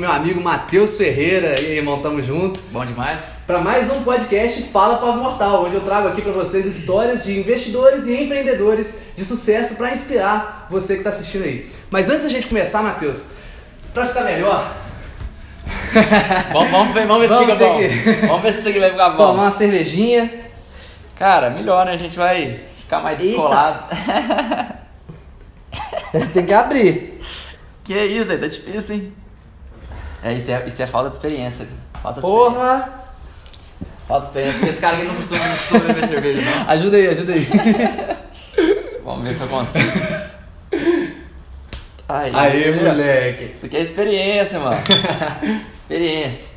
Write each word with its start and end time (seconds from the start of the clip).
meu 0.00 0.10
amigo 0.10 0.40
Matheus 0.40 0.96
Ferreira. 0.96 1.60
E 1.60 1.66
aí, 1.66 1.76
irmão, 1.76 2.00
tamo 2.00 2.22
junto. 2.22 2.58
Bom 2.72 2.82
demais. 2.86 3.36
Para 3.46 3.58
mais 3.58 3.90
um 3.92 4.02
podcast 4.02 4.62
Fala 4.72 4.96
Pavo 4.96 5.18
Mortal, 5.18 5.64
onde 5.66 5.74
eu 5.74 5.82
trago 5.82 6.08
aqui 6.08 6.22
para 6.22 6.32
vocês 6.32 6.64
histórias 6.64 7.22
de 7.22 7.38
investidores 7.38 8.06
e 8.06 8.16
empreendedores 8.16 8.94
de 9.14 9.22
sucesso 9.24 9.74
para 9.74 9.92
inspirar 9.92 10.66
você 10.70 10.96
que 10.96 11.02
tá 11.02 11.10
assistindo 11.10 11.44
aí. 11.44 11.70
Mas 11.90 12.08
antes 12.08 12.22
da 12.22 12.30
gente 12.30 12.46
começar, 12.46 12.82
Matheus, 12.82 13.24
para 13.92 14.06
ficar 14.06 14.22
melhor, 14.24 14.74
Vamos, 16.52 16.70
vamos 16.70 16.94
ver, 16.94 17.06
vamos 17.06 17.22
ver 17.22 17.28
se 17.28 17.34
Vamos 17.34 17.46
fica 17.52 17.58
ter 17.58 17.68
bom. 17.68 17.78
que- 17.78 18.26
Vamos 18.26 18.42
ver 18.42 18.52
se 18.54 18.78
vai 18.78 18.90
ficar 18.90 19.10
bom. 19.10 19.16
tomar 19.18 19.42
uma 19.44 19.50
cervejinha. 19.50 20.32
Cara, 21.16 21.50
melhor, 21.50 21.84
né? 21.84 21.92
A 21.92 21.96
gente 21.98 22.16
vai 22.16 22.58
ficar 22.76 23.00
mais 23.00 23.18
descolado. 23.18 23.84
Tem 26.32 26.46
que 26.46 26.54
abrir. 26.54 27.20
que 27.84 27.92
isso 27.94 28.32
aí, 28.32 28.38
tá 28.38 28.46
difícil, 28.46 28.94
hein? 28.96 29.12
É, 30.22 30.34
isso 30.34 30.50
é, 30.50 30.66
isso 30.66 30.82
é 30.82 30.86
falta 30.86 31.08
de 31.08 31.16
experiência. 31.16 31.66
Falta 32.02 32.20
de 32.20 32.26
experiência. 32.26 32.60
Porra! 32.60 32.92
Falta 34.06 34.20
de 34.22 34.26
experiência. 34.26 34.68
Esse 34.68 34.80
cara 34.80 34.96
aqui 34.96 35.06
não 35.06 35.14
costuma, 35.14 35.40
não 35.46 35.56
costuma 35.56 35.80
beber 35.80 36.06
cerveja, 36.06 36.40
não. 36.42 36.70
Ajuda 36.70 36.96
aí, 36.96 37.08
ajuda 37.08 37.32
aí. 37.32 37.46
Vamos 39.04 39.24
ver 39.24 39.34
se 39.34 39.42
eu 39.42 39.48
consigo. 39.48 39.90
Aí, 42.08 42.32
Aê, 42.34 42.72
moleque. 42.72 43.52
Isso 43.54 43.66
aqui 43.66 43.76
é 43.76 43.82
experiência, 43.82 44.58
mano. 44.58 44.80
experiência. 45.70 46.48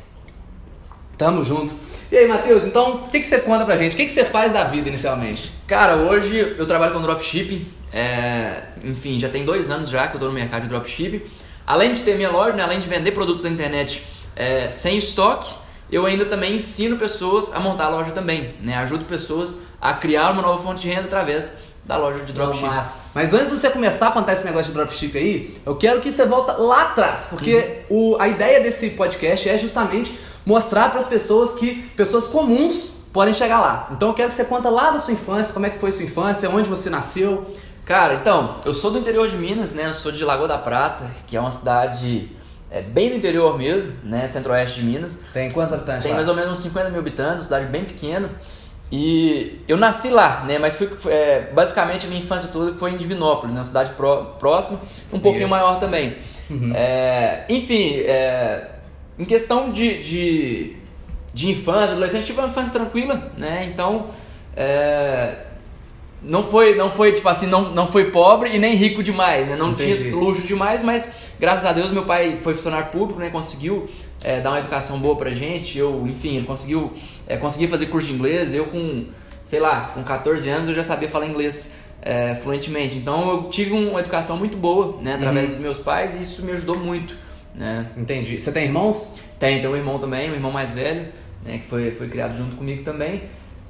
Tamo 1.16 1.44
junto. 1.44 1.72
E 2.10 2.16
aí, 2.16 2.28
Matheus, 2.28 2.64
então, 2.64 2.94
o 2.94 3.08
que, 3.08 3.20
que 3.20 3.26
você 3.26 3.38
conta 3.38 3.64
pra 3.64 3.76
gente? 3.76 3.94
O 3.94 3.96
que, 3.96 4.06
que 4.06 4.12
você 4.12 4.24
faz 4.24 4.52
da 4.52 4.64
vida 4.64 4.88
inicialmente? 4.88 5.52
Cara, 5.66 5.96
hoje 5.96 6.54
eu 6.58 6.66
trabalho 6.66 6.92
com 6.92 7.00
dropshipping. 7.00 7.66
É, 7.92 8.62
enfim, 8.82 9.18
já 9.18 9.28
tem 9.28 9.44
dois 9.44 9.70
anos 9.70 9.88
já 9.88 10.08
que 10.08 10.16
eu 10.16 10.20
tô 10.20 10.26
no 10.26 10.32
mercado 10.32 10.62
de 10.62 10.68
dropshipping. 10.68 11.22
Além 11.66 11.92
de 11.92 12.02
ter 12.02 12.16
minha 12.16 12.30
loja, 12.30 12.52
né, 12.54 12.62
além 12.62 12.78
de 12.78 12.88
vender 12.88 13.12
produtos 13.12 13.44
na 13.44 13.50
internet 13.50 14.04
é, 14.36 14.68
sem 14.68 14.98
estoque, 14.98 15.54
eu 15.90 16.06
ainda 16.06 16.24
também 16.24 16.56
ensino 16.56 16.96
pessoas 16.96 17.52
a 17.54 17.60
montar 17.60 17.86
a 17.86 17.88
loja 17.88 18.10
também. 18.10 18.54
Né? 18.60 18.76
Ajudo 18.76 19.04
pessoas 19.04 19.56
a 19.80 19.94
criar 19.94 20.30
uma 20.30 20.42
nova 20.42 20.62
fonte 20.62 20.82
de 20.82 20.88
renda 20.88 21.04
através 21.04 21.52
da 21.84 21.96
loja 21.96 22.24
de 22.24 22.32
dropshipping. 22.32 22.66
Massa. 22.66 22.98
Mas 23.14 23.32
antes 23.32 23.50
de 23.50 23.56
você 23.58 23.70
começar 23.70 24.08
a 24.08 24.10
contar 24.10 24.32
esse 24.32 24.44
negócio 24.44 24.72
de 24.72 24.78
dropship 24.78 25.16
aí, 25.16 25.54
eu 25.64 25.76
quero 25.76 26.00
que 26.00 26.10
você 26.10 26.24
volta 26.24 26.54
lá 26.54 26.82
atrás, 26.82 27.26
porque 27.28 27.82
o, 27.90 28.16
a 28.18 28.26
ideia 28.26 28.60
desse 28.60 28.90
podcast 28.90 29.48
é 29.48 29.58
justamente 29.58 30.18
mostrar 30.46 30.90
para 30.90 31.00
as 31.00 31.06
pessoas 31.06 31.52
que 31.58 31.82
pessoas 31.96 32.26
comuns 32.26 32.96
podem 33.12 33.32
chegar 33.32 33.60
lá. 33.60 33.88
Então 33.92 34.08
eu 34.08 34.14
quero 34.14 34.28
que 34.28 34.34
você 34.34 34.44
conta 34.44 34.68
lá 34.70 34.90
da 34.90 34.98
sua 34.98 35.12
infância, 35.12 35.52
como 35.52 35.66
é 35.66 35.70
que 35.70 35.78
foi 35.78 35.92
sua 35.92 36.04
infância, 36.04 36.50
onde 36.50 36.68
você 36.68 36.90
nasceu. 36.90 37.46
Cara, 37.84 38.14
então, 38.14 38.56
eu 38.64 38.72
sou 38.72 38.90
do 38.90 38.98
interior 38.98 39.28
de 39.28 39.36
Minas, 39.36 39.74
né? 39.74 39.86
Eu 39.86 39.94
sou 39.94 40.10
de 40.10 40.24
Lagoa 40.24 40.48
da 40.48 40.56
Prata, 40.58 41.04
que 41.26 41.36
é 41.36 41.40
uma 41.40 41.50
cidade 41.50 42.30
é, 42.70 42.80
bem 42.80 43.10
do 43.10 43.16
interior 43.16 43.58
mesmo, 43.58 43.92
né? 44.02 44.26
Centro-oeste 44.26 44.80
de 44.80 44.86
Minas. 44.86 45.18
Tem 45.34 45.50
quantos 45.50 45.72
habitantes 45.72 46.02
Tem 46.02 46.12
lá? 46.12 46.16
mais 46.16 46.28
ou 46.28 46.34
menos 46.34 46.52
uns 46.52 46.60
50 46.60 46.88
mil 46.90 46.98
habitantes, 47.00 47.44
cidade 47.44 47.66
bem 47.66 47.84
pequena. 47.84 48.30
E 48.90 49.60
eu 49.68 49.76
nasci 49.76 50.08
lá, 50.08 50.44
né? 50.46 50.58
Mas 50.58 50.76
fui, 50.76 50.88
é, 51.08 51.50
basicamente 51.52 52.06
a 52.06 52.08
minha 52.08 52.20
infância 52.22 52.48
toda 52.50 52.72
foi 52.72 52.92
em 52.92 52.96
Divinópolis, 52.96 53.52
né? 53.52 53.58
uma 53.58 53.64
cidade 53.64 53.90
pró- 53.90 54.36
próxima, 54.38 54.78
um 55.12 55.18
pouquinho 55.18 55.44
Isso. 55.44 55.50
maior 55.54 55.78
também. 55.78 56.16
Uhum. 56.48 56.72
É, 56.74 57.44
enfim, 57.48 57.96
é, 58.00 58.68
em 59.18 59.24
questão 59.24 59.70
de, 59.70 59.98
de, 60.00 60.76
de 61.32 61.50
infância, 61.50 61.92
adolescente, 61.92 62.24
tive 62.24 62.38
uma 62.38 62.48
infância 62.48 62.72
tranquila, 62.72 63.30
né? 63.36 63.64
Então, 63.64 64.06
é, 64.56 65.43
não 66.24 66.44
foi, 66.46 66.74
não 66.74 66.90
foi 66.90 67.12
tipo 67.12 67.28
assim, 67.28 67.46
não, 67.46 67.70
não 67.72 67.86
foi 67.86 68.10
pobre 68.10 68.54
e 68.54 68.58
nem 68.58 68.74
rico 68.74 69.02
demais, 69.02 69.46
né? 69.46 69.56
Não 69.56 69.70
Entendi. 69.72 70.04
tinha 70.04 70.16
luxo 70.16 70.46
demais, 70.46 70.82
mas 70.82 71.30
graças 71.38 71.64
a 71.66 71.72
Deus 71.72 71.90
meu 71.90 72.04
pai 72.04 72.38
foi 72.42 72.54
funcionário 72.54 72.90
público, 72.90 73.20
né? 73.20 73.30
Conseguiu 73.30 73.86
é, 74.22 74.40
dar 74.40 74.50
uma 74.50 74.58
educação 74.58 74.98
boa 74.98 75.16
pra 75.16 75.30
gente. 75.32 75.76
Eu, 75.78 76.06
enfim, 76.06 76.36
ele 76.36 76.46
conseguiu 76.46 76.92
é, 77.26 77.36
consegui 77.36 77.68
fazer 77.68 77.86
curso 77.86 78.08
de 78.08 78.14
inglês. 78.14 78.54
Eu 78.54 78.66
com, 78.66 79.04
sei 79.42 79.60
lá, 79.60 79.92
com 79.94 80.02
14 80.02 80.48
anos 80.48 80.68
eu 80.68 80.74
já 80.74 80.82
sabia 80.82 81.08
falar 81.08 81.26
inglês 81.26 81.70
é, 82.00 82.34
fluentemente. 82.34 82.96
Então 82.96 83.30
eu 83.30 83.42
tive 83.50 83.72
uma 83.72 84.00
educação 84.00 84.36
muito 84.36 84.56
boa, 84.56 84.98
né? 85.02 85.14
Através 85.14 85.48
Uhum. 85.48 85.54
dos 85.54 85.62
meus 85.62 85.78
pais 85.78 86.14
e 86.14 86.22
isso 86.22 86.42
me 86.44 86.52
ajudou 86.52 86.78
muito, 86.78 87.16
né? 87.54 87.86
Entendi. 87.96 88.40
Você 88.40 88.50
tem 88.50 88.64
irmãos? 88.64 89.12
Tem, 89.38 89.60
tem 89.60 89.68
um 89.68 89.76
irmão 89.76 89.98
também, 89.98 90.30
um 90.30 90.34
irmão 90.34 90.50
mais 90.50 90.72
velho, 90.72 91.08
né, 91.44 91.58
que 91.58 91.64
foi, 91.66 91.90
foi 91.90 92.08
criado 92.08 92.34
junto 92.36 92.56
comigo 92.56 92.82
também. 92.82 93.24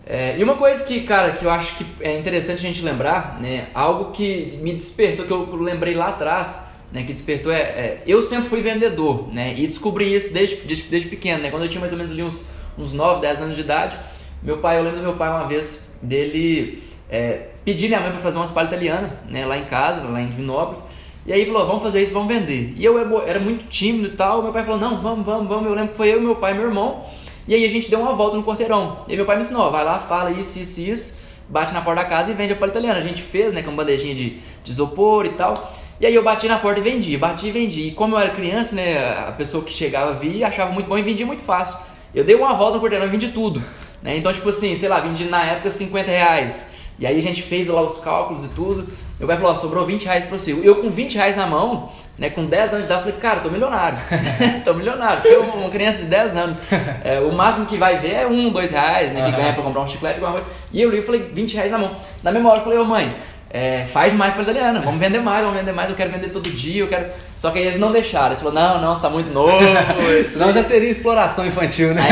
É, 0.06 0.36
e 0.38 0.44
uma 0.44 0.54
coisa 0.56 0.84
que, 0.84 1.00
cara, 1.02 1.32
que 1.32 1.44
eu 1.44 1.50
acho 1.50 1.76
que 1.76 1.86
é 2.00 2.18
interessante 2.18 2.58
a 2.58 2.62
gente 2.62 2.82
lembrar, 2.82 3.40
né, 3.40 3.68
algo 3.74 4.10
que 4.12 4.58
me 4.60 4.74
despertou, 4.74 5.24
que 5.24 5.32
eu 5.32 5.56
lembrei 5.56 5.94
lá 5.94 6.08
atrás, 6.08 6.60
né, 6.92 7.02
que 7.04 7.12
despertou 7.12 7.50
é, 7.50 7.60
é, 7.60 8.02
eu 8.06 8.22
sempre 8.22 8.48
fui 8.48 8.60
vendedor, 8.60 9.28
né, 9.32 9.54
e 9.56 9.66
descobri 9.66 10.14
isso 10.14 10.32
desde, 10.32 10.56
desde, 10.56 10.84
desde 10.84 11.08
pequeno, 11.08 11.42
né, 11.42 11.50
quando 11.50 11.62
eu 11.62 11.68
tinha 11.68 11.80
mais 11.80 11.92
ou 11.92 11.96
menos 11.96 12.12
ali 12.12 12.22
uns, 12.22 12.44
uns 12.76 12.92
9, 12.92 13.22
10 13.22 13.40
anos 13.40 13.54
de 13.54 13.62
idade, 13.62 13.98
meu 14.42 14.58
pai, 14.58 14.78
eu 14.78 14.82
lembro 14.82 14.98
do 14.98 15.02
meu 15.04 15.14
pai 15.14 15.30
uma 15.30 15.48
vez, 15.48 15.88
dele 16.02 16.82
é, 17.08 17.46
pedir 17.64 17.88
minha 17.88 18.00
mãe 18.00 18.10
para 18.10 18.20
fazer 18.20 18.36
umas 18.36 18.50
palhas 18.50 18.70
italianas, 18.70 19.10
né, 19.26 19.46
lá 19.46 19.56
em 19.56 19.64
casa, 19.64 20.02
lá 20.02 20.20
em 20.20 20.28
Divinópolis, 20.28 20.84
e 21.26 21.32
aí 21.32 21.46
falou, 21.46 21.66
vamos 21.66 21.82
fazer 21.82 22.02
isso, 22.02 22.12
vamos 22.12 22.28
vender. 22.28 22.74
E 22.76 22.84
eu 22.84 22.98
era- 23.26 23.40
muito 23.40 23.66
tímido 23.66 24.08
e 24.08 24.10
tal, 24.10 24.42
meu 24.42 24.52
pai 24.52 24.62
falou, 24.62 24.78
não, 24.78 24.98
vamos, 24.98 25.24
vamos, 25.24 25.48
vamos. 25.48 25.64
Eu 25.64 25.72
lembro 25.74 25.92
que 25.92 25.96
foi 25.96 26.12
eu, 26.12 26.20
meu 26.20 26.36
pai 26.36 26.52
e 26.52 26.54
meu 26.54 26.66
irmão. 26.66 27.02
E 27.46 27.54
aí 27.54 27.64
a 27.64 27.68
gente 27.68 27.90
deu 27.90 28.00
uma 28.00 28.14
volta 28.14 28.36
no 28.36 28.42
quarteirão. 28.42 29.04
E 29.06 29.16
meu 29.16 29.26
pai 29.26 29.36
me 29.36 29.42
ensinou, 29.42 29.70
vai 29.70 29.84
lá, 29.84 29.98
fala 29.98 30.30
isso, 30.30 30.58
isso, 30.58 30.80
isso, 30.80 31.14
bate 31.48 31.72
na 31.74 31.80
porta 31.82 32.02
da 32.02 32.08
casa 32.08 32.30
e 32.30 32.34
vende 32.34 32.52
a 32.52 32.56
palha. 32.56 32.92
A 32.92 33.00
gente 33.00 33.22
fez, 33.22 33.52
né, 33.52 33.62
com 33.62 33.74
bandejinha 33.74 34.14
de, 34.14 34.38
de 34.62 34.70
isopor 34.70 35.26
e 35.26 35.30
tal. 35.30 35.54
E 36.00 36.06
aí 36.06 36.14
eu 36.14 36.24
bati 36.24 36.48
na 36.48 36.58
porta 36.58 36.80
e 36.80 36.82
vendi, 36.82 37.16
bati 37.16 37.48
e 37.48 37.50
vendi. 37.50 37.80
E 37.88 37.90
como 37.92 38.16
eu 38.16 38.20
era 38.20 38.30
criança, 38.30 38.74
né, 38.74 38.98
a 39.28 39.32
pessoa 39.32 39.62
que 39.62 39.72
chegava 39.72 40.12
via 40.12 40.48
achava 40.48 40.72
muito 40.72 40.88
bom 40.88 40.98
e 40.98 41.02
vendia 41.02 41.26
muito 41.26 41.42
fácil. 41.42 41.78
Eu 42.14 42.24
dei 42.24 42.34
uma 42.34 42.54
volta 42.54 42.76
no 42.76 42.82
quarteirão 42.82 43.06
e 43.06 43.10
vendi 43.10 43.28
tudo. 43.28 43.62
Né? 44.02 44.16
Então, 44.16 44.32
tipo 44.32 44.48
assim, 44.48 44.74
sei 44.76 44.88
lá, 44.88 45.00
vendi 45.00 45.24
na 45.24 45.44
época 45.44 45.70
50 45.70 46.10
reais. 46.10 46.68
E 46.98 47.06
aí 47.06 47.18
a 47.18 47.22
gente 47.22 47.42
fez 47.42 47.68
lá 47.68 47.82
os 47.82 47.98
cálculos 47.98 48.44
e 48.44 48.48
tudo. 48.48 48.86
Meu 49.18 49.26
pai 49.26 49.36
falou, 49.36 49.52
ó, 49.52 49.54
sobrou 49.54 49.84
20 49.84 50.04
reais 50.04 50.24
pra 50.24 50.38
você. 50.38 50.52
Eu 50.52 50.76
com 50.76 50.90
20 50.90 51.16
reais 51.16 51.36
na 51.36 51.46
mão, 51.46 51.90
né, 52.16 52.30
com 52.30 52.44
10 52.46 52.72
anos 52.72 52.86
de 52.86 52.92
idade, 52.92 53.04
falei, 53.04 53.18
cara, 53.18 53.40
tô 53.40 53.50
milionário. 53.50 53.98
tô 54.64 54.74
milionário. 54.74 55.22
Porque 55.22 55.36
uma 55.36 55.54
uma 55.54 55.70
criança 55.70 56.02
de 56.02 56.06
10 56.06 56.36
anos, 56.36 56.60
é, 57.02 57.20
o 57.20 57.32
máximo 57.32 57.66
que 57.66 57.76
vai 57.76 57.98
ver 57.98 58.12
é 58.12 58.26
um, 58.26 58.50
dois 58.50 58.70
reais, 58.70 59.12
né, 59.12 59.22
que 59.22 59.28
Aham. 59.28 59.36
ganha 59.36 59.52
pra 59.52 59.62
comprar 59.62 59.82
um 59.82 59.86
chiclete, 59.86 60.20
alguma 60.20 60.40
coisa. 60.40 60.46
E 60.72 60.80
eu 60.80 60.90
li 60.90 60.98
e 60.98 61.02
falei, 61.02 61.22
20 61.32 61.54
reais 61.54 61.70
na 61.70 61.78
mão. 61.78 61.96
Na 62.22 62.30
mesma 62.30 62.50
hora 62.50 62.60
eu 62.60 62.64
falei, 62.64 62.78
ô 62.78 62.84
mãe, 62.84 63.16
é, 63.54 63.84
faz 63.84 64.12
mais 64.14 64.34
pra 64.34 64.42
italiana, 64.42 64.80
vamos 64.80 64.98
vender 64.98 65.20
mais, 65.20 65.44
vamos 65.44 65.56
vender 65.56 65.70
mais, 65.70 65.88
eu 65.88 65.94
quero 65.94 66.10
vender 66.10 66.30
todo 66.30 66.50
dia, 66.50 66.82
eu 66.82 66.88
quero. 66.88 67.06
Só 67.36 67.52
que 67.52 67.60
aí 67.60 67.66
eles 67.66 67.78
não 67.78 67.92
deixaram. 67.92 68.30
Eles 68.30 68.42
falaram, 68.42 68.80
não, 68.80 68.88
não, 68.88 68.96
você 68.96 69.02
tá 69.02 69.08
muito 69.08 69.32
novo. 69.32 69.56
Senão 70.26 70.52
já 70.52 70.64
seria 70.64 70.90
exploração 70.90 71.46
infantil, 71.46 71.94
né? 71.94 72.02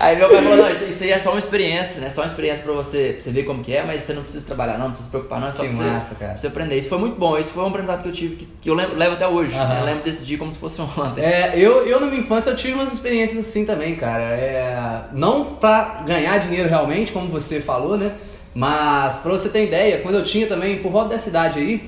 Aí, 0.00 0.10
aí 0.14 0.16
meu 0.16 0.28
pai 0.28 0.42
falou, 0.42 0.56
não, 0.56 0.68
isso, 0.68 0.84
isso 0.86 1.04
aí 1.04 1.12
é 1.12 1.18
só 1.20 1.30
uma 1.30 1.38
experiência, 1.38 2.00
né? 2.00 2.10
Só 2.10 2.22
uma 2.22 2.26
experiência 2.26 2.64
pra 2.64 2.72
você, 2.72 3.10
pra 3.12 3.20
você 3.20 3.30
ver 3.30 3.44
como 3.44 3.62
que 3.62 3.72
é, 3.72 3.84
mas 3.84 4.02
você 4.02 4.12
não 4.12 4.22
precisa 4.24 4.44
trabalhar 4.44 4.78
não, 4.78 4.86
não 4.86 4.90
precisa 4.90 5.04
se 5.06 5.10
preocupar 5.12 5.40
não, 5.40 5.46
é 5.46 5.52
só 5.52 5.62
Que 5.62 5.68
pra, 5.76 6.00
você, 6.00 6.14
pra 6.16 6.36
você 6.36 6.46
aprender. 6.48 6.76
Isso 6.76 6.88
foi 6.88 6.98
muito 6.98 7.16
bom, 7.16 7.38
isso 7.38 7.52
foi 7.52 7.62
um 7.62 7.68
aprendizado 7.68 8.02
que 8.02 8.08
eu 8.08 8.12
tive, 8.12 8.34
que, 8.34 8.48
que 8.60 8.68
eu 8.68 8.74
levo, 8.74 8.96
levo 8.96 9.12
até 9.12 9.28
hoje, 9.28 9.56
né? 9.56 9.78
Eu 9.78 9.86
lembro 9.86 10.02
desse 10.02 10.24
dia 10.24 10.38
como 10.38 10.50
se 10.50 10.58
fosse 10.58 10.80
ontem. 10.80 11.24
É, 11.24 11.52
eu, 11.54 11.86
eu 11.86 12.00
na 12.00 12.08
minha 12.08 12.20
infância 12.20 12.50
eu 12.50 12.56
tive 12.56 12.74
umas 12.74 12.92
experiências 12.92 13.46
assim 13.46 13.64
também, 13.64 13.94
cara. 13.94 14.24
É, 14.24 15.02
não 15.12 15.54
pra 15.54 16.02
ganhar 16.04 16.36
dinheiro 16.38 16.68
realmente, 16.68 17.12
como 17.12 17.28
você 17.28 17.60
falou, 17.60 17.96
né? 17.96 18.10
Mas 18.58 19.20
pra 19.20 19.30
você 19.30 19.48
ter 19.48 19.62
ideia, 19.62 20.00
quando 20.00 20.16
eu 20.16 20.24
tinha 20.24 20.44
também, 20.48 20.78
por 20.78 20.90
volta 20.90 21.10
dessa 21.10 21.28
idade 21.28 21.60
aí, 21.60 21.80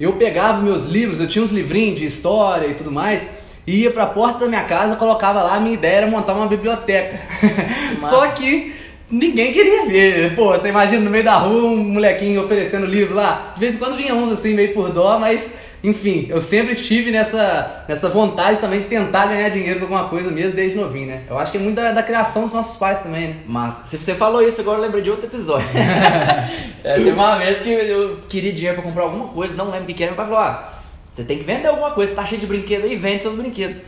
eu 0.00 0.14
pegava 0.14 0.60
meus 0.60 0.84
livros, 0.84 1.20
eu 1.20 1.28
tinha 1.28 1.44
uns 1.44 1.52
livrinhos 1.52 2.00
de 2.00 2.04
história 2.04 2.66
e 2.66 2.74
tudo 2.74 2.90
mais, 2.90 3.30
e 3.64 3.82
ia 3.82 3.92
pra 3.92 4.06
porta 4.06 4.40
da 4.40 4.48
minha 4.48 4.64
casa, 4.64 4.96
colocava 4.96 5.40
lá, 5.40 5.54
a 5.54 5.60
minha 5.60 5.74
ideia 5.74 5.98
era 5.98 6.06
montar 6.08 6.34
uma 6.34 6.48
biblioteca. 6.48 7.16
Massa. 8.02 8.10
Só 8.10 8.26
que 8.26 8.74
ninguém 9.08 9.52
queria 9.52 9.86
ver. 9.86 10.34
Pô, 10.34 10.48
você 10.48 10.70
imagina 10.70 11.04
no 11.04 11.10
meio 11.10 11.22
da 11.22 11.36
rua 11.36 11.70
um 11.70 11.76
molequinho 11.76 12.42
oferecendo 12.42 12.86
livro 12.86 13.14
lá. 13.14 13.52
De 13.54 13.60
vez 13.60 13.76
em 13.76 13.78
quando 13.78 13.96
vinha 13.96 14.12
uns 14.12 14.32
assim, 14.32 14.52
meio 14.52 14.74
por 14.74 14.90
dó, 14.90 15.16
mas 15.16 15.52
enfim, 15.82 16.26
eu 16.28 16.40
sempre 16.42 16.72
estive 16.72 17.10
nessa, 17.10 17.84
nessa 17.88 18.08
vontade 18.10 18.60
também 18.60 18.80
de 18.80 18.86
tentar 18.86 19.26
ganhar 19.26 19.48
dinheiro 19.48 19.80
com 19.80 19.86
alguma 19.86 20.08
coisa 20.08 20.30
mesmo 20.30 20.52
desde 20.52 20.76
novinho, 20.76 21.06
né? 21.06 21.22
Eu 21.28 21.38
acho 21.38 21.50
que 21.50 21.56
é 21.56 21.60
muito 21.60 21.76
da, 21.76 21.92
da 21.92 22.02
criação 22.02 22.42
dos 22.42 22.52
nossos 22.52 22.76
pais 22.76 23.00
também, 23.00 23.28
né? 23.28 23.36
Mas 23.46 23.74
se 23.84 23.96
você 23.96 24.14
falou 24.14 24.42
isso 24.42 24.60
agora, 24.60 24.78
eu 24.78 24.82
lembrei 24.82 25.02
de 25.02 25.10
outro 25.10 25.26
episódio. 25.26 25.66
É, 26.82 26.94
teve 26.94 27.10
uma 27.10 27.36
vez 27.36 27.60
que 27.60 27.68
eu 27.68 28.20
queria 28.26 28.50
dinheiro 28.54 28.76
pra 28.76 28.82
comprar 28.82 29.02
alguma 29.02 29.28
coisa, 29.28 29.54
não 29.54 29.66
lembro 29.66 29.84
o 29.84 29.86
que 29.86 29.92
que 29.92 30.02
era, 30.02 30.12
meu 30.12 30.16
pai 30.16 30.24
falou, 30.24 30.40
ah, 30.40 30.72
você 31.12 31.22
tem 31.22 31.36
que 31.36 31.44
vender 31.44 31.68
alguma 31.68 31.90
coisa, 31.90 32.14
tá 32.14 32.24
cheio 32.24 32.40
de 32.40 32.46
brinquedo 32.46 32.84
aí, 32.84 32.96
vende 32.96 33.22
seus 33.22 33.34
brinquedos. 33.34 33.82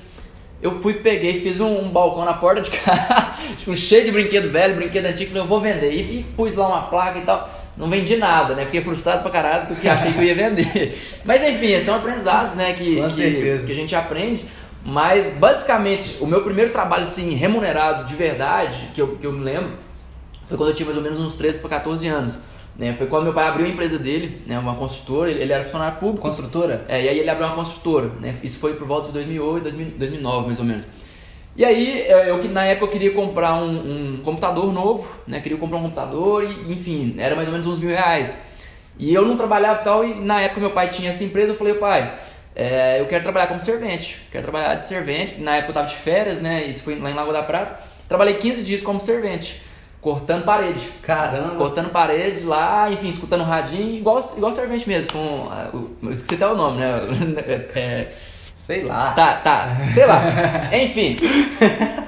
Eu 0.61 0.79
fui, 0.79 0.95
peguei, 0.95 1.41
fiz 1.41 1.59
um, 1.59 1.87
um 1.87 1.89
balcão 1.89 2.23
na 2.27 2.35
porta 2.35 2.61
de 2.61 2.69
casa, 2.79 3.35
tipo, 3.59 3.75
cheio 3.75 4.05
de 4.05 4.13
brinquedo 4.13 4.51
velho, 4.51 4.77
brinquedo 4.77 5.07
antigo, 5.07 5.31
falei, 5.31 5.43
eu 5.43 5.49
vou 5.49 5.59
vender. 5.59 5.91
E, 5.91 6.21
e 6.21 6.23
pus 6.37 6.55
lá 6.55 6.69
uma 6.69 6.83
placa 6.83 7.19
e 7.19 7.23
tal. 7.23 7.49
Não 7.77 7.89
vendi 7.89 8.17
nada, 8.17 8.55
né? 8.55 8.67
Fiquei 8.67 8.81
frustrado 8.83 9.23
pra 9.23 9.31
caralho 9.31 9.67
porque 9.67 9.89
achei 9.89 10.13
que 10.13 10.19
eu 10.19 10.25
ia 10.25 10.35
vender. 10.35 10.99
Mas 11.25 11.43
enfim, 11.43 11.81
são 11.81 11.97
aprendizados, 11.97 12.55
né? 12.55 12.73
Que, 12.73 12.97
que, 13.11 13.63
que 13.65 13.73
a 13.73 13.75
gente 13.75 13.95
aprende. 13.95 14.45
Mas 14.85 15.31
basicamente, 15.31 16.17
o 16.21 16.27
meu 16.27 16.43
primeiro 16.43 16.71
trabalho 16.71 17.05
assim, 17.05 17.35
remunerado 17.35 18.05
de 18.05 18.15
verdade, 18.15 18.91
que 18.93 19.01
eu, 19.01 19.17
que 19.17 19.27
eu 19.27 19.33
me 19.33 19.43
lembro, 19.43 19.73
foi 20.47 20.57
quando 20.57 20.71
eu 20.71 20.75
tinha 20.75 20.87
mais 20.87 20.97
ou 20.99 21.03
menos 21.03 21.21
uns 21.21 21.37
13 21.37 21.61
para 21.61 21.71
14 21.71 22.07
anos. 22.09 22.39
Né? 22.77 22.95
Foi 22.95 23.07
quando 23.07 23.25
meu 23.25 23.33
pai 23.33 23.47
abriu 23.49 23.67
a 23.67 23.69
empresa 23.69 23.99
dele, 23.99 24.43
né? 24.47 24.59
uma 24.59 24.75
construtora, 24.75 25.31
ele, 25.31 25.41
ele 25.43 25.53
era 25.53 25.63
funcionário 25.63 25.99
público. 25.99 26.27
Construtora? 26.27 26.85
É, 26.89 27.05
e 27.05 27.09
aí 27.09 27.19
ele 27.19 27.31
abriu 27.31 27.47
uma 27.47 27.55
construtora, 27.55 28.11
né? 28.21 28.35
Isso 28.43 28.59
foi 28.59 28.75
por 28.75 28.87
volta 28.87 29.09
de 29.09 29.13
2008, 29.13 29.71
2009 29.97 30.47
mais 30.47 30.59
ou 30.59 30.65
menos. 30.65 30.85
E 31.55 31.65
aí, 31.65 32.07
eu 32.09 32.39
que 32.39 32.49
na 32.49 32.65
época 32.65 32.87
eu 32.87 32.91
queria 32.91 33.13
comprar 33.13 33.55
um, 33.55 34.15
um, 34.15 34.23
computador 34.25 34.73
novo, 34.73 35.15
né? 35.27 35.39
Queria 35.41 35.59
comprar 35.59 35.79
um 35.79 35.83
computador 35.83 36.45
e, 36.45 36.73
enfim, 36.73 37.15
era 37.19 37.37
mais 37.37 37.47
ou 37.47 37.53
menos 37.53 37.67
uns 37.67 37.79
mil 37.79 37.91
reais. 37.91 38.35
E 38.99 39.13
eu 39.13 39.27
não 39.27 39.37
trabalhava 39.37 39.81
e 39.81 39.85
tal, 39.85 40.05
e 40.05 40.15
na 40.15 40.41
época 40.41 40.61
meu 40.61 40.71
pai 40.71 40.89
tinha 40.89 41.11
essa 41.11 41.23
empresa, 41.25 41.53
eu 41.53 41.57
falei, 41.57 41.75
pai, 41.75 42.19
é, 42.55 43.01
eu 43.01 43.07
quero 43.07 43.23
trabalhar 43.23 43.47
como 43.47 43.61
servente, 43.61 44.21
quero 44.31 44.43
trabalhar 44.43 44.75
de 44.75 44.85
servente. 44.85 45.41
Na 45.41 45.57
época 45.57 45.71
eu 45.71 45.75
tava 45.75 45.89
de 45.89 45.95
férias, 45.95 46.41
né? 46.41 46.65
Isso 46.65 46.83
foi 46.83 46.99
lá 46.99 47.11
em 47.11 47.15
Lagoa 47.15 47.33
da 47.33 47.43
Prata. 47.43 47.81
Trabalhei 48.09 48.35
15 48.35 48.63
dias 48.63 48.83
como 48.83 49.01
servente, 49.01 49.63
cortando 50.01 50.45
parede. 50.45 50.89
Caramba! 51.03 51.57
Cortando 51.57 51.91
parede 51.91 52.45
lá, 52.45 52.91
enfim, 52.91 53.09
escutando 53.09 53.43
radinho, 53.43 53.97
igual, 53.97 54.21
igual 54.37 54.53
servente 54.53 54.87
mesmo, 54.87 55.13
com. 55.13 55.49
Eu 56.03 56.13
esqueci 56.13 56.35
até 56.35 56.47
o 56.47 56.57
nome, 56.57 56.79
né? 56.79 56.93
É, 57.75 58.13
Sei 58.67 58.83
lá. 58.83 59.13
Tá, 59.13 59.35
tá, 59.35 59.77
sei 59.93 60.07
lá. 60.07 60.23
Enfim. 60.73 61.17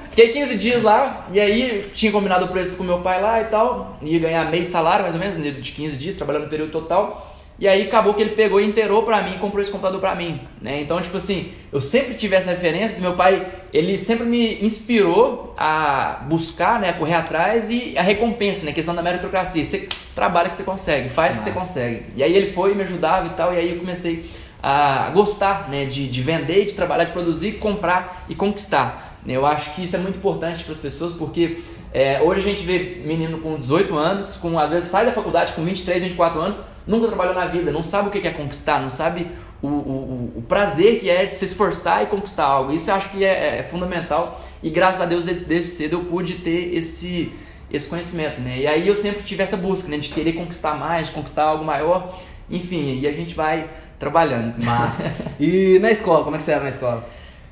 Fiquei 0.09 0.29
15 0.29 0.55
dias 0.55 0.81
lá, 0.81 1.27
e 1.31 1.39
aí 1.39 1.83
tinha 1.93 2.09
combinado 2.11 2.45
o 2.45 2.47
preço 2.47 2.77
com 2.77 2.83
meu 2.83 2.99
pai 2.99 3.21
lá 3.21 3.41
e 3.41 3.45
tal. 3.45 3.97
Ia 4.01 4.19
ganhar 4.19 4.49
meio 4.49 4.63
salário, 4.63 5.03
mais 5.03 5.13
ou 5.13 5.19
menos, 5.19 5.61
de 5.61 5.71
15 5.73 5.97
dias, 5.97 6.15
trabalhando 6.15 6.43
no 6.43 6.49
período 6.49 6.71
total. 6.71 7.35
E 7.57 7.67
aí 7.69 7.83
acabou 7.83 8.13
que 8.13 8.21
ele 8.21 8.31
pegou 8.31 8.59
e 8.59 8.65
inteirou 8.65 9.03
pra 9.03 9.21
mim 9.21 9.35
e 9.35 9.37
comprou 9.37 9.61
esse 9.61 9.71
computador 9.71 9.99
pra 9.99 10.13
mim, 10.13 10.41
né? 10.61 10.81
Então, 10.81 10.99
tipo 11.01 11.15
assim, 11.15 11.51
eu 11.71 11.79
sempre 11.79 12.13
tive 12.13 12.35
essa 12.35 12.49
referência 12.49 12.97
do 12.97 13.01
meu 13.01 13.13
pai, 13.13 13.47
ele 13.73 13.97
sempre 13.97 14.25
me 14.25 14.61
inspirou 14.61 15.53
a 15.57 16.21
buscar, 16.27 16.81
né, 16.81 16.89
a 16.89 16.93
correr 16.93 17.13
atrás 17.13 17.69
e 17.69 17.97
a 17.97 18.01
recompensa, 18.01 18.65
né, 18.65 18.73
questão 18.73 18.93
da 18.93 19.01
meritocracia. 19.01 19.63
Você 19.63 19.87
trabalha 20.13 20.49
que 20.49 20.55
você 20.55 20.63
consegue, 20.63 21.07
faz 21.07 21.37
Nossa. 21.37 21.49
que 21.49 21.53
você 21.53 21.59
consegue. 21.59 22.05
E 22.17 22.23
aí 22.23 22.35
ele 22.35 22.51
foi, 22.51 22.75
me 22.75 22.83
ajudava 22.83 23.27
e 23.27 23.31
tal, 23.31 23.53
e 23.53 23.57
aí 23.57 23.71
eu 23.71 23.79
comecei 23.79 24.25
a 24.61 25.09
gostar 25.11 25.69
né, 25.69 25.85
de, 25.85 26.07
de 26.07 26.21
vender, 26.21 26.65
de 26.65 26.73
trabalhar, 26.73 27.03
de 27.03 27.11
produzir, 27.11 27.53
comprar 27.53 28.25
e 28.27 28.35
conquistar. 28.35 29.15
Eu 29.27 29.45
acho 29.45 29.73
que 29.73 29.83
isso 29.83 29.95
é 29.95 29.99
muito 29.99 30.17
importante 30.17 30.63
para 30.63 30.71
as 30.71 30.79
pessoas 30.79 31.11
porque 31.11 31.59
é, 31.91 32.21
hoje 32.21 32.41
a 32.41 32.43
gente 32.43 32.63
vê 32.63 33.01
menino 33.03 33.39
com 33.39 33.57
18 33.57 33.95
anos, 33.95 34.37
com 34.37 34.59
às 34.59 34.69
vezes 34.69 34.89
sai 34.89 35.05
da 35.05 35.11
faculdade 35.11 35.53
com 35.53 35.63
23, 35.63 36.03
24 36.03 36.39
anos, 36.39 36.59
nunca 36.85 37.07
trabalhou 37.07 37.33
na 37.33 37.47
vida, 37.47 37.71
não 37.71 37.81
sabe 37.81 38.09
o 38.09 38.11
que 38.11 38.27
é 38.27 38.31
conquistar, 38.31 38.79
não 38.79 38.89
sabe 38.89 39.27
o, 39.61 39.67
o, 39.67 40.33
o 40.35 40.41
prazer 40.41 40.99
que 40.99 41.09
é 41.09 41.25
de 41.25 41.35
se 41.35 41.45
esforçar 41.45 42.03
e 42.03 42.07
conquistar 42.07 42.43
algo. 42.43 42.71
Isso 42.71 42.91
eu 42.91 42.95
acho 42.95 43.09
que 43.09 43.23
é, 43.23 43.59
é 43.59 43.63
fundamental 43.63 44.39
e 44.61 44.69
graças 44.69 45.01
a 45.01 45.05
Deus 45.05 45.23
desde, 45.23 45.45
desde 45.45 45.69
cedo 45.69 45.93
eu 45.93 46.05
pude 46.05 46.35
ter 46.35 46.75
esse, 46.75 47.31
esse 47.71 47.89
conhecimento. 47.89 48.39
Né? 48.41 48.59
E 48.59 48.67
aí 48.67 48.87
eu 48.87 48.95
sempre 48.95 49.23
tive 49.23 49.41
essa 49.41 49.57
busca 49.57 49.89
né, 49.89 49.97
de 49.97 50.09
querer 50.09 50.33
conquistar 50.33 50.75
mais, 50.75 51.07
de 51.07 51.13
conquistar 51.13 51.45
algo 51.45 51.65
maior. 51.65 52.15
Enfim, 52.49 52.99
e 52.99 53.07
a 53.07 53.11
gente 53.11 53.33
vai 53.33 53.69
trabalhando. 53.99 54.55
Massa. 54.63 55.13
e 55.39 55.79
na 55.79 55.91
escola, 55.91 56.23
como 56.23 56.35
é 56.35 56.39
que 56.39 56.43
você 56.43 56.51
era 56.51 56.63
na 56.63 56.69
escola? 56.69 57.03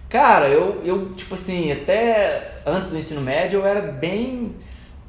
Cara, 0.09 0.47
eu, 0.47 0.81
eu, 0.85 1.09
tipo 1.15 1.33
assim, 1.33 1.71
até 1.71 2.53
antes 2.65 2.89
do 2.89 2.97
ensino 2.97 3.21
médio 3.21 3.61
eu 3.61 3.65
era 3.65 3.81
bem, 3.81 4.55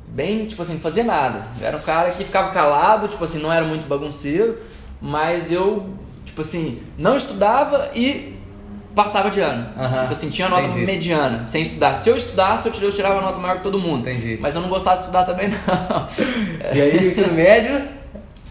bem, 0.08 0.46
tipo 0.46 0.62
assim, 0.62 0.74
não 0.74 0.80
fazia 0.80 1.04
nada. 1.04 1.42
Eu 1.60 1.66
era 1.66 1.76
um 1.76 1.80
cara 1.80 2.10
que 2.12 2.24
ficava 2.24 2.50
calado, 2.50 3.06
tipo 3.06 3.22
assim, 3.22 3.38
não 3.38 3.52
era 3.52 3.66
muito 3.66 3.86
bagunceiro, 3.86 4.58
mas 5.00 5.52
eu, 5.52 5.90
tipo 6.24 6.40
assim, 6.40 6.82
não 6.96 7.16
estudava 7.16 7.90
e 7.94 8.34
passava 8.94 9.28
de 9.28 9.40
ano. 9.40 9.68
Uhum. 9.76 10.00
Tipo 10.00 10.12
assim, 10.12 10.30
tinha 10.30 10.48
nota 10.48 10.62
Entendi. 10.62 10.86
mediana, 10.86 11.46
sem 11.46 11.60
estudar. 11.60 11.94
Se 11.94 12.08
eu 12.08 12.16
estudasse, 12.16 12.70
eu 12.80 12.92
tirava 12.92 13.20
nota 13.20 13.38
maior 13.38 13.58
que 13.58 13.62
todo 13.62 13.78
mundo. 13.78 14.08
Entendi. 14.08 14.38
Mas 14.40 14.54
eu 14.54 14.62
não 14.62 14.68
gostava 14.68 14.96
de 14.96 15.02
estudar 15.02 15.24
também, 15.24 15.48
não. 15.48 15.58
E 16.74 16.80
aí, 16.80 17.08
ensino 17.08 17.32
médio? 17.34 18.03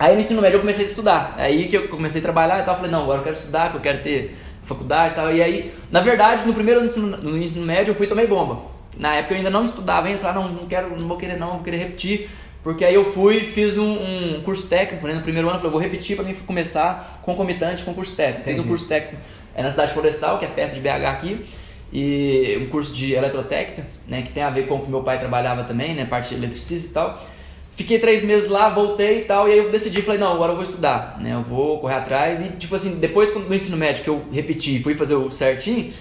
Aí 0.04 0.16
no 0.16 0.20
ensino 0.20 0.42
médio 0.42 0.58
eu 0.58 0.60
comecei 0.60 0.84
a 0.84 0.88
estudar. 0.90 1.34
Aí 1.38 1.66
que 1.66 1.78
eu 1.78 1.88
comecei 1.88 2.20
a 2.20 2.22
trabalhar 2.22 2.60
e 2.60 2.64
tal, 2.64 2.74
eu 2.74 2.78
falei, 2.78 2.92
não, 2.92 3.04
agora 3.04 3.20
eu 3.20 3.24
quero 3.24 3.38
estudar, 3.38 3.72
que 3.72 3.78
eu 3.78 3.82
quero 3.82 4.04
ter 4.04 4.36
faculdade 4.64 5.14
e 5.14 5.16
tal. 5.16 5.34
E 5.34 5.42
aí, 5.42 5.72
na 5.90 6.02
verdade, 6.02 6.46
no 6.46 6.54
primeiro 6.54 6.84
ensino, 6.84 7.16
no 7.16 7.38
ensino 7.38 7.66
médio 7.66 7.92
eu 7.92 7.96
fui 7.96 8.06
e 8.06 8.10
tomei 8.10 8.28
bomba. 8.28 8.64
Na 8.98 9.16
época 9.16 9.34
eu 9.34 9.38
ainda 9.38 9.50
não 9.50 9.64
estudava, 9.64 10.08
ainda 10.08 10.20
falei, 10.20 10.44
não, 10.44 10.52
não 10.52 10.66
quero, 10.66 10.90
não 11.00 11.08
vou 11.08 11.16
querer 11.16 11.38
não, 11.38 11.52
vou 11.52 11.60
querer 11.62 11.78
repetir. 11.78 12.30
Porque 12.62 12.84
aí 12.84 12.94
eu 12.94 13.06
fui 13.06 13.46
fiz 13.46 13.78
um, 13.78 13.94
um 13.94 14.42
curso 14.42 14.68
técnico, 14.68 15.08
né? 15.08 15.14
No 15.14 15.22
primeiro 15.22 15.48
ano 15.48 15.56
eu 15.56 15.62
falei, 15.62 15.72
vou 15.72 15.82
repetir 15.82 16.18
para 16.18 16.26
mim 16.26 16.34
começar 16.34 17.22
concomitante 17.22 17.86
com 17.86 17.94
curso 17.94 18.14
técnico. 18.14 18.42
Entendi. 18.42 18.58
Fiz 18.58 18.66
um 18.66 18.68
curso 18.68 18.86
técnico 18.86 19.24
é 19.56 19.64
na 19.64 19.70
cidade 19.70 19.94
florestal, 19.94 20.38
que 20.38 20.44
é 20.44 20.50
perto 20.50 20.74
de 20.74 20.82
BH 20.82 21.06
aqui. 21.06 21.46
E 21.94 22.58
um 22.62 22.70
curso 22.70 22.94
de 22.94 23.14
eletrotécnica, 23.14 23.88
né? 24.06 24.22
Que 24.22 24.32
tem 24.32 24.44
a 24.44 24.50
ver 24.50 24.68
com 24.68 24.76
o 24.76 24.82
que 24.82 24.90
meu 24.90 25.02
pai 25.02 25.18
trabalhava 25.18 25.64
também, 25.64 25.94
né? 25.94 26.04
Parte 26.04 26.30
de 26.30 26.36
eletricista 26.36 26.90
e 26.90 26.94
tal. 26.94 27.24
Fiquei 27.75 27.98
três 27.98 28.24
meses 28.24 28.50
lá, 28.50 28.70
voltei 28.70 29.22
e 29.22 29.25
tal, 29.25 29.50
e 29.50 29.52
aí 29.52 29.58
eu 29.58 29.72
decidi, 29.72 30.02
falei, 30.04 30.20
não, 30.20 30.34
agora 30.34 30.52
eu 30.52 30.56
vou 30.56 30.64
estudar, 30.64 31.18
né? 31.20 31.34
Eu 31.34 31.42
vou 31.42 31.80
correr 31.80 31.96
atrás 31.96 32.40
e, 32.40 32.50
tipo 32.50 32.75
assim, 32.75 33.00
depois 33.00 33.31
do 33.31 33.54
ensino 33.54 33.75
médio 33.75 34.04
que 34.04 34.10
eu 34.10 34.24
repeti 34.31 34.80
fui 34.80 34.94
fazer 34.94 35.16
o 35.16 35.31
certinho, 35.31 35.92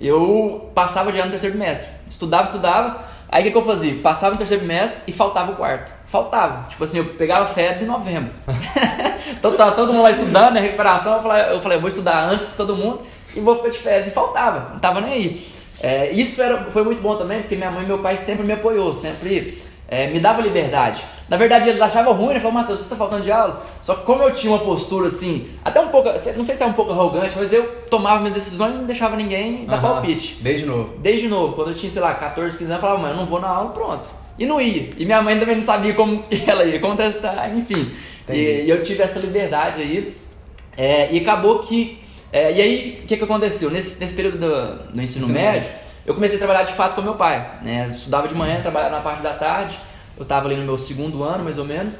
eu 0.00 0.70
passava 0.74 1.10
ano 1.10 1.24
no 1.24 1.30
terceiro 1.30 1.56
bimestre. 1.56 1.90
Estudava, 2.08 2.44
estudava, 2.44 3.04
aí 3.28 3.42
o 3.42 3.44
que, 3.44 3.50
que 3.50 3.58
eu 3.58 3.64
fazia? 3.64 3.94
Passava 4.00 4.32
no 4.32 4.38
terceiro 4.38 4.62
bimestre 4.62 5.12
e 5.12 5.14
faltava 5.14 5.52
o 5.52 5.56
quarto. 5.56 5.92
Faltava. 6.06 6.66
Tipo 6.68 6.84
assim, 6.84 6.98
eu 6.98 7.04
pegava 7.04 7.46
férias 7.52 7.82
em 7.82 7.86
novembro. 7.86 8.32
então 9.30 9.54
tava 9.54 9.72
todo 9.72 9.92
mundo 9.92 10.04
lá 10.04 10.10
estudando, 10.10 10.54
né? 10.54 10.60
Recuperação, 10.60 11.16
eu 11.16 11.22
falei, 11.22 11.52
eu 11.52 11.60
falei, 11.60 11.78
vou 11.78 11.88
estudar 11.88 12.26
antes 12.30 12.48
que 12.48 12.56
todo 12.56 12.74
mundo 12.74 13.02
e 13.36 13.40
vou 13.40 13.56
ficar 13.56 13.68
de 13.68 13.78
férias. 13.78 14.06
E 14.06 14.10
faltava, 14.12 14.70
não 14.72 14.78
tava 14.78 15.02
nem 15.02 15.12
aí. 15.12 15.46
É, 15.80 16.10
isso 16.10 16.40
era, 16.40 16.70
foi 16.70 16.82
muito 16.82 17.02
bom 17.02 17.16
também, 17.16 17.40
porque 17.40 17.54
minha 17.54 17.70
mãe 17.70 17.84
e 17.84 17.86
meu 17.86 17.98
pai 17.98 18.16
sempre 18.16 18.44
me 18.44 18.52
apoiou, 18.52 18.94
sempre 18.94 19.58
é, 19.88 20.06
me 20.08 20.20
dava 20.20 20.42
liberdade. 20.42 21.04
Na 21.28 21.36
verdade, 21.36 21.68
eles 21.68 21.80
achavam 21.80 22.12
ruim, 22.12 22.34
né? 22.34 22.40
Falavam, 22.40 22.60
Matheus, 22.60 22.78
você 22.78 22.84
está 22.84 22.96
faltando 22.96 23.22
de 23.22 23.32
aula? 23.32 23.62
Só 23.82 23.94
que 23.94 24.04
como 24.04 24.22
eu 24.22 24.32
tinha 24.32 24.52
uma 24.52 24.60
postura 24.60 25.08
assim, 25.08 25.46
até 25.64 25.80
um 25.80 25.88
pouco, 25.88 26.10
não 26.36 26.44
sei 26.44 26.54
se 26.54 26.62
é 26.62 26.66
um 26.66 26.72
pouco 26.72 26.92
arrogante, 26.92 27.34
mas 27.36 27.52
eu 27.52 27.66
tomava 27.90 28.20
minhas 28.20 28.34
decisões 28.34 28.74
e 28.74 28.78
não 28.78 28.84
deixava 28.84 29.16
ninguém 29.16 29.64
dar 29.64 29.80
palpite. 29.80 30.38
Desde 30.40 30.66
novo. 30.66 30.94
Desde 30.98 31.26
novo. 31.26 31.54
Quando 31.54 31.70
eu 31.70 31.74
tinha, 31.74 31.90
sei 31.90 32.02
lá, 32.02 32.14
14, 32.14 32.58
15 32.58 32.70
anos, 32.70 32.76
eu 32.76 32.80
falava, 32.80 33.02
mãe, 33.02 33.10
eu 33.10 33.16
não 33.16 33.26
vou 33.26 33.40
na 33.40 33.48
aula, 33.48 33.70
pronto. 33.70 34.10
E 34.38 34.46
não 34.46 34.60
ia. 34.60 34.90
E 34.96 35.04
minha 35.04 35.20
mãe 35.22 35.38
também 35.38 35.56
não 35.56 35.62
sabia 35.62 35.94
como 35.94 36.22
ela 36.46 36.64
ia 36.64 36.78
contestar, 36.78 37.54
enfim. 37.56 37.90
E, 38.28 38.64
e, 38.64 38.70
eu 38.70 38.82
tive 38.82 39.02
essa 39.02 39.18
liberdade 39.18 39.80
aí. 39.80 40.16
É, 40.76 41.12
e 41.12 41.18
acabou 41.18 41.58
que. 41.60 41.98
É, 42.30 42.52
e 42.52 42.60
aí, 42.60 43.00
o 43.02 43.06
que, 43.06 43.16
que 43.16 43.24
aconteceu? 43.24 43.70
Nesse, 43.70 43.98
nesse 43.98 44.14
período 44.14 44.38
do, 44.38 44.92
do 44.92 45.02
ensino 45.02 45.26
Sim, 45.26 45.32
médio, 45.32 45.72
eu 46.08 46.14
comecei 46.14 46.36
a 46.36 46.38
trabalhar 46.38 46.62
de 46.62 46.72
fato 46.72 46.94
com 46.94 47.02
meu 47.02 47.16
pai. 47.16 47.58
Né? 47.62 47.86
Estudava 47.90 48.26
de 48.26 48.34
manhã, 48.34 48.62
trabalhava 48.62 48.96
na 48.96 49.02
parte 49.02 49.22
da 49.22 49.34
tarde. 49.34 49.78
Eu 50.16 50.22
estava 50.22 50.46
ali 50.46 50.56
no 50.56 50.64
meu 50.64 50.78
segundo 50.78 51.22
ano, 51.22 51.44
mais 51.44 51.58
ou 51.58 51.66
menos. 51.66 51.98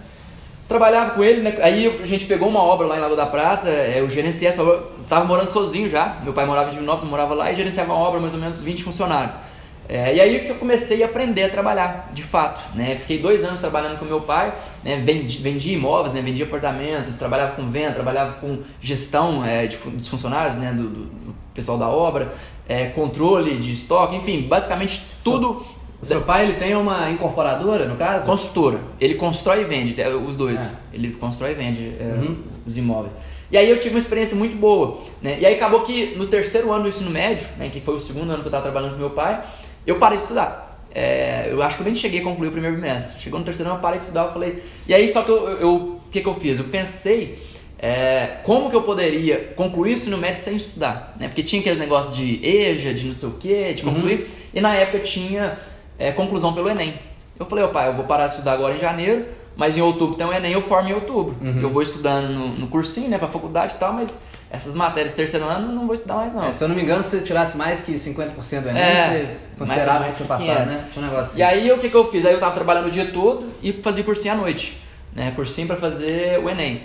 Trabalhava 0.66 1.10
com 1.10 1.22
ele, 1.22 1.42
né? 1.42 1.58
aí 1.60 2.00
a 2.02 2.06
gente 2.06 2.24
pegou 2.24 2.48
uma 2.48 2.62
obra 2.62 2.86
lá 2.86 2.96
em 2.96 3.00
Lago 3.00 3.14
da 3.14 3.26
Prata, 3.26 3.68
é, 3.68 4.00
eu 4.00 4.08
gerenciei 4.10 4.48
essa 4.48 4.62
obra, 4.62 4.82
estava 5.02 5.24
morando 5.24 5.48
sozinho 5.48 5.88
já, 5.88 6.18
meu 6.22 6.34
pai 6.34 6.44
morava 6.44 6.68
em 6.68 6.72
Divinópolis, 6.72 7.08
morava 7.08 7.34
lá 7.34 7.50
e 7.50 7.54
gerenciava 7.54 7.94
uma 7.94 8.02
obra, 8.06 8.20
mais 8.20 8.34
ou 8.34 8.40
menos 8.40 8.60
20 8.60 8.82
funcionários. 8.82 9.40
É, 9.88 10.14
e 10.14 10.20
aí 10.20 10.40
que 10.40 10.50
eu 10.50 10.56
comecei 10.56 11.02
a 11.02 11.06
aprender 11.06 11.44
a 11.44 11.48
trabalhar, 11.48 12.10
de 12.12 12.22
fato. 12.22 12.60
Né? 12.74 12.94
Fiquei 12.96 13.18
dois 13.18 13.44
anos 13.44 13.58
trabalhando 13.58 13.98
com 13.98 14.04
meu 14.04 14.20
pai, 14.20 14.54
né? 14.84 15.00
vendi, 15.02 15.38
vendia 15.42 15.72
imóveis, 15.72 16.12
né? 16.12 16.20
vendia 16.20 16.44
apartamentos, 16.44 17.16
trabalhava 17.16 17.52
com 17.52 17.70
venda, 17.70 17.92
trabalhava 17.92 18.34
com 18.34 18.58
gestão 18.78 19.42
é, 19.42 19.66
de, 19.66 19.76
dos 19.76 20.08
funcionários, 20.08 20.56
né? 20.56 20.72
do, 20.72 20.82
do, 20.82 21.04
do 21.04 21.34
pessoal 21.54 21.78
da 21.78 21.88
obra, 21.88 22.30
é, 22.68 22.86
controle 22.86 23.58
de 23.58 23.72
estoque, 23.72 24.14
enfim, 24.14 24.42
basicamente 24.42 25.02
tudo 25.24 25.64
o 26.00 26.06
seu 26.06 26.20
pai 26.20 26.44
ele 26.44 26.54
tem 26.54 26.76
uma 26.76 27.10
incorporadora, 27.10 27.86
no 27.86 27.96
caso? 27.96 28.26
Construtora. 28.26 28.78
Ele 29.00 29.16
constrói 29.16 29.62
e 29.62 29.64
vende, 29.64 30.00
é, 30.00 30.08
os 30.08 30.36
dois. 30.36 30.60
É. 30.60 30.70
Ele 30.92 31.12
constrói 31.14 31.50
e 31.50 31.54
vende 31.54 31.96
é, 31.98 32.04
uhum. 32.04 32.36
os 32.64 32.76
imóveis. 32.76 33.16
E 33.50 33.56
aí 33.56 33.68
eu 33.68 33.78
tive 33.78 33.94
uma 33.96 33.98
experiência 33.98 34.36
muito 34.36 34.56
boa. 34.56 34.98
Né? 35.20 35.38
E 35.40 35.46
aí 35.46 35.54
acabou 35.54 35.80
que 35.80 36.14
no 36.16 36.26
terceiro 36.26 36.70
ano 36.70 36.84
do 36.84 36.88
ensino 36.88 37.10
médio, 37.10 37.48
né, 37.56 37.68
que 37.68 37.80
foi 37.80 37.96
o 37.96 38.00
segundo 38.00 38.30
ano 38.30 38.40
que 38.40 38.46
eu 38.46 38.48
estava 38.48 38.62
trabalhando 38.62 38.92
com 38.92 38.98
meu 38.98 39.10
pai, 39.10 39.42
eu 39.84 39.98
parei 39.98 40.18
de 40.18 40.22
estudar. 40.22 40.84
É, 40.94 41.48
eu 41.50 41.60
acho 41.62 41.76
que 41.76 41.82
eu 41.82 41.86
nem 41.86 41.94
cheguei 41.94 42.20
a 42.20 42.24
concluir 42.24 42.48
o 42.48 42.52
primeiro 42.52 42.76
bimestre. 42.76 43.20
Chegou 43.20 43.38
no 43.40 43.44
terceiro 43.44 43.68
ano, 43.68 43.78
eu 43.78 43.82
parei 43.82 43.98
de 43.98 44.04
estudar, 44.04 44.26
eu 44.26 44.32
falei... 44.32 44.62
E 44.86 44.94
aí 44.94 45.08
só 45.08 45.22
que 45.22 45.30
eu... 45.30 45.48
eu 45.58 45.98
o 45.98 46.10
que, 46.10 46.20
que 46.20 46.28
eu 46.28 46.34
fiz? 46.34 46.58
Eu 46.58 46.66
pensei... 46.66 47.42
É, 47.78 48.38
como 48.42 48.68
que 48.68 48.74
eu 48.74 48.82
poderia 48.82 49.52
concluir 49.54 49.90
o 49.90 49.94
ensino 49.94 50.18
médio 50.18 50.42
sem 50.42 50.56
estudar? 50.56 51.14
Né? 51.18 51.28
Porque 51.28 51.42
tinha 51.42 51.60
aqueles 51.60 51.78
negócios 51.78 52.16
de 52.16 52.44
EJA, 52.44 52.92
de 52.92 53.06
não 53.06 53.14
sei 53.14 53.28
o 53.28 53.32
que, 53.32 53.72
de 53.72 53.82
concluir. 53.82 54.20
Uhum. 54.20 54.26
E 54.54 54.60
na 54.60 54.74
época 54.74 54.98
tinha 55.00 55.58
é, 55.98 56.10
conclusão 56.10 56.52
pelo 56.52 56.68
Enem. 56.68 56.98
Eu 57.38 57.46
falei, 57.46 57.64
ô 57.64 57.68
pai, 57.68 57.88
eu 57.88 57.94
vou 57.94 58.04
parar 58.04 58.26
de 58.26 58.32
estudar 58.32 58.54
agora 58.54 58.74
em 58.74 58.78
janeiro, 58.78 59.26
mas 59.56 59.78
em 59.78 59.80
outubro 59.80 60.16
tem 60.16 60.26
o 60.26 60.32
Enem, 60.32 60.52
eu 60.52 60.62
formo 60.62 60.88
em 60.88 60.92
outubro. 60.92 61.36
Uhum. 61.40 61.60
Eu 61.60 61.70
vou 61.70 61.80
estudando 61.80 62.28
no, 62.28 62.48
no 62.48 62.66
cursinho, 62.66 63.08
né, 63.08 63.16
pra 63.16 63.28
faculdade 63.28 63.74
e 63.74 63.76
tal, 63.76 63.92
mas 63.92 64.18
essas 64.50 64.74
matérias 64.74 65.14
terceiro 65.14 65.46
ano 65.46 65.72
não 65.72 65.86
vou 65.86 65.94
estudar 65.94 66.16
mais 66.16 66.34
não. 66.34 66.48
É, 66.48 66.52
se 66.52 66.64
eu 66.64 66.68
não 66.68 66.74
me 66.74 66.82
engano, 66.82 67.00
se 67.02 67.10
você 67.10 67.20
tirasse 67.20 67.56
mais 67.56 67.80
que 67.80 67.92
50% 67.92 68.60
do 68.62 68.68
Enem, 68.70 68.82
é, 68.82 69.06
você 69.06 69.36
considerava 69.56 70.04
que 70.08 70.14
você 70.16 70.24
passava, 70.24 70.64
né? 70.64 70.84
Tinha 70.92 71.04
um 71.04 71.08
negócio 71.08 71.30
assim. 71.30 71.38
E 71.38 71.42
aí 71.44 71.70
o 71.70 71.78
que, 71.78 71.88
que 71.88 71.96
eu 71.96 72.10
fiz? 72.10 72.26
Aí 72.26 72.32
eu 72.32 72.40
tava 72.40 72.54
trabalhando 72.54 72.86
o 72.86 72.90
dia 72.90 73.06
todo 73.06 73.46
e 73.62 73.72
fazia 73.72 74.02
cursinho 74.02 74.34
à 74.34 74.36
noite, 74.36 74.76
né, 75.14 75.30
cursinho 75.30 75.68
para 75.68 75.76
fazer 75.76 76.40
o 76.40 76.50
Enem. 76.50 76.82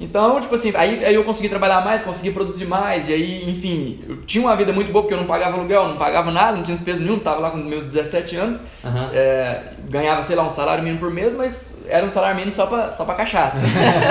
Então, 0.00 0.40
tipo 0.40 0.54
assim, 0.54 0.72
aí, 0.74 1.04
aí 1.04 1.14
eu 1.14 1.22
consegui 1.24 1.50
trabalhar 1.50 1.84
mais, 1.84 2.02
consegui 2.02 2.30
produzir 2.30 2.64
mais, 2.64 3.06
e 3.06 3.12
aí, 3.12 3.50
enfim, 3.50 4.00
eu 4.08 4.16
tinha 4.22 4.42
uma 4.42 4.56
vida 4.56 4.72
muito 4.72 4.90
boa 4.90 5.02
porque 5.02 5.12
eu 5.12 5.18
não 5.18 5.26
pagava 5.26 5.58
aluguel, 5.58 5.88
não 5.88 5.96
pagava 5.98 6.30
nada, 6.30 6.56
não 6.56 6.62
tinha 6.62 6.74
despesa 6.74 7.04
nenhuma, 7.04 7.20
tava 7.20 7.38
lá 7.40 7.50
com 7.50 7.58
meus 7.58 7.84
17 7.84 8.34
anos, 8.36 8.58
Aham. 8.82 9.10
é, 9.12 9.74
ganhava, 9.90 10.22
sei 10.22 10.34
lá, 10.36 10.42
um 10.42 10.48
salário 10.48 10.82
mínimo 10.82 10.98
por 10.98 11.10
mês, 11.10 11.34
mas 11.34 11.76
era 11.86 12.06
um 12.06 12.08
salário 12.10 12.34
mínimo 12.34 12.52
só 12.52 12.64
pra, 12.64 12.90
só 12.92 13.04
pra 13.04 13.14
cachaça. 13.14 13.60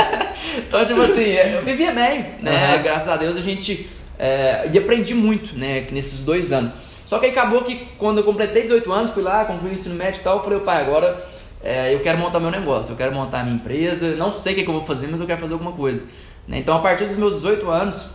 então, 0.59 0.85
tipo 0.85 1.01
assim, 1.01 1.23
eu 1.31 1.63
vivia 1.63 1.91
bem, 1.91 2.35
né? 2.39 2.73
Aham. 2.75 2.83
Graças 2.83 3.07
a 3.09 3.17
Deus 3.17 3.35
a 3.35 3.41
gente. 3.41 3.89
é, 4.19 4.69
e 4.71 4.77
aprendi 4.77 5.15
muito, 5.15 5.57
né, 5.57 5.87
nesses 5.91 6.21
dois 6.21 6.51
anos. 6.51 6.71
Só 7.03 7.17
que 7.17 7.25
aí 7.25 7.31
acabou 7.31 7.63
que 7.63 7.87
quando 7.97 8.19
eu 8.19 8.23
completei 8.23 8.61
18 8.61 8.91
anos, 8.91 9.09
fui 9.09 9.23
lá, 9.23 9.43
concluí 9.43 9.71
o 9.71 9.73
ensino 9.73 9.95
médio 9.95 10.19
e 10.19 10.23
tal, 10.23 10.37
eu 10.37 10.43
falei, 10.43 10.59
pai, 10.59 10.83
agora 10.83 11.17
é, 11.61 11.93
eu 11.93 11.99
quero 12.01 12.17
montar 12.17 12.39
meu 12.39 12.51
negócio, 12.51 12.93
eu 12.93 12.95
quero 12.95 13.13
montar 13.13 13.43
minha 13.43 13.55
empresa, 13.55 14.15
não 14.15 14.31
sei 14.31 14.53
o 14.53 14.55
que, 14.57 14.63
que 14.63 14.69
eu 14.69 14.73
vou 14.73 14.85
fazer, 14.85 15.07
mas 15.07 15.19
eu 15.19 15.27
quero 15.27 15.39
fazer 15.39 15.53
alguma 15.53 15.73
coisa. 15.73 16.05
né? 16.47 16.57
Então, 16.57 16.75
a 16.75 16.79
partir 16.79 17.05
dos 17.05 17.17
meus 17.17 17.33
18 17.33 17.69
anos, 17.69 18.07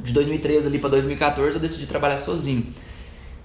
de 0.00 0.12
2013 0.12 0.66
ali 0.68 0.78
para 0.78 0.90
2014, 0.90 1.56
eu 1.56 1.60
decidi 1.60 1.86
trabalhar 1.86 2.18
sozinho. 2.18 2.66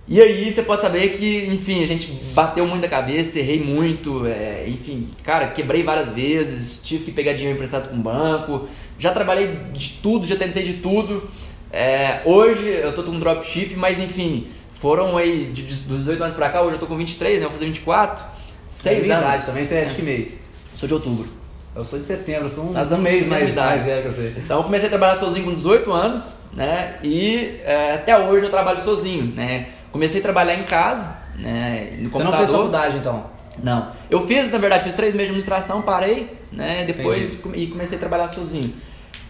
E 0.08 0.20
aí 0.20 0.52
você 0.52 0.62
pode 0.64 0.82
saber 0.82 1.10
que, 1.10 1.46
enfim, 1.48 1.84
a 1.84 1.88
gente 1.88 2.12
bateu 2.34 2.66
muita 2.68 2.88
cabeça, 2.88 3.40
errei 3.40 3.64
muito, 3.64 4.26
é, 4.26 4.68
enfim, 4.68 5.10
cara, 5.24 5.48
quebrei 5.48 5.84
várias 5.84 6.10
vezes, 6.10 6.82
tive 6.84 7.06
que 7.06 7.12
pegar 7.12 7.34
dinheiro 7.34 7.56
emprestado 7.56 7.90
com 7.90 7.96
o 7.96 8.00
banco, 8.00 8.68
já 9.00 9.12
trabalhei 9.12 9.60
de 9.72 10.00
tudo, 10.04 10.26
já 10.26 10.36
tentei 10.36 10.64
de 10.64 10.74
tudo. 10.76 11.30
É, 11.72 12.22
hoje 12.26 12.68
eu 12.68 12.94
tô 12.94 13.04
com 13.04 13.12
um 13.12 13.20
dropship, 13.20 13.76
mas 13.76 14.00
enfim, 14.00 14.48
foram 14.74 15.18
aí 15.18 15.46
de, 15.46 15.64
dos 15.64 16.00
18 16.00 16.22
anos 16.24 16.36
pra 16.36 16.50
cá, 16.50 16.62
hoje 16.62 16.76
eu 16.76 16.80
tô 16.80 16.88
com 16.88 16.98
23, 16.98 17.40
né? 17.40 17.44
Vou 17.44 17.52
fazer 17.52 17.66
24, 17.66 18.26
6 18.72 19.06
Minha 19.06 19.18
idade 19.18 19.34
anos. 19.36 19.46
também, 19.46 19.66
você 19.66 19.76
é 19.76 19.86
de 19.86 19.96
que 19.96 20.02
mês? 20.02 20.38
Sou 20.76 20.88
de 20.88 20.94
outubro. 20.94 21.28
Eu 21.76 21.86
sou 21.86 22.00
de 22.00 22.04
setembro, 22.06 22.50
sou 22.50 22.66
um, 22.66 22.72
Nós 22.74 22.92
um 22.92 22.98
mês 22.98 23.26
mais, 23.28 23.50
idade. 23.50 23.84
mais 23.88 24.02
que 24.04 24.10
você. 24.10 24.34
Então 24.38 24.58
eu 24.58 24.64
comecei 24.64 24.88
a 24.88 24.90
trabalhar 24.90 25.16
sozinho 25.16 25.46
com 25.46 25.54
18 25.54 25.92
anos, 25.92 26.38
né? 26.54 26.96
E 27.04 27.60
é, 27.64 27.94
até 27.94 28.18
hoje 28.18 28.46
eu 28.46 28.50
trabalho 28.50 28.82
sozinho, 28.82 29.34
né? 29.36 29.68
Comecei 29.92 30.20
a 30.20 30.24
trabalhar 30.24 30.56
em 30.56 30.64
casa, 30.64 31.16
né? 31.38 31.92
No 31.98 32.04
Você 32.06 32.10
computador. 32.10 32.32
não 32.32 32.38
fez 32.38 32.50
faculdade, 32.52 32.98
então? 32.98 33.26
Não. 33.64 33.92
Eu 34.10 34.26
fiz, 34.28 34.50
na 34.50 34.58
verdade, 34.58 34.84
fiz 34.84 34.96
três 34.96 35.14
meses 35.14 35.28
de 35.28 35.32
administração, 35.32 35.82
parei, 35.82 36.38
né? 36.52 36.84
Depois 36.86 37.36
come- 37.36 37.58
e 37.58 37.68
comecei 37.68 37.98
a 37.98 38.00
trabalhar 38.00 38.28
sozinho. 38.28 38.74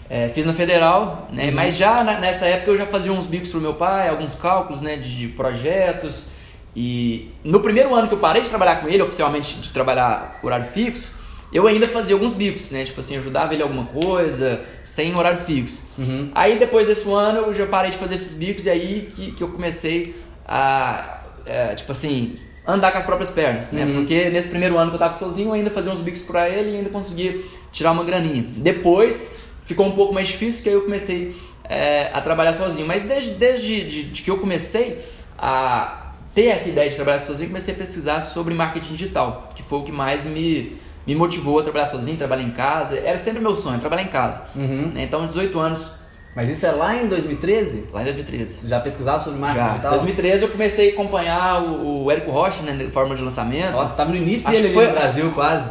É, 0.10 0.28
fiz 0.30 0.46
na 0.46 0.54
federal, 0.54 1.28
né? 1.32 1.46
Uhum. 1.50 1.56
Mas 1.56 1.76
já 1.78 2.04
na- 2.04 2.20
nessa 2.20 2.46
época 2.46 2.72
eu 2.72 2.78
já 2.78 2.86
fazia 2.88 3.12
uns 3.14 3.26
bicos 3.26 3.50
pro 3.52 3.62
meu 3.62 3.76
pai, 3.76 4.10
alguns 4.10 4.34
cálculos, 4.36 4.82
né? 4.82 4.96
De, 4.96 5.16
de 5.18 5.28
projetos. 5.28 6.28
E 6.76 7.30
no 7.44 7.60
primeiro 7.60 7.94
ano 7.94 8.08
que 8.08 8.14
eu 8.14 8.20
parei 8.20 8.42
de 8.42 8.50
trabalhar 8.50 8.78
com 8.78 8.88
ele, 8.88 9.02
oficialmente 9.02 9.56
de 9.56 9.74
trabalhar 9.74 10.40
horário 10.42 10.66
fixo, 10.66 11.12
eu 11.52 11.68
ainda 11.68 11.88
fazia 11.88 12.16
alguns 12.16 12.34
bicos, 12.34 12.72
né? 12.72 12.86
Tipo 12.86 13.02
assim, 13.02 13.18
ajudava 13.18 13.54
ele 13.54 13.62
alguma 13.62 13.86
coisa, 13.86 14.62
sem 14.82 15.14
horário 15.16 15.38
fixo. 15.38 15.84
Uhum. 15.98 16.32
Aí 16.34 16.58
depois 16.58 16.88
desse 16.88 17.10
ano 17.12 17.40
eu 17.40 17.54
já 17.54 17.66
parei 17.66 17.92
de 17.92 17.98
fazer 17.98 18.16
esses 18.16 18.34
bicos 18.34 18.66
e 18.66 18.70
aí 18.70 19.10
que, 19.14 19.34
que 19.34 19.44
eu 19.44 19.50
comecei 19.50 20.16
a, 20.48 21.24
é, 21.46 21.76
tipo 21.76 21.92
assim, 21.92 22.38
andar 22.66 22.94
com 22.94 23.00
as 23.00 23.06
próprias 23.06 23.30
pernas, 23.30 23.74
né? 23.74 23.84
Uhum. 23.84 23.94
Porque 23.96 24.30
nesse 24.30 24.48
primeiro 24.48 24.78
ano 24.78 24.92
que 24.92 24.96
eu 24.96 25.00
tava 25.00 25.14
sozinho 25.14 25.50
eu 25.50 25.54
ainda 25.54 25.70
fazia 25.70 25.92
uns 25.92 26.00
bicos 26.00 26.22
pra 26.22 26.50
ele 26.50 26.72
e 26.72 26.78
ainda 26.78 26.90
conseguia 26.90 27.42
tirar 27.70 27.92
uma 27.92 28.06
graninha. 28.06 28.46
Depois 28.56 29.36
ficou 29.66 29.86
um 29.86 29.92
pouco 29.92 30.14
mais 30.14 30.30
difícil 30.30 30.64
que 30.64 30.70
aí 30.70 30.76
eu 30.76 30.84
comecei 30.84 31.36
é, 31.66 32.12
a 32.14 32.22
trabalhar 32.22 32.54
sozinho. 32.54 32.88
Mas 32.88 33.04
desde, 33.04 33.32
desde 33.32 33.86
de, 33.86 34.04
de 34.04 34.22
que 34.24 34.32
eu 34.32 34.38
comecei 34.38 35.00
a 35.38 36.01
ter 36.34 36.46
essa 36.48 36.70
ideia 36.70 36.90
de 36.90 36.96
trabalhar 36.96 37.20
sozinho, 37.20 37.50
comecei 37.50 37.74
a 37.74 37.78
pesquisar 37.78 38.22
sobre 38.22 38.54
marketing 38.54 38.94
digital, 38.94 39.50
que 39.56 39.62
foi 39.64 39.80
o 39.80 39.84
que 39.84 39.92
mais 39.92 40.26
me, 40.26 40.78
me 41.06 41.14
motivou 41.16 41.60
a 41.60 41.64
trabalhar 41.64 41.88
sozinho, 41.88 42.18
trabalhar 42.18 42.44
em 42.44 42.52
casa. 42.52 42.98
Era 42.98 43.18
sempre 43.18 43.42
meu 43.42 43.56
sonho, 43.56 43.80
trabalhar 43.80 44.04
em 44.04 44.08
casa. 44.08 44.42
Uhum. 44.56 44.92
né? 44.94 45.04
Então, 45.04 45.28
18 45.28 45.60
anos, 45.60 45.94
Mas 46.36 46.50
isso 46.50 46.66
é 46.66 46.72
lá 46.72 46.96
em 46.96 47.08
2013? 47.08 47.88
lá 47.92 48.02
em 48.02 48.06
2013. 48.06 48.68
Já 48.68 48.80
pesquisava 48.80 49.20
sobre 49.20 49.40
marketing 49.40 49.60
Já. 49.60 49.66
Em 49.68 49.72
digital? 49.72 49.92
2013 49.92 50.44
eu 50.44 50.50
comecei 50.50 50.90
a 50.90 50.94
acompanhar 50.94 51.62
o, 51.62 52.06
o 52.06 52.12
Érico 52.12 52.32
Rocha, 52.32 52.64
né, 52.64 52.72
na 52.72 52.90
Fórmula 52.92 53.18
de 53.18 53.22
lançamento. 53.24 53.74
Nossa, 53.74 53.94
tava 53.96 54.12
no 54.12 54.16
início 54.16 54.50
Acho 54.50 54.62
dele 54.62 54.74
foi- 54.74 54.88
no 54.88 54.94
Brasil, 54.94 55.32
quase. 55.32 55.70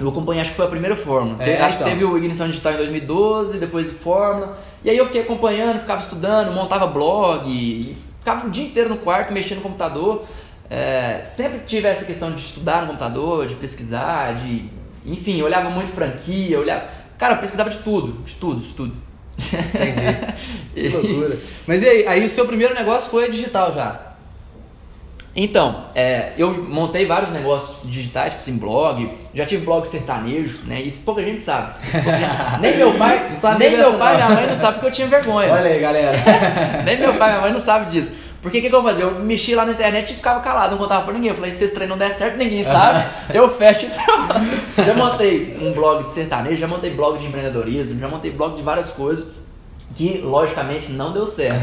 Eu 0.00 0.08
acompanhei, 0.08 0.40
acho 0.40 0.50
que 0.50 0.56
foi 0.56 0.64
a 0.64 0.68
primeira 0.68 0.96
Fórmula. 0.96 1.36
É, 1.44 1.60
acho 1.60 1.76
então. 1.76 1.86
que 1.86 1.92
teve 1.92 2.04
o 2.04 2.16
Ignição 2.16 2.46
Digital 2.48 2.72
em 2.72 2.76
2012, 2.78 3.58
depois 3.58 3.92
Fórmula. 3.92 4.56
E 4.82 4.88
aí 4.88 4.96
eu 4.96 5.04
fiquei 5.04 5.20
acompanhando, 5.20 5.78
ficava 5.78 6.00
estudando, 6.00 6.52
montava 6.52 6.86
blog, 6.86 7.96
ficava 8.20 8.46
o 8.46 8.50
dia 8.50 8.64
inteiro 8.64 8.88
no 8.88 8.98
quarto 8.98 9.32
mexendo 9.32 9.58
no 9.58 9.64
computador. 9.64 10.24
É, 10.68 11.22
sempre 11.24 11.60
tive 11.66 11.88
essa 11.88 12.04
questão 12.04 12.32
de 12.32 12.40
estudar 12.40 12.82
no 12.82 12.86
computador, 12.86 13.46
de 13.46 13.56
pesquisar, 13.56 14.36
de. 14.36 14.70
Enfim, 15.04 15.42
olhava 15.42 15.68
muito 15.68 15.90
franquia, 15.90 16.60
olhava. 16.60 16.86
Cara, 17.18 17.34
eu 17.34 17.38
pesquisava 17.38 17.68
de 17.68 17.78
tudo, 17.78 18.22
de 18.22 18.34
tudo, 18.36 18.60
de 18.60 18.74
tudo. 18.74 18.96
Entendi. 19.36 20.50
Que 20.72 20.88
loucura. 20.88 21.36
Mas 21.66 21.82
e 21.82 21.88
aí, 21.88 22.06
aí 22.06 22.24
o 22.24 22.28
seu 22.28 22.46
primeiro 22.46 22.74
negócio 22.74 23.10
foi 23.10 23.28
digital 23.28 23.72
já? 23.72 24.09
Então, 25.34 25.84
é, 25.94 26.32
eu 26.36 26.52
montei 26.64 27.06
vários 27.06 27.30
negócios 27.30 27.88
digitais, 27.88 28.30
tipo 28.32 28.40
assim, 28.42 28.58
blog, 28.58 29.08
já 29.32 29.44
tive 29.46 29.64
blog 29.64 29.86
sertanejo, 29.86 30.58
né? 30.66 30.80
Isso 30.80 31.02
pouca 31.02 31.22
gente 31.22 31.40
sabe. 31.40 31.72
Pouca 31.92 32.16
gente- 32.18 32.30
Nem 32.60 32.76
meu 32.76 32.92
pai, 32.94 33.30
sabe 33.40 33.58
nem 33.60 33.76
meu 33.76 33.92
pai 33.94 34.14
e 34.14 34.16
minha 34.16 34.28
mãe 34.30 34.46
não 34.48 34.54
sabem 34.56 34.74
porque 34.74 34.86
eu 34.88 34.92
tinha 34.92 35.06
vergonha. 35.06 35.52
Olha 35.52 35.70
aí, 35.70 35.80
galera. 35.80 36.16
Nem 36.84 36.98
meu 36.98 37.14
pai 37.14 37.28
e 37.28 37.32
minha 37.32 37.42
mãe 37.42 37.52
não 37.52 37.60
sabem 37.60 37.88
disso. 37.88 38.10
Porque 38.42 38.58
o 38.58 38.62
que, 38.62 38.70
que 38.70 38.74
eu 38.74 38.82
fazia? 38.82 39.04
Eu 39.04 39.20
mexia 39.20 39.54
lá 39.56 39.66
na 39.66 39.72
internet 39.72 40.12
e 40.12 40.16
ficava 40.16 40.40
calado, 40.40 40.70
não 40.72 40.78
contava 40.78 41.04
pra 41.04 41.12
ninguém. 41.12 41.28
Eu 41.30 41.36
falei, 41.36 41.52
se 41.52 41.62
esse 41.62 41.74
trem 41.74 41.86
não 41.86 41.98
der 41.98 42.10
certo, 42.12 42.36
ninguém 42.38 42.64
sabe. 42.64 43.04
eu 43.32 43.48
fecho 43.50 43.86
e. 43.86 44.82
Já 44.84 44.94
montei 44.94 45.58
um 45.60 45.72
blog 45.72 46.04
de 46.04 46.10
sertanejo, 46.12 46.56
já 46.56 46.66
montei 46.66 46.90
blog 46.90 47.18
de 47.18 47.26
empreendedorismo, 47.26 48.00
já 48.00 48.08
montei 48.08 48.30
blog 48.32 48.56
de 48.56 48.62
várias 48.62 48.90
coisas 48.92 49.26
que, 49.94 50.18
logicamente, 50.24 50.90
não 50.92 51.12
deu 51.12 51.26
certo. 51.26 51.60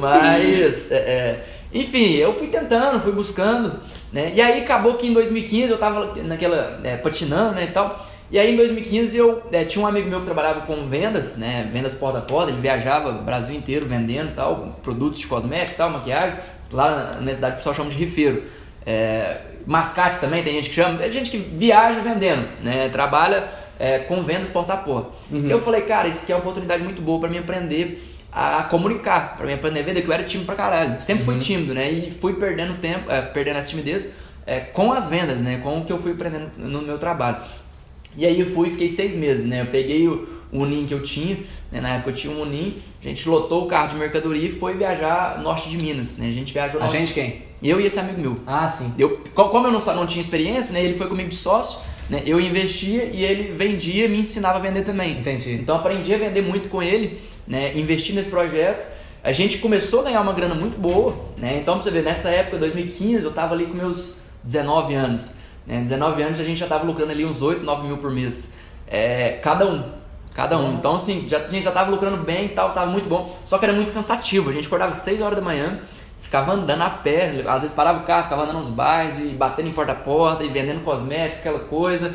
Mas, 0.00 0.90
é, 0.90 0.96
é, 0.96 1.44
enfim, 1.72 2.14
eu 2.16 2.32
fui 2.32 2.48
tentando, 2.48 3.00
fui 3.00 3.12
buscando, 3.12 3.78
né? 4.12 4.32
E 4.34 4.40
aí 4.40 4.60
acabou 4.62 4.94
que 4.94 5.06
em 5.06 5.12
2015 5.12 5.70
eu 5.70 5.78
tava 5.78 6.12
naquela, 6.24 6.80
é, 6.82 6.96
patinando, 6.96 7.54
né, 7.54 7.64
e 7.64 7.68
tal. 7.68 8.04
E 8.30 8.38
aí 8.38 8.52
em 8.52 8.56
2015 8.56 9.16
eu 9.16 9.42
é, 9.52 9.64
tinha 9.64 9.84
um 9.84 9.86
amigo 9.86 10.08
meu 10.08 10.20
que 10.20 10.24
trabalhava 10.24 10.62
com 10.62 10.84
vendas, 10.84 11.36
né, 11.36 11.68
vendas 11.72 11.94
porta 11.94 12.18
a 12.18 12.22
porta, 12.22 12.50
ele 12.50 12.60
viajava 12.60 13.10
o 13.10 13.22
Brasil 13.22 13.54
inteiro 13.54 13.86
vendendo 13.86 14.34
tal, 14.34 14.78
produtos 14.82 15.20
de 15.20 15.26
cosmético 15.26 15.74
e 15.74 15.76
tal, 15.76 15.90
maquiagem. 15.90 16.38
Lá 16.72 17.14
na 17.14 17.20
minha 17.20 17.34
cidade 17.34 17.54
o 17.54 17.56
pessoal 17.58 17.74
chama 17.74 17.90
de 17.90 17.96
rifeiro. 17.96 18.44
É, 18.84 19.42
mascate 19.66 20.18
também, 20.20 20.42
tem 20.42 20.54
gente 20.54 20.70
que 20.70 20.74
chama, 20.74 21.02
é 21.04 21.10
gente 21.10 21.30
que 21.30 21.38
viaja 21.38 22.00
vendendo, 22.00 22.48
né, 22.62 22.88
trabalha 22.88 23.46
é, 23.78 23.98
com 24.00 24.22
vendas 24.22 24.50
porta 24.50 24.72
a 24.72 24.76
porta. 24.76 25.10
Eu 25.48 25.60
falei, 25.60 25.82
cara, 25.82 26.08
isso 26.08 26.22
aqui 26.22 26.32
é 26.32 26.34
uma 26.34 26.40
oportunidade 26.40 26.82
muito 26.82 27.02
boa 27.02 27.20
para 27.20 27.28
mim 27.28 27.38
aprender 27.38 28.02
a 28.32 28.62
comunicar, 28.64 29.36
para 29.36 29.46
mim 29.46 29.52
aprender 29.54 29.80
a 29.80 29.82
vender, 29.82 30.02
que 30.02 30.08
eu 30.08 30.12
era 30.12 30.22
tímido 30.24 30.46
pra 30.46 30.54
caralho. 30.54 31.02
Sempre 31.02 31.24
fui 31.24 31.38
tímido, 31.38 31.74
né? 31.74 31.90
E 31.90 32.10
fui 32.10 32.34
perdendo 32.34 32.74
tempo, 32.78 33.10
é, 33.10 33.20
perdendo 33.22 33.56
essa 33.58 33.68
timidez 33.68 34.08
é, 34.46 34.60
com 34.60 34.92
as 34.92 35.08
vendas, 35.08 35.42
né? 35.42 35.58
Com 35.62 35.78
o 35.78 35.84
que 35.84 35.92
eu 35.92 35.98
fui 36.00 36.12
aprendendo 36.12 36.50
no 36.58 36.80
meu 36.82 36.98
trabalho. 36.98 37.38
E 38.16 38.26
aí 38.26 38.40
eu 38.40 38.46
fui 38.46 38.68
e 38.68 38.70
fiquei 38.72 38.88
seis 38.88 39.14
meses, 39.14 39.44
né? 39.44 39.60
Eu 39.62 39.66
peguei 39.66 40.06
o, 40.08 40.28
o 40.52 40.60
Unim 40.62 40.84
que 40.86 40.92
eu 40.94 41.02
tinha, 41.02 41.38
né? 41.70 41.80
na 41.80 41.90
época 41.90 42.10
eu 42.10 42.14
tinha 42.14 42.32
um 42.32 42.42
Unim, 42.42 42.76
a 43.00 43.08
gente 43.08 43.28
lotou 43.28 43.64
o 43.64 43.66
carro 43.68 43.88
de 43.88 43.94
mercadoria 43.96 44.48
e 44.48 44.50
foi 44.50 44.76
viajar 44.76 45.40
norte 45.40 45.68
de 45.70 45.76
Minas, 45.76 46.16
né? 46.16 46.28
A 46.28 46.32
gente 46.32 46.52
viajou 46.52 46.80
A 46.80 46.84
norte- 46.84 46.98
gente 46.98 47.14
quem? 47.14 47.42
Eu 47.62 47.78
e 47.80 47.86
esse 47.86 48.00
amigo 48.00 48.20
meu. 48.20 48.40
Ah, 48.46 48.66
sim. 48.66 48.92
Eu, 48.98 49.20
co- 49.34 49.50
como 49.50 49.66
eu 49.68 49.70
não, 49.72 49.80
não 49.94 50.06
tinha 50.06 50.20
experiência, 50.20 50.72
né, 50.72 50.82
ele 50.82 50.94
foi 50.94 51.06
comigo 51.08 51.28
de 51.28 51.34
sócio, 51.34 51.78
né, 52.08 52.22
eu 52.24 52.40
investia 52.40 53.04
e 53.04 53.22
ele 53.22 53.52
vendia 53.52 54.06
e 54.06 54.08
me 54.08 54.18
ensinava 54.18 54.58
a 54.58 54.60
vender 54.62 54.80
também. 54.82 55.18
Entendi. 55.18 55.52
Então 55.54 55.76
aprendi 55.76 56.12
a 56.14 56.18
vender 56.18 56.40
muito 56.42 56.68
com 56.70 56.82
ele, 56.82 57.20
né, 57.50 57.76
investi 57.76 58.12
nesse 58.12 58.30
projeto. 58.30 58.86
A 59.24 59.32
gente 59.32 59.58
começou 59.58 60.00
a 60.00 60.04
ganhar 60.04 60.20
uma 60.20 60.32
grana 60.32 60.54
muito 60.54 60.78
boa, 60.78 61.14
né? 61.36 61.58
Então 61.58 61.74
pra 61.74 61.82
você 61.82 61.90
ver, 61.90 62.04
nessa 62.04 62.30
época, 62.30 62.56
2015, 62.58 63.24
eu 63.24 63.32
tava 63.32 63.54
ali 63.54 63.66
com 63.66 63.74
meus 63.74 64.18
19 64.44 64.94
anos. 64.94 65.32
Né? 65.66 65.80
19 65.80 66.22
anos 66.22 66.40
a 66.40 66.44
gente 66.44 66.58
já 66.58 66.66
tava 66.66 66.84
lucrando 66.84 67.10
ali 67.10 67.24
uns 67.24 67.42
8, 67.42 67.62
9 67.62 67.88
mil 67.88 67.98
por 67.98 68.10
mês. 68.12 68.54
É, 68.86 69.40
cada 69.42 69.66
um. 69.66 69.84
Cada 70.32 70.56
um. 70.56 70.74
Então, 70.74 70.94
assim, 70.94 71.28
já, 71.28 71.38
a 71.38 71.44
gente 71.44 71.64
já 71.64 71.72
tava 71.72 71.90
lucrando 71.90 72.18
bem 72.18 72.46
e 72.46 72.48
tal, 72.50 72.72
tava 72.72 72.90
muito 72.90 73.08
bom. 73.08 73.36
Só 73.44 73.58
que 73.58 73.64
era 73.64 73.74
muito 73.74 73.92
cansativo. 73.92 74.48
A 74.48 74.52
gente 74.52 74.68
acordava 74.68 74.94
6 74.94 75.20
horas 75.20 75.36
da 75.36 75.44
manhã, 75.44 75.80
ficava 76.20 76.52
andando 76.52 76.82
a 76.82 76.88
pé. 76.88 77.42
Às 77.46 77.62
vezes 77.62 77.76
parava 77.76 77.98
o 77.98 78.04
carro, 78.04 78.22
ficava 78.22 78.44
andando 78.44 78.58
nos 78.58 78.68
bairros 78.68 79.18
e 79.18 79.34
batendo 79.34 79.68
em 79.68 79.72
porta 79.72 79.92
a 79.92 79.96
porta 79.96 80.44
e 80.44 80.48
vendendo 80.48 80.82
cosmético, 80.84 81.40
aquela 81.40 81.58
coisa. 81.58 82.14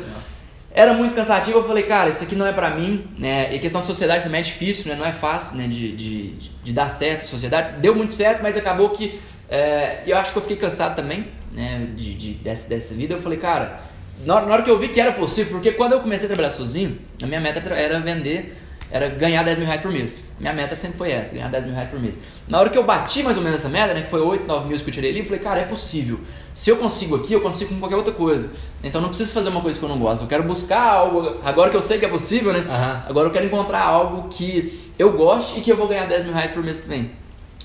Era 0.76 0.92
muito 0.92 1.14
cansativo, 1.14 1.58
eu 1.58 1.64
falei, 1.66 1.84
cara, 1.84 2.10
isso 2.10 2.22
aqui 2.22 2.34
não 2.36 2.46
é 2.46 2.52
pra 2.52 2.68
mim, 2.70 3.06
né? 3.18 3.52
E 3.54 3.58
questão 3.58 3.80
de 3.80 3.86
sociedade 3.86 4.24
também 4.24 4.40
é 4.40 4.44
difícil, 4.44 4.90
né? 4.90 4.94
Não 4.94 5.06
é 5.06 5.12
fácil, 5.12 5.56
né? 5.56 5.66
De, 5.66 5.96
de, 5.96 6.32
de 6.62 6.72
dar 6.72 6.90
certo 6.90 7.26
sociedade. 7.26 7.80
Deu 7.80 7.94
muito 7.94 8.12
certo, 8.12 8.42
mas 8.42 8.58
acabou 8.58 8.90
que... 8.90 9.18
é, 9.48 10.02
eu 10.06 10.18
acho 10.18 10.32
que 10.32 10.36
eu 10.38 10.42
fiquei 10.42 10.58
cansado 10.58 10.94
também, 10.94 11.28
né? 11.50 11.88
De, 11.96 12.14
de- 12.14 12.34
dessa, 12.34 12.68
dessa 12.68 12.94
vida. 12.94 13.14
Eu 13.14 13.22
falei, 13.22 13.38
cara... 13.38 13.80
Na 14.24 14.36
hora, 14.36 14.46
na 14.46 14.52
hora 14.54 14.62
que 14.62 14.70
eu 14.70 14.78
vi 14.78 14.88
que 14.88 14.98
era 15.00 15.12
possível, 15.12 15.52
porque 15.52 15.72
quando 15.72 15.92
eu 15.92 16.00
comecei 16.00 16.26
a 16.26 16.28
trabalhar 16.28 16.50
sozinho, 16.50 16.98
a 17.22 17.26
minha 17.26 17.40
meta 17.40 17.58
era 17.74 18.00
vender 18.00 18.56
era 18.90 19.08
ganhar 19.08 19.42
10 19.42 19.58
mil 19.58 19.66
reais 19.66 19.80
por 19.80 19.90
mês. 19.90 20.28
Minha 20.38 20.52
meta 20.52 20.76
sempre 20.76 20.96
foi 20.96 21.10
essa, 21.10 21.34
ganhar 21.34 21.48
10 21.48 21.64
mil 21.66 21.74
reais 21.74 21.88
por 21.88 21.98
mês. 21.98 22.18
Na 22.46 22.60
hora 22.60 22.70
que 22.70 22.78
eu 22.78 22.84
bati 22.84 23.22
mais 23.22 23.36
ou 23.36 23.42
menos 23.42 23.58
essa 23.58 23.68
meta, 23.68 23.92
né, 23.92 24.02
que 24.02 24.10
foi 24.10 24.20
8, 24.20 24.46
9 24.46 24.68
mil 24.68 24.78
que 24.78 24.88
eu 24.88 24.94
tirei 24.94 25.10
ali, 25.10 25.20
eu 25.20 25.24
falei, 25.24 25.40
cara, 25.40 25.60
é 25.60 25.64
possível. 25.64 26.20
Se 26.54 26.70
eu 26.70 26.76
consigo 26.76 27.16
aqui, 27.16 27.32
eu 27.32 27.40
consigo 27.40 27.74
com 27.74 27.80
qualquer 27.80 27.96
outra 27.96 28.14
coisa. 28.14 28.50
Então 28.82 29.00
não 29.00 29.08
preciso 29.08 29.32
fazer 29.32 29.48
uma 29.48 29.60
coisa 29.60 29.78
que 29.78 29.84
eu 29.84 29.88
não 29.88 29.98
gosto. 29.98 30.22
Eu 30.22 30.28
quero 30.28 30.44
buscar 30.44 30.82
algo, 30.82 31.36
agora 31.44 31.70
que 31.70 31.76
eu 31.76 31.82
sei 31.82 31.98
que 31.98 32.04
é 32.04 32.08
possível, 32.08 32.52
né? 32.52 32.60
Uhum. 32.60 33.10
Agora 33.10 33.28
eu 33.28 33.32
quero 33.32 33.46
encontrar 33.46 33.82
algo 33.82 34.28
que 34.28 34.90
eu 34.98 35.12
goste 35.12 35.58
e 35.58 35.62
que 35.62 35.70
eu 35.70 35.76
vou 35.76 35.88
ganhar 35.88 36.06
10 36.06 36.24
mil 36.24 36.32
reais 36.32 36.52
por 36.52 36.62
mês 36.62 36.78
também. 36.78 37.10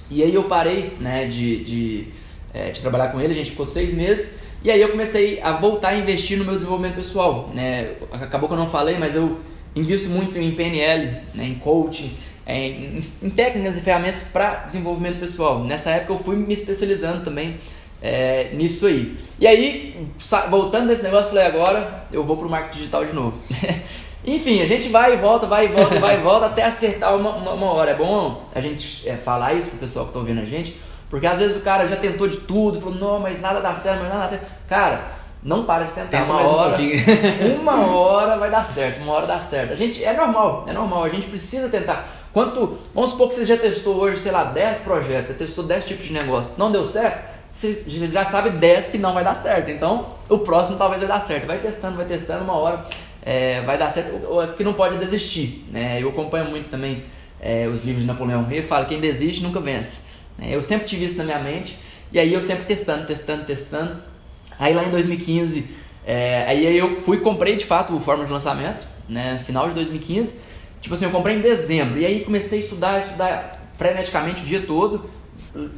E 0.10 0.24
aí 0.24 0.34
eu 0.34 0.44
parei, 0.44 0.98
né, 1.00 1.26
de, 1.26 1.64
de, 1.64 2.08
é, 2.54 2.72
de 2.72 2.82
trabalhar 2.82 3.10
com 3.10 3.22
ele, 3.22 3.32
a 3.32 3.36
gente 3.36 3.52
ficou 3.52 3.66
seis 3.66 3.94
meses. 3.94 4.40
E 4.64 4.70
aí 4.70 4.82
eu 4.82 4.90
comecei 4.90 5.42
a 5.42 5.54
voltar 5.54 5.90
a 5.90 5.98
investir 5.98 6.38
no 6.38 6.44
meu 6.44 6.56
desenvolvimento 6.56 6.96
pessoal. 6.96 7.50
Né? 7.54 7.94
Acabou 8.12 8.50
que 8.50 8.54
eu 8.54 8.60
não 8.60 8.68
falei, 8.68 8.98
mas 8.98 9.16
eu 9.16 9.40
invisto 9.76 10.10
muito 10.10 10.38
em 10.38 10.52
PNL, 10.54 11.18
né, 11.34 11.46
em 11.46 11.56
coaching, 11.56 12.16
em, 12.46 13.04
em, 13.22 13.30
técnicas 13.30 13.78
e 13.78 13.82
ferramentas 13.82 14.24
para 14.24 14.56
desenvolvimento 14.58 15.20
pessoal. 15.20 15.64
Nessa 15.64 15.92
época 15.92 16.14
eu 16.14 16.20
fui 16.20 16.36
me 16.36 16.54
especializando 16.54 17.24
também 17.24 17.58
é, 18.02 18.52
nisso 18.54 18.88
aí. 18.88 19.16
E 19.40 19.48
aí, 19.48 20.08
voltando 20.50 20.88
desse 20.88 21.04
negócio, 21.04 21.30
falei, 21.30 21.46
agora 21.46 22.06
eu 22.12 22.24
vou 22.24 22.36
para 22.36 22.48
o 22.48 22.50
marketing 22.50 22.78
digital 22.78 23.06
de 23.06 23.14
novo. 23.14 23.38
Enfim, 24.26 24.62
a 24.62 24.68
gente 24.68 24.88
vai 24.90 25.14
e 25.14 25.18
volta, 25.18 25.48
vai 25.48 25.66
e 25.66 25.68
volta, 25.70 26.00
vai 26.00 26.20
e 26.20 26.22
volta 26.22 26.46
até 26.46 26.64
acertar 26.64 27.16
uma, 27.16 27.32
uma, 27.32 27.52
uma 27.54 27.72
hora. 27.72 27.92
É 27.92 27.96
bom 27.96 28.46
a 28.54 28.62
gente 28.62 29.08
é, 29.08 29.16
falar 29.18 29.54
isso 29.54 29.68
pro 29.68 29.80
pessoal 29.80 30.06
que 30.06 30.10
está 30.10 30.20
ouvindo 30.20 30.42
a 30.42 30.46
gente, 30.46 30.80
porque 31.10 31.26
às 31.26 31.40
vezes 31.40 31.60
o 31.60 31.64
cara 31.64 31.88
já 31.88 31.96
tentou 31.96 32.28
de 32.28 32.38
tudo, 32.38 32.80
falou, 32.80 33.00
não, 33.00 33.20
mas 33.20 33.42
nada 33.42 33.60
dá 33.60 33.74
certo, 33.74 34.02
mas 34.02 34.10
nada 34.10 34.24
dá 34.24 34.30
certo. 34.30 34.52
Cara, 34.68 35.12
não 35.44 35.66
para 35.66 35.86
de 35.86 35.92
tentar. 35.92 36.20
Tenta 36.20 36.32
uma 36.32 36.42
hora, 36.42 36.78
um 36.78 37.56
uma 37.62 37.88
hora 37.88 38.38
vai 38.38 38.52
dar 38.52 38.66
certo, 38.66 39.02
uma 39.02 39.14
hora 39.14 39.28
dá 39.28 39.40
certo. 39.40 39.74
A 39.74 39.76
gente, 39.76 40.04
é 40.04 40.14
normal, 40.14 40.66
é 40.68 40.74
normal, 40.74 41.04
a 41.04 41.10
gente 41.10 41.28
precisa 41.28 41.70
tentar. 41.70 42.08
Quanto, 42.32 42.78
vamos 42.94 43.12
supor 43.12 43.30
que 43.30 43.36
você 43.36 43.46
já 43.46 43.58
testou 43.58 43.96
hoje, 43.96 44.20
sei 44.20 44.32
lá, 44.32 44.46
10 44.46 44.82
projetos, 44.82 45.28
você 45.28 45.34
testou 45.34 45.64
10 45.64 45.86
tipos 45.86 46.06
de 46.06 46.14
negócio, 46.14 46.56
não 46.58 46.72
deu 46.72 46.86
certo, 46.86 47.30
você 47.52 47.84
já 48.08 48.24
sabe 48.24 48.52
10 48.52 48.88
que 48.88 48.98
não 48.98 49.14
vai 49.14 49.26
dar 49.26 49.36
certo. 49.36 49.70
Então, 49.70 50.08
o 50.30 50.40
próximo 50.40 50.78
talvez 50.78 51.02
vai 51.02 51.10
dar 51.10 51.20
certo. 51.20 51.46
Vai 51.46 51.58
testando, 51.58 51.98
vai 51.98 52.06
testando, 52.06 52.46
uma 52.46 52.56
hora 52.56 52.86
é, 53.22 53.60
vai 53.62 53.78
dar 53.78 53.90
certo. 53.90 54.16
O 54.26 54.54
que 54.54 54.64
não 54.64 54.74
pode 54.74 54.96
é 54.96 54.98
desistir. 54.98 55.68
Né? 55.70 56.02
Eu 56.02 56.10
acompanho 56.10 56.46
muito 56.46 56.70
também 56.70 57.04
é, 57.42 57.68
os 57.68 57.84
livros 57.84 58.04
de 58.04 58.08
Napoleão 58.08 58.50
Hill, 58.50 58.64
fala 58.64 58.86
quem 58.86 59.02
desiste 59.02 59.44
nunca 59.44 59.60
vence. 59.60 60.04
Né? 60.38 60.56
Eu 60.56 60.64
sempre 60.64 60.88
tive 60.88 61.04
isso 61.04 61.18
na 61.18 61.26
minha 61.26 61.40
mente, 61.40 61.78
e 62.14 62.20
aí 62.20 62.34
eu 62.34 62.42
sempre 62.42 62.64
testando, 62.64 63.06
testando, 63.06 63.44
testando. 63.44 64.11
Aí 64.60 64.74
lá 64.74 64.86
em 64.86 64.92
2015, 64.92 65.66
é, 66.06 66.46
aí 66.48 66.78
eu 66.78 66.98
fui 66.98 67.20
comprei 67.20 67.56
de 67.56 67.66
fato 67.66 67.96
o 67.96 68.00
Fórmula 68.00 68.26
de 68.26 68.34
Lançamento, 68.34 68.88
né? 69.08 69.40
final 69.40 69.68
de 69.68 69.76
2015. 69.76 70.36
Tipo 70.82 70.96
assim, 70.96 71.06
eu 71.06 71.12
comprei 71.12 71.36
em 71.36 71.42
dezembro, 71.42 72.00
e 72.00 72.06
aí 72.06 72.22
comecei 72.22 72.60
a 72.60 72.62
estudar, 72.62 73.00
estudar 73.00 73.52
freneticamente 73.78 74.42
o 74.42 74.46
dia 74.46 74.62
todo. 74.62 75.06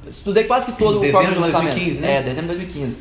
Estudei 0.08 0.46
quase 0.46 0.72
que 0.72 0.78
todo 0.78 1.02
o 1.02 1.12
Fórmula 1.12 1.34
de 1.34 1.40
Lançamento. 1.40 1.74
2015, 1.74 2.02
né? 2.02 2.18
É, 2.18 2.22
dezembro 2.22 2.52
de 2.54 2.60
2015. 2.60 2.96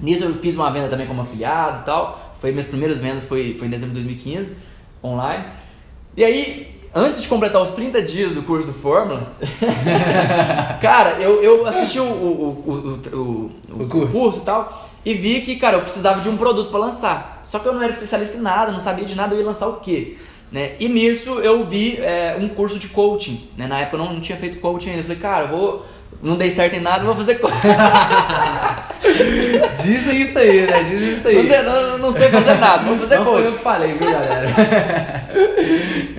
Nisso 0.00 0.24
eu 0.24 0.34
fiz 0.34 0.54
uma 0.54 0.70
venda 0.70 0.88
também 0.88 1.06
como 1.06 1.20
afiliado 1.20 1.80
e 1.80 1.84
tal. 1.84 2.36
Foi 2.40 2.50
minhas 2.50 2.66
primeiras 2.66 2.98
vendas 2.98 3.24
foi, 3.24 3.56
foi 3.58 3.66
em 3.66 3.70
dezembro 3.70 3.94
de 3.94 4.02
2015, 4.02 4.56
online. 5.02 5.44
E 6.16 6.24
aí, 6.24 6.80
antes 6.94 7.22
de 7.22 7.28
completar 7.28 7.60
os 7.60 7.72
30 7.72 8.00
dias 8.02 8.32
do 8.32 8.42
curso 8.42 8.68
do 8.68 8.74
Fórmula, 8.74 9.32
cara, 10.80 11.20
eu, 11.20 11.42
eu 11.42 11.66
assisti 11.66 11.98
o, 11.98 12.04
o, 12.04 13.00
o, 13.12 13.82
o, 13.82 14.08
curso 14.08 14.38
e 14.38 14.42
tal 14.42 14.85
e 15.06 15.14
vi 15.14 15.40
que, 15.40 15.54
cara, 15.54 15.76
eu 15.76 15.82
precisava 15.82 16.20
de 16.20 16.28
um 16.28 16.36
produto 16.36 16.68
para 16.68 16.80
lançar. 16.80 17.38
Só 17.44 17.60
que 17.60 17.68
eu 17.68 17.72
não 17.72 17.80
era 17.80 17.92
especialista 17.92 18.36
em 18.36 18.40
nada, 18.40 18.72
não 18.72 18.80
sabia 18.80 19.04
de 19.04 19.14
nada, 19.14 19.36
eu 19.36 19.38
ia 19.38 19.46
lançar 19.46 19.68
o 19.68 19.74
quê? 19.74 20.16
Né? 20.50 20.72
E 20.80 20.88
nisso 20.88 21.38
eu 21.38 21.64
vi 21.64 21.96
é, 21.98 22.36
um 22.40 22.48
curso 22.48 22.76
de 22.76 22.88
coaching. 22.88 23.48
Né? 23.56 23.68
Na 23.68 23.78
época 23.78 23.96
eu 23.96 24.00
não, 24.00 24.14
não 24.14 24.20
tinha 24.20 24.36
feito 24.36 24.58
coaching 24.58 24.90
ainda. 24.90 25.02
Eu 25.02 25.04
falei, 25.04 25.18
cara, 25.18 25.44
eu 25.44 25.48
vou. 25.48 25.86
Não 26.20 26.36
dei 26.36 26.50
certo 26.50 26.74
em 26.74 26.80
nada, 26.80 27.04
vou 27.04 27.14
fazer 27.14 27.36
coaching. 27.36 27.54
Dizem 29.84 30.22
isso 30.22 30.38
aí, 30.40 30.62
né? 30.62 30.82
Dizem 30.82 31.18
isso 31.18 31.28
aí. 31.28 31.62
Não, 31.62 31.90
não, 31.90 31.98
não 31.98 32.12
sei 32.12 32.28
fazer 32.28 32.54
nada, 32.54 32.82
vou 32.82 32.98
fazer 32.98 33.18
não 33.18 33.26
coaching. 33.26 33.42
Foi 33.42 33.52
eu 33.52 33.56
que 33.56 33.62
falei, 33.62 33.92
viu, 33.92 34.10
galera? 34.10 34.48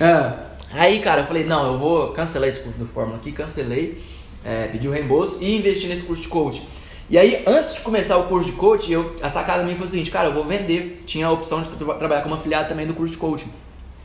ah. 0.00 0.32
Aí, 0.72 0.98
cara, 1.00 1.20
eu 1.22 1.26
falei, 1.26 1.44
não, 1.44 1.72
eu 1.72 1.78
vou 1.78 2.12
cancelar 2.12 2.48
esse 2.48 2.60
curso 2.60 2.78
do 2.78 2.86
Fórmula 2.86 3.18
aqui, 3.18 3.32
cancelei, 3.32 4.02
é, 4.42 4.68
pedi 4.68 4.88
o 4.88 4.92
reembolso 4.92 5.36
e 5.42 5.58
investi 5.58 5.86
nesse 5.88 6.04
curso 6.04 6.22
de 6.22 6.28
coaching. 6.28 6.64
E 7.10 7.16
aí, 7.16 7.42
antes 7.46 7.76
de 7.76 7.80
começar 7.80 8.18
o 8.18 8.24
curso 8.24 8.50
de 8.50 8.56
coaching, 8.56 8.92
eu, 8.92 9.16
a 9.22 9.30
sacada 9.30 9.62
minha 9.62 9.74
foi 9.76 9.86
o 9.86 9.88
seguinte, 9.88 10.10
cara, 10.10 10.28
eu 10.28 10.34
vou 10.34 10.44
vender. 10.44 11.00
Tinha 11.06 11.26
a 11.26 11.30
opção 11.30 11.62
de 11.62 11.70
tra 11.70 11.94
trabalhar 11.94 12.20
como 12.20 12.34
afiliado 12.34 12.68
também 12.68 12.86
do 12.86 12.92
curso 12.92 13.12
de 13.12 13.18
coaching. 13.18 13.48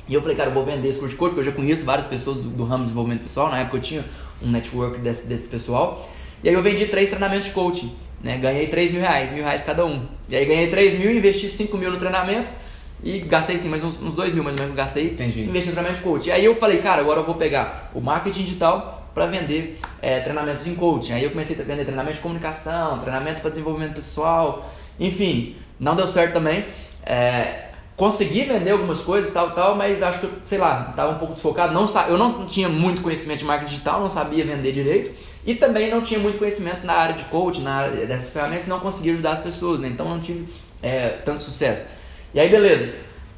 E 0.08 0.14
eu 0.14 0.22
falei, 0.22 0.38
cara, 0.38 0.50
eu 0.50 0.54
vou 0.54 0.64
vender 0.64 0.88
esse 0.88 0.98
curso 0.98 1.14
de 1.14 1.20
coaching, 1.20 1.36
porque 1.36 1.50
eu 1.50 1.52
já 1.52 1.58
conheço 1.58 1.84
várias 1.84 2.06
pessoas 2.06 2.38
do, 2.38 2.50
do 2.50 2.64
ramo 2.64 2.84
de 2.84 2.84
desenvolvimento 2.86 3.24
pessoal. 3.24 3.50
Na 3.50 3.60
época 3.60 3.78
eu 3.78 3.82
tinha 3.82 4.06
um 4.42 4.50
network 4.50 5.00
desse, 5.00 5.28
desse 5.28 5.50
pessoal. 5.50 6.10
E 6.42 6.48
aí 6.48 6.56
eu 6.56 6.64
vendi 6.64 6.86
três 6.86 7.10
treinamentos 7.10 7.48
de 7.48 7.52
coaching. 7.52 7.94
Né? 8.24 8.38
Ganhei 8.38 8.68
3 8.68 8.92
mil 8.92 9.02
reais, 9.02 9.34
mil 9.34 9.44
reais 9.44 9.62
cada 9.62 9.86
um. 9.86 10.06
E 10.30 10.36
aí 10.38 10.46
ganhei 10.46 10.68
3 10.70 10.98
mil, 10.98 11.12
investi 11.12 11.50
5 11.50 11.78
mil 11.78 11.92
no 11.92 11.98
treinamento. 11.98 12.56
E 13.04 13.20
gastei 13.20 13.58
sim, 13.58 13.68
mais 13.68 13.84
uns, 13.84 14.02
uns 14.02 14.16
2 14.16 14.34
mil 14.34 14.46
mais 14.46 14.56
ou 14.56 14.62
menos, 14.62 14.78
gastei, 14.78 15.08
Entendi. 15.08 15.42
investi 15.42 15.70
no 15.70 15.76
treinamento 15.76 15.98
de 16.00 16.06
coaching. 16.06 16.30
E 16.30 16.32
aí 16.32 16.46
eu 16.46 16.56
falei, 16.56 16.78
cara, 16.78 17.02
agora 17.02 17.20
eu 17.20 17.26
vou 17.26 17.36
pegar 17.36 17.92
o 17.94 18.00
marketing 18.00 18.44
digital 18.44 19.03
para 19.14 19.26
vender 19.26 19.80
é, 20.02 20.20
treinamentos 20.20 20.66
em 20.68 20.76
coaching. 20.76 21.14
Aí 21.14 21.24
eu 21.24 21.32
comecei 21.32 21.56
a 21.56 21.64
vender 21.64 21.84
treinamento 21.86 22.16
de 22.16 22.22
comunicação, 22.22 23.00
treinamento 23.00 23.42
para 23.42 23.50
desenvolvimento 23.50 23.94
pessoal, 23.94 24.70
enfim, 25.00 25.56
não 25.80 25.96
deu 25.96 26.08
certo 26.08 26.34
também. 26.34 26.66
É, 27.06 27.66
consegui 27.96 28.46
vender 28.46 28.72
algumas 28.72 29.02
coisas 29.02 29.30
e 29.30 29.34
tal, 29.34 29.52
tal, 29.52 29.76
mas 29.76 30.02
acho 30.02 30.20
que, 30.20 30.30
sei 30.46 30.58
lá, 30.58 30.88
estava 30.90 31.12
um 31.12 31.18
pouco 31.20 31.34
desfocado. 31.34 31.74
Não, 31.74 31.86
eu 32.08 32.18
não 32.18 32.28
tinha 32.48 32.68
muito 32.68 33.02
conhecimento 33.02 33.40
de 33.40 33.46
marketing 33.46 33.72
digital, 33.72 34.00
não 34.00 34.10
sabia 34.10 34.44
vender 34.44 34.72
direito 34.72 35.12
e 35.46 35.54
também 35.54 35.92
não 35.92 36.02
tinha 36.02 36.20
muito 36.20 36.40
conhecimento 36.40 36.86
na 36.86 36.94
área 36.94 37.16
de 37.16 37.26
coaching, 37.26 37.62
na 37.62 37.76
área 37.76 38.06
dessas 38.06 38.34
ferramentas, 38.34 38.68
não 38.68 38.80
conseguia 38.80 39.14
ajudar 39.14 39.34
as 39.34 39.40
pessoas, 39.40 39.80
né? 39.80 39.88
então 39.88 40.10
não 40.10 40.20
tive 40.20 40.48
é, 40.82 41.10
tanto 41.24 41.44
sucesso. 41.44 41.86
E 42.34 42.40
aí, 42.40 42.50
beleza, 42.50 42.92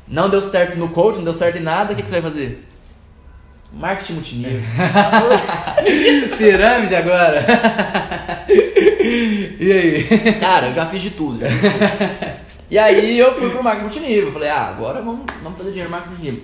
não 0.08 0.30
deu 0.30 0.42
certo 0.42 0.78
no 0.78 0.90
coaching, 0.90 1.18
não 1.18 1.26
deu 1.26 1.34
certo 1.34 1.58
em 1.58 1.62
nada, 1.62 1.92
o 1.92 1.96
que, 1.96 2.02
que 2.02 2.10
você 2.10 2.22
vai 2.22 2.32
fazer? 2.32 2.66
Marketing 3.74 4.14
multinível. 4.14 4.62
Pirâmide 6.38 6.96
agora. 6.96 7.46
e 9.60 9.72
aí? 9.72 10.34
Cara, 10.40 10.68
eu 10.68 10.74
já 10.74 10.86
fiz 10.86 11.02
de 11.02 11.12
tudo. 11.12 11.40
Já 11.40 11.50
fiz 11.50 11.62
de 11.62 11.70
tudo. 11.70 12.32
e 12.70 12.78
aí 12.80 13.20
eu 13.20 13.34
fui 13.36 13.50
pro 13.50 13.64
marketing 13.64 13.86
multinível. 13.86 14.32
Falei, 14.32 14.50
ah, 14.50 14.68
agora 14.70 15.02
vamos, 15.02 15.26
vamos 15.44 15.58
fazer 15.58 15.72
dinheiro 15.72 15.90
no 15.90 15.96
marketing 15.96 16.16
multinível. 16.16 16.44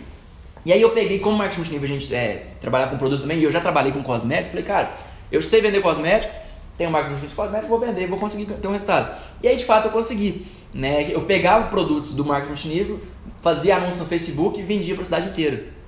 E 0.66 0.72
aí 0.72 0.82
eu 0.82 0.92
peguei, 0.92 1.20
como 1.20 1.38
marketing 1.38 1.60
multinível 1.60 1.86
a 1.86 2.00
gente 2.00 2.14
é, 2.14 2.48
trabalhar 2.60 2.88
com 2.88 2.98
produto 2.98 3.22
também, 3.22 3.40
e 3.40 3.44
eu 3.44 3.52
já 3.52 3.60
trabalhei 3.60 3.92
com 3.92 4.04
cosméticos, 4.04 4.52
falei, 4.52 4.66
cara, 4.66 4.92
eu 5.32 5.42
sei 5.42 5.60
vender 5.60 5.82
cosmético, 5.82 6.32
tenho 6.78 6.92
marketing 6.92 7.14
multinível 7.14 7.30
de 7.30 7.36
cosméticos, 7.36 7.70
vou 7.70 7.80
vender, 7.80 8.08
vou 8.08 8.20
conseguir 8.20 8.46
ter 8.46 8.68
um 8.68 8.72
resultado. 8.72 9.18
E 9.42 9.48
aí 9.48 9.56
de 9.56 9.66
fato 9.66 9.86
eu 9.86 9.92
consegui. 9.92 10.46
Né? 10.74 11.12
Eu 11.12 11.24
pegava 11.24 11.68
produtos 11.68 12.14
do 12.14 12.24
marketing 12.24 12.50
multinível, 12.50 13.02
fazia 13.42 13.78
anúncio 13.78 14.00
no 14.00 14.06
Facebook 14.06 14.60
e 14.60 14.64
vendia 14.64 14.94
para 14.94 15.02
a 15.02 15.06
cidade 15.06 15.30
inteira. 15.30 15.81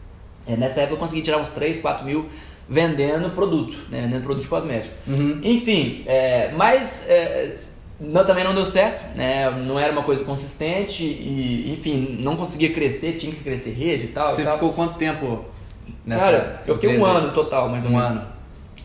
É, 0.47 0.55
nessa 0.55 0.81
época 0.81 0.95
eu 0.95 0.99
consegui 0.99 1.21
tirar 1.21 1.37
uns 1.37 1.51
3, 1.51 1.79
4 1.79 2.05
mil 2.05 2.27
vendendo 2.67 3.29
produto, 3.31 3.75
né? 3.89 4.01
vendendo 4.01 4.23
produto 4.23 4.43
de 4.43 4.47
cosmético. 4.47 4.93
Uhum. 5.07 5.39
Enfim, 5.43 6.03
é, 6.05 6.51
mas 6.55 7.05
é, 7.09 7.57
não, 7.99 8.25
também 8.25 8.43
não 8.43 8.53
deu 8.53 8.65
certo, 8.65 9.15
né? 9.15 9.49
não 9.49 9.79
era 9.79 9.91
uma 9.91 10.03
coisa 10.03 10.23
consistente 10.23 11.03
e, 11.03 11.73
enfim, 11.73 12.17
não 12.19 12.35
conseguia 12.35 12.71
crescer, 12.71 13.13
tinha 13.13 13.33
que 13.33 13.43
crescer 13.43 13.71
rede 13.71 14.05
e 14.05 14.07
tal. 14.07 14.33
Você 14.33 14.41
e 14.41 14.45
tal. 14.45 14.53
ficou 14.53 14.73
quanto 14.73 14.95
tempo 14.95 15.45
nessa 16.05 16.25
Cara, 16.25 16.63
eu 16.67 16.75
fiquei 16.75 16.97
um 16.97 17.05
ano 17.05 17.31
total, 17.33 17.69
mais 17.69 17.83
ou 17.85 17.91
um 17.91 17.95
menos. 17.95 18.09
ano. 18.09 18.25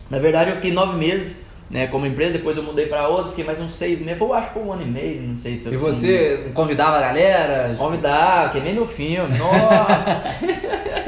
Na 0.09 0.19
verdade, 0.19 0.49
eu 0.49 0.55
fiquei 0.55 0.71
nove 0.71 0.97
meses 0.97 1.49
né, 1.69 1.85
como 1.87 2.05
empresa, 2.05 2.33
depois 2.33 2.57
eu 2.57 2.63
mudei 2.63 2.87
para 2.87 3.07
outra, 3.07 3.29
fiquei 3.29 3.45
mais 3.45 3.59
uns 3.59 3.75
seis 3.75 4.01
meses, 4.01 4.19
eu 4.19 4.33
acho 4.33 4.47
que 4.47 4.53
foi 4.55 4.63
um 4.63 4.73
ano 4.73 4.81
e 4.81 4.85
meio, 4.85 5.21
não 5.21 5.35
sei 5.35 5.55
se 5.55 5.67
eu 5.67 5.73
E 5.73 5.77
você 5.77 6.51
convidava 6.53 6.97
a 6.97 7.01
galera? 7.01 7.75
Convidar, 7.77 8.51
que 8.51 8.59
nem 8.59 8.73
meu 8.73 8.87
filme, 8.87 9.37
nossa! 9.37 10.35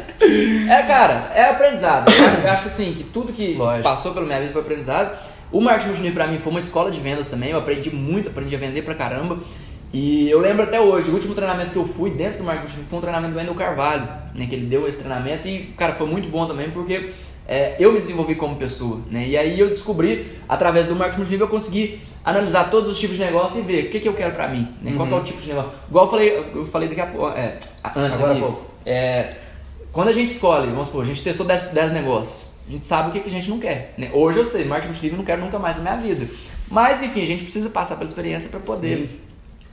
é, 0.69 0.83
cara, 0.83 1.31
é 1.33 1.49
aprendizado. 1.49 2.11
Eu 2.43 2.51
acho 2.51 2.67
assim, 2.67 2.93
que 2.93 3.03
tudo 3.03 3.33
que 3.33 3.53
Lógico. 3.55 3.83
passou 3.83 4.13
pela 4.13 4.25
minha 4.25 4.39
vida 4.39 4.51
foi 4.51 4.61
aprendizado. 4.61 5.17
O 5.51 5.59
marketing 5.59 5.87
multinível 5.87 6.15
pra 6.15 6.27
mim 6.27 6.37
foi 6.39 6.51
uma 6.51 6.59
escola 6.59 6.89
de 6.89 6.99
vendas 6.99 7.27
também, 7.29 7.49
eu 7.49 7.57
aprendi 7.57 7.93
muito, 7.93 8.29
aprendi 8.29 8.55
a 8.55 8.59
vender 8.59 8.83
pra 8.83 8.95
caramba. 8.95 9.39
E 9.93 10.29
eu 10.29 10.39
lembro 10.39 10.63
até 10.63 10.79
hoje, 10.79 11.09
o 11.09 11.13
último 11.13 11.35
treinamento 11.35 11.71
que 11.71 11.77
eu 11.77 11.85
fui 11.85 12.11
dentro 12.11 12.37
do 12.37 12.43
marketing 12.45 12.83
foi 12.89 12.97
um 12.97 13.01
treinamento 13.01 13.33
do 13.33 13.37
Wendel 13.37 13.55
Carvalho, 13.55 14.07
né, 14.33 14.47
que 14.47 14.55
ele 14.55 14.65
deu 14.65 14.87
esse 14.87 14.99
treinamento 14.99 15.47
e, 15.49 15.73
cara, 15.77 15.93
foi 15.93 16.07
muito 16.07 16.29
bom 16.29 16.45
também 16.45 16.69
porque 16.69 17.11
é, 17.45 17.75
eu 17.77 17.91
me 17.91 17.99
desenvolvi 17.99 18.35
como 18.35 18.55
pessoa, 18.55 19.01
né? 19.11 19.27
E 19.27 19.37
aí 19.37 19.59
eu 19.59 19.67
descobri, 19.67 20.31
através 20.47 20.87
do 20.87 20.95
marketing 20.95 21.17
multinível, 21.17 21.47
eu 21.47 21.51
consegui 21.51 22.01
analisar 22.23 22.69
todos 22.69 22.89
os 22.89 22.97
tipos 22.97 23.17
de 23.17 23.23
negócio 23.23 23.59
e 23.59 23.63
ver 23.63 23.87
o 23.87 23.89
que, 23.89 23.99
que 23.99 24.07
eu 24.07 24.13
quero 24.13 24.31
pra 24.31 24.47
mim, 24.47 24.69
né? 24.81 24.93
Qual 24.95 25.05
que 25.05 25.13
é 25.13 25.17
o 25.17 25.23
tipo 25.23 25.41
de 25.41 25.49
negócio. 25.49 25.71
Igual 25.89 26.05
eu 26.05 26.09
falei, 26.09 26.37
eu 26.55 26.65
falei 26.65 26.87
daqui 26.87 27.01
a 27.01 27.07
pouco, 27.07 27.27
é, 27.35 27.57
antes 27.93 28.17
Agora 28.17 28.31
aqui, 28.31 28.39
pouco. 28.39 28.65
é, 28.85 29.33
quando 29.91 30.09
a 30.09 30.13
gente 30.13 30.29
escolhe, 30.29 30.67
vamos 30.67 30.87
supor, 30.87 31.03
a 31.03 31.05
gente 31.07 31.23
testou 31.23 31.45
10, 31.45 31.61
10 31.73 31.91
negócios, 31.91 32.49
a 32.67 32.71
gente 32.71 32.85
sabe 32.85 33.09
o 33.09 33.11
que, 33.11 33.19
que 33.19 33.27
a 33.29 33.31
gente 33.31 33.49
não 33.49 33.59
quer, 33.59 33.93
né? 33.97 34.09
Hoje 34.13 34.39
eu 34.39 34.45
sei, 34.45 34.63
marketing 34.65 34.89
multinível 34.89 35.17
não 35.17 35.25
quero 35.25 35.41
nunca 35.41 35.59
mais 35.59 35.75
na 35.77 35.81
minha 35.83 35.97
vida. 35.97 36.27
Mas, 36.69 37.01
enfim, 37.03 37.21
a 37.23 37.27
gente 37.27 37.43
precisa 37.43 37.69
passar 37.69 37.95
pela 37.95 38.07
experiência 38.07 38.49
para 38.49 38.59
poder 38.61 39.09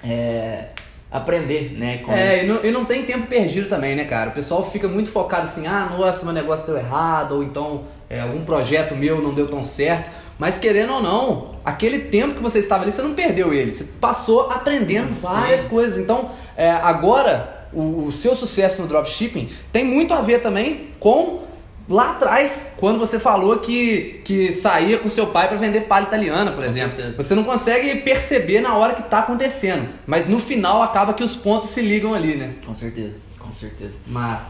é, 0.02 0.64
aprender, 1.11 1.74
né? 1.78 1.98
Com 1.98 2.12
É, 2.12 2.37
isso. 2.38 2.44
e 2.44 2.48
não, 2.48 2.64
e 2.64 2.70
não 2.72 2.85
tem 2.85 3.04
tempo 3.04 3.26
perdido 3.26 3.68
também, 3.68 3.94
né, 3.94 4.04
cara? 4.04 4.31
O 4.31 4.33
pessoal 4.33 4.68
fica 4.68 4.88
muito 4.88 5.11
focado 5.11 5.44
assim, 5.44 5.66
ah, 5.66 5.88
nossa, 5.96 6.24
meu 6.24 6.35
negócio 6.35 6.66
deu 6.66 6.76
errado, 6.76 7.37
ou 7.37 7.42
então 7.42 7.85
é, 8.11 8.20
algum 8.20 8.44
projeto 8.44 8.94
meu 8.96 9.22
não 9.22 9.33
deu 9.33 9.48
tão 9.48 9.62
certo. 9.62 10.11
Mas 10.38 10.59
querendo 10.59 10.92
ou 10.94 11.02
não, 11.02 11.48
aquele 11.64 11.98
tempo 11.98 12.35
que 12.35 12.42
você 12.42 12.61
estava 12.61 12.83
ali, 12.85 12.92
você 12.92 13.02
não 13.02 13.14
perdeu 13.14 13.52
ele. 13.52 13.72
Você 13.72 13.85
passou 13.85 14.50
aprendendo 14.50 15.20
várias 15.20 15.64
coisas. 15.64 15.98
Então, 15.98 16.31
é, 16.57 16.70
agora, 16.70 17.57
o, 17.72 18.07
o 18.07 18.12
seu 18.12 18.35
sucesso 18.35 18.83
no 18.83 18.88
dropshipping 18.88 19.48
tem 19.72 19.85
muito 19.85 20.14
a 20.14 20.20
ver 20.20 20.40
também 20.40 20.88
com 20.98 21.48
lá 21.88 22.11
atrás, 22.11 22.72
quando 22.76 22.98
você 22.98 23.18
falou 23.18 23.59
que, 23.59 24.20
que 24.24 24.52
saía 24.52 24.98
com 24.98 25.09
seu 25.09 25.28
pai 25.28 25.48
para 25.48 25.57
vender 25.57 25.83
palha 25.83 26.04
italiana, 26.04 26.52
por 26.52 26.62
exemplo. 26.62 27.02
Você 27.16 27.35
não 27.35 27.44
consegue 27.44 28.02
perceber 28.02 28.61
na 28.61 28.76
hora 28.76 28.94
que 28.94 29.02
tá 29.02 29.20
acontecendo, 29.20 29.88
mas 30.07 30.26
no 30.26 30.38
final 30.38 30.83
acaba 30.83 31.14
que 31.14 31.24
os 31.24 31.35
pontos 31.35 31.70
se 31.70 31.81
ligam 31.81 32.12
ali, 32.12 32.37
né? 32.37 32.54
Com 32.64 32.74
certeza, 32.74 33.14
com 33.38 33.52
certeza. 33.52 33.98
Mas 34.07 34.40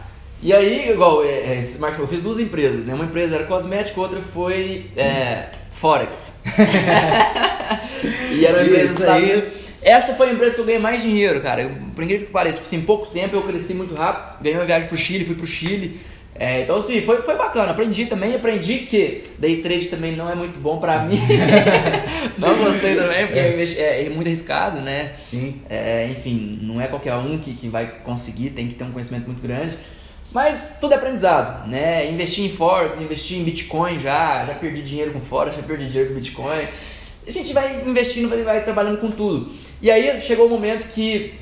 E 0.43 0.53
aí, 0.53 0.91
igual, 0.91 1.25
é, 1.25 1.29
é, 1.29 1.59
esse 1.59 1.79
marketing, 1.79 2.03
eu 2.03 2.09
fiz 2.09 2.21
duas 2.21 2.39
empresas, 2.39 2.87
né? 2.87 2.95
Uma 2.95 3.05
empresa 3.05 3.37
era 3.37 3.45
cosmética, 3.45 4.01
outra 4.01 4.21
foi 4.21 4.91
é, 4.97 5.47
Forex. 5.79 6.33
e 8.33 8.45
era 8.45 8.59
uma 8.59 8.67
empresa. 8.67 9.45
Essa 9.81 10.15
foi 10.15 10.31
a 10.31 10.33
empresa 10.33 10.55
que 10.57 10.61
eu 10.61 10.65
ganhei 10.65 10.81
mais 10.81 11.01
dinheiro, 11.03 11.41
cara. 11.41 11.63
Eu, 11.63 11.71
por 11.95 12.03
incrível 12.03 12.27
que 12.27 12.33
pareça, 12.33 12.57
tipo 12.57 12.67
assim, 12.67 12.79
em 12.79 12.83
pouco 12.83 13.07
tempo 13.07 13.37
eu 13.37 13.43
cresci 13.43 13.75
muito 13.75 13.95
rápido, 13.95 14.43
ganhei 14.43 14.59
uma 14.59 14.65
viagem 14.67 14.89
pro 14.89 14.97
Chile, 14.99 15.25
fui 15.25 15.35
pro 15.37 15.47
Chile. 15.47 15.99
É, 16.35 16.63
então, 16.63 16.77
assim, 16.77 17.01
foi, 17.03 17.23
foi 17.23 17.37
bacana. 17.37 17.73
Aprendi 17.73 18.07
também, 18.07 18.35
aprendi 18.35 18.79
que 18.81 19.25
day 19.39 19.57
trade 19.57 19.87
também 19.89 20.15
não 20.15 20.31
é 20.31 20.35
muito 20.37 20.59
bom 20.61 20.79
pra 20.79 21.01
mim. 21.03 21.19
não 22.39 22.57
gostei 22.59 22.95
também, 22.95 23.27
porque 23.27 23.41
é, 23.41 23.53
investi- 23.55 23.81
é- 23.81 24.07
é 24.07 24.09
muito 24.11 24.27
arriscado, 24.29 24.81
né? 24.81 25.13
sim. 25.19 25.61
É, 25.69 26.09
enfim, 26.11 26.59
não 26.63 26.81
é 26.81 26.87
qualquer 26.87 27.15
um 27.17 27.39
que, 27.39 27.55
que 27.55 27.69
vai 27.69 27.87
conseguir, 28.05 28.51
tem 28.51 28.69
que 28.69 28.75
ter 28.75 28.85
um 28.85 28.93
conhecimento 28.93 29.27
muito 29.27 29.43
grande. 29.43 29.77
Mas 30.33 30.77
tudo 30.81 30.93
é 30.93 30.97
aprendizado, 30.97 31.69
né? 31.69 32.11
Investir 32.11 32.45
em 32.45 32.51
Forex, 32.51 33.01
investir 33.01 33.39
em 33.39 33.45
Bitcoin 33.45 33.99
já, 33.99 34.45
já 34.45 34.55
perdi 34.55 34.83
dinheiro 34.83 35.13
com 35.13 35.21
Forex, 35.21 35.57
já 35.57 35.63
perdi 35.63 35.87
dinheiro 35.87 36.11
com 36.11 36.15
Bitcoin. 36.17 36.65
A 37.27 37.31
gente 37.31 37.53
vai 37.53 37.83
investindo, 37.87 38.29
vai, 38.29 38.43
vai 38.43 38.63
trabalhando 38.65 38.99
com 38.99 39.11
tudo. 39.11 39.51
E 39.81 39.91
aí 39.91 40.21
chegou 40.21 40.47
o 40.47 40.51
momento 40.51 40.87
que 40.89 41.35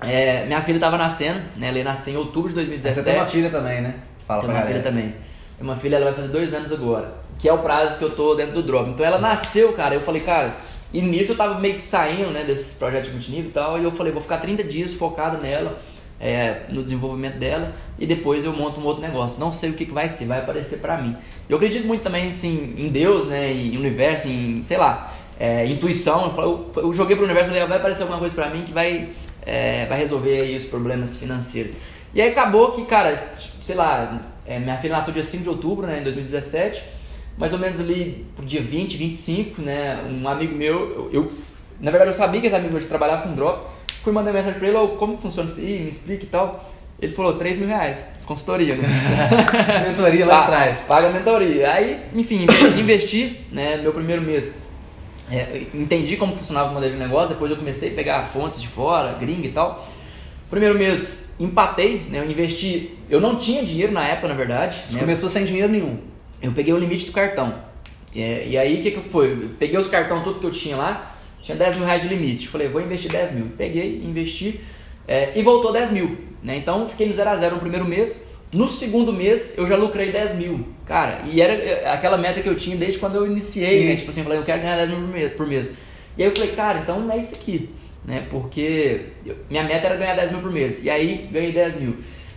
é, 0.00 0.44
minha 0.44 0.60
filha 0.60 0.76
estava 0.76 0.98
nascendo, 0.98 1.40
né? 1.56 1.68
Ela 1.68 1.78
ia 1.78 1.84
nascer 1.84 2.12
em 2.12 2.16
outubro 2.16 2.48
de 2.50 2.54
2017. 2.56 3.00
Você 3.04 3.10
tem 3.10 3.20
uma 3.20 3.26
filha 3.26 3.50
também, 3.50 3.80
né? 3.80 3.94
Fala 4.26 4.42
Tem 4.42 4.50
pra 4.50 4.58
uma 4.58 4.66
filha 4.66 4.78
galera. 4.80 4.96
também. 4.96 5.14
Tem 5.56 5.66
uma 5.66 5.76
filha, 5.76 5.96
ela 5.96 6.04
vai 6.06 6.14
fazer 6.14 6.28
dois 6.28 6.52
anos 6.52 6.70
agora. 6.70 7.14
Que 7.38 7.48
é 7.48 7.52
o 7.52 7.58
prazo 7.58 7.98
que 7.98 8.04
eu 8.04 8.10
tô 8.10 8.34
dentro 8.34 8.54
do 8.54 8.62
drop. 8.62 8.90
Então 8.90 9.04
ela 9.04 9.18
nasceu, 9.18 9.72
cara. 9.72 9.94
Eu 9.94 10.00
falei, 10.00 10.20
cara. 10.22 10.54
E 10.92 11.00
nisso 11.00 11.32
eu 11.32 11.36
tava 11.36 11.58
meio 11.58 11.74
que 11.74 11.82
saindo, 11.82 12.30
né, 12.30 12.44
desses 12.44 12.74
projetos 12.74 13.10
multinível 13.10 13.50
e 13.50 13.52
tal. 13.52 13.78
E 13.78 13.84
eu 13.84 13.90
falei, 13.90 14.12
vou 14.12 14.22
ficar 14.22 14.38
30 14.38 14.64
dias 14.64 14.94
focado 14.94 15.38
nela, 15.38 15.78
é, 16.20 16.62
no 16.72 16.82
desenvolvimento 16.82 17.38
dela. 17.38 17.72
E 17.98 18.06
depois 18.06 18.44
eu 18.44 18.52
monto 18.52 18.80
um 18.80 18.84
outro 18.84 19.02
negócio. 19.02 19.40
Não 19.40 19.50
sei 19.52 19.70
o 19.70 19.74
que, 19.74 19.86
que 19.86 19.92
vai 19.92 20.08
ser, 20.08 20.26
vai 20.26 20.38
aparecer 20.38 20.78
pra 20.78 20.98
mim. 20.98 21.16
Eu 21.48 21.56
acredito 21.56 21.86
muito 21.86 22.02
também, 22.02 22.28
assim, 22.28 22.74
em 22.76 22.88
Deus, 22.88 23.26
né, 23.26 23.52
em 23.52 23.76
universo, 23.76 24.28
em, 24.28 24.62
sei 24.62 24.76
lá, 24.76 25.12
é, 25.38 25.66
intuição. 25.66 26.32
Eu, 26.36 26.70
eu, 26.76 26.92
joguei 26.92 27.16
pro 27.16 27.24
universo 27.24 27.48
e 27.48 27.52
falei, 27.52 27.62
"Ah, 27.62 27.66
vai 27.66 27.78
aparecer 27.78 28.02
alguma 28.02 28.18
coisa 28.18 28.34
pra 28.34 28.50
mim 28.50 28.62
que 28.62 28.72
vai, 28.72 29.10
é, 29.44 29.86
vai 29.86 29.98
resolver 29.98 30.40
aí 30.40 30.56
os 30.56 30.64
problemas 30.64 31.16
financeiros. 31.16 31.72
E 32.14 32.20
aí 32.20 32.30
acabou 32.30 32.72
que, 32.72 32.84
cara, 32.84 33.34
sei 33.60 33.76
lá, 33.76 34.22
é, 34.46 34.58
minha 34.58 34.76
filha 34.78 34.96
nasceu 34.96 35.12
dia 35.12 35.22
5 35.22 35.42
de 35.42 35.48
outubro, 35.48 35.86
né, 35.86 36.00
em 36.00 36.02
2017. 36.02 36.82
Mais 37.36 37.52
ou 37.52 37.58
menos 37.58 37.78
ali 37.78 38.24
pro 38.34 38.46
dia 38.46 38.62
20, 38.62 38.96
25, 38.96 39.60
né, 39.60 40.02
um 40.10 40.26
amigo 40.26 40.54
meu, 40.54 41.10
eu, 41.12 41.24
eu- 41.24 41.32
na 41.78 41.90
verdade 41.90 42.10
eu 42.10 42.14
sabia 42.14 42.40
que 42.40 42.46
esse 42.46 42.56
amigo 42.56 42.72
meu 42.72 42.88
trabalhava 42.88 43.22
com 43.22 43.34
drop, 43.34 43.68
fui 44.06 44.12
mandar 44.12 44.32
mensagem 44.32 44.56
pra 44.58 44.68
ele, 44.68 44.76
"Ô, 44.76 44.88
como 44.90 45.16
que 45.16 45.22
funciona 45.22 45.48
isso 45.48 45.58
aí, 45.60 45.80
me 45.80 45.88
explica 45.88 46.24
e 46.24 46.28
tal. 46.28 46.70
Ele 47.02 47.12
falou, 47.12 47.32
3 47.34 47.58
mil 47.58 47.66
reais, 47.66 48.06
consultoria, 48.24 48.76
né? 48.76 48.84
Mentoria 49.88 50.24
lá 50.24 50.44
atrás. 50.44 50.78
Paga 50.86 51.08
a 51.08 51.12
mentoria. 51.12 51.70
Aí, 51.72 52.00
enfim, 52.14 52.46
investi- 52.78 53.40
né, 53.52 53.76
meu 53.76 53.92
primeiro 53.92 54.22
mês. 54.22 54.54
É, 55.30 55.66
entendi 55.74 56.16
como 56.16 56.36
funcionava 56.36 56.70
o 56.70 56.72
modelo 56.72 56.92
de 56.92 56.98
negócio, 56.98 57.30
depois 57.30 57.50
eu 57.50 57.56
comecei 57.56 57.90
a 57.90 57.94
pegar 57.94 58.22
fontes 58.22 58.62
de 58.62 58.68
fora, 58.68 59.12
gringa 59.14 59.46
e 59.48 59.50
tal. 59.50 59.84
Primeiro 60.48 60.78
mês 60.78 61.34
empatei, 61.40 62.06
né, 62.08 62.20
eu 62.20 62.30
investi, 62.30 62.96
eu 63.10 63.20
não 63.20 63.34
tinha 63.36 63.62
dinheiro 63.64 63.92
na 63.92 64.06
época, 64.06 64.28
na 64.28 64.34
verdade. 64.34 64.76
Né, 64.92 65.00
começou 65.00 65.28
sem 65.28 65.44
dinheiro 65.44 65.68
nenhum. 65.70 65.98
eu 66.40 66.52
peguei 66.52 66.72
o 66.72 66.78
limite 66.78 67.06
do 67.06 67.12
cartão. 67.12 67.54
É, 68.14 68.46
e 68.48 68.56
aí 68.56 68.78
o 68.78 68.82
que, 68.82 68.92
que 68.92 69.00
foi? 69.08 69.32
Eu 69.32 69.50
peguei 69.58 69.78
os 69.78 69.88
cartões 69.88 70.22
tudo 70.22 70.38
que 70.40 70.46
eu 70.46 70.50
tinha 70.50 70.76
lá, 70.76 71.15
tinha 71.46 71.56
10 71.56 71.76
mil 71.76 71.86
reais 71.86 72.02
de 72.02 72.08
limite. 72.08 72.48
Falei, 72.48 72.68
vou 72.68 72.82
investir 72.82 73.10
10 73.10 73.30
mil. 73.30 73.46
Peguei, 73.56 74.00
investi 74.04 74.60
é, 75.06 75.32
e 75.38 75.42
voltou 75.42 75.72
10 75.72 75.92
mil. 75.92 76.18
Né? 76.42 76.56
Então 76.56 76.86
fiquei 76.86 77.06
no 77.06 77.14
0 77.14 77.30
a 77.30 77.36
0 77.36 77.54
no 77.54 77.60
primeiro 77.60 77.86
mês. 77.86 78.32
No 78.52 78.68
segundo 78.68 79.12
mês 79.12 79.56
eu 79.56 79.64
já 79.64 79.76
lucrei 79.76 80.10
10 80.10 80.34
mil. 80.34 80.66
Cara, 80.84 81.22
e 81.24 81.40
era 81.40 81.54
é, 81.54 81.88
aquela 81.88 82.18
meta 82.18 82.40
que 82.40 82.48
eu 82.48 82.56
tinha 82.56 82.76
desde 82.76 82.98
quando 82.98 83.14
eu 83.14 83.26
iniciei, 83.26 83.82
Sim. 83.82 83.86
né? 83.86 83.96
Tipo 83.96 84.10
assim, 84.10 84.20
eu 84.20 84.24
falei, 84.24 84.40
eu 84.40 84.44
quero 84.44 84.60
ganhar 84.60 84.76
10 84.76 84.90
mil 84.90 85.30
por 85.30 85.46
mês. 85.46 85.70
E 86.18 86.22
aí 86.22 86.28
eu 86.28 86.34
falei, 86.34 86.50
cara, 86.50 86.80
então 86.80 87.10
é 87.12 87.16
isso 87.16 87.36
aqui. 87.36 87.70
Né? 88.04 88.26
Porque 88.28 89.06
minha 89.48 89.62
meta 89.62 89.86
era 89.86 89.96
ganhar 89.96 90.16
10 90.16 90.32
mil 90.32 90.40
por 90.40 90.52
mês. 90.52 90.82
E 90.82 90.90
aí 90.90 91.28
ganhei 91.30 91.52
10 91.52 91.80
mil. 91.80 91.96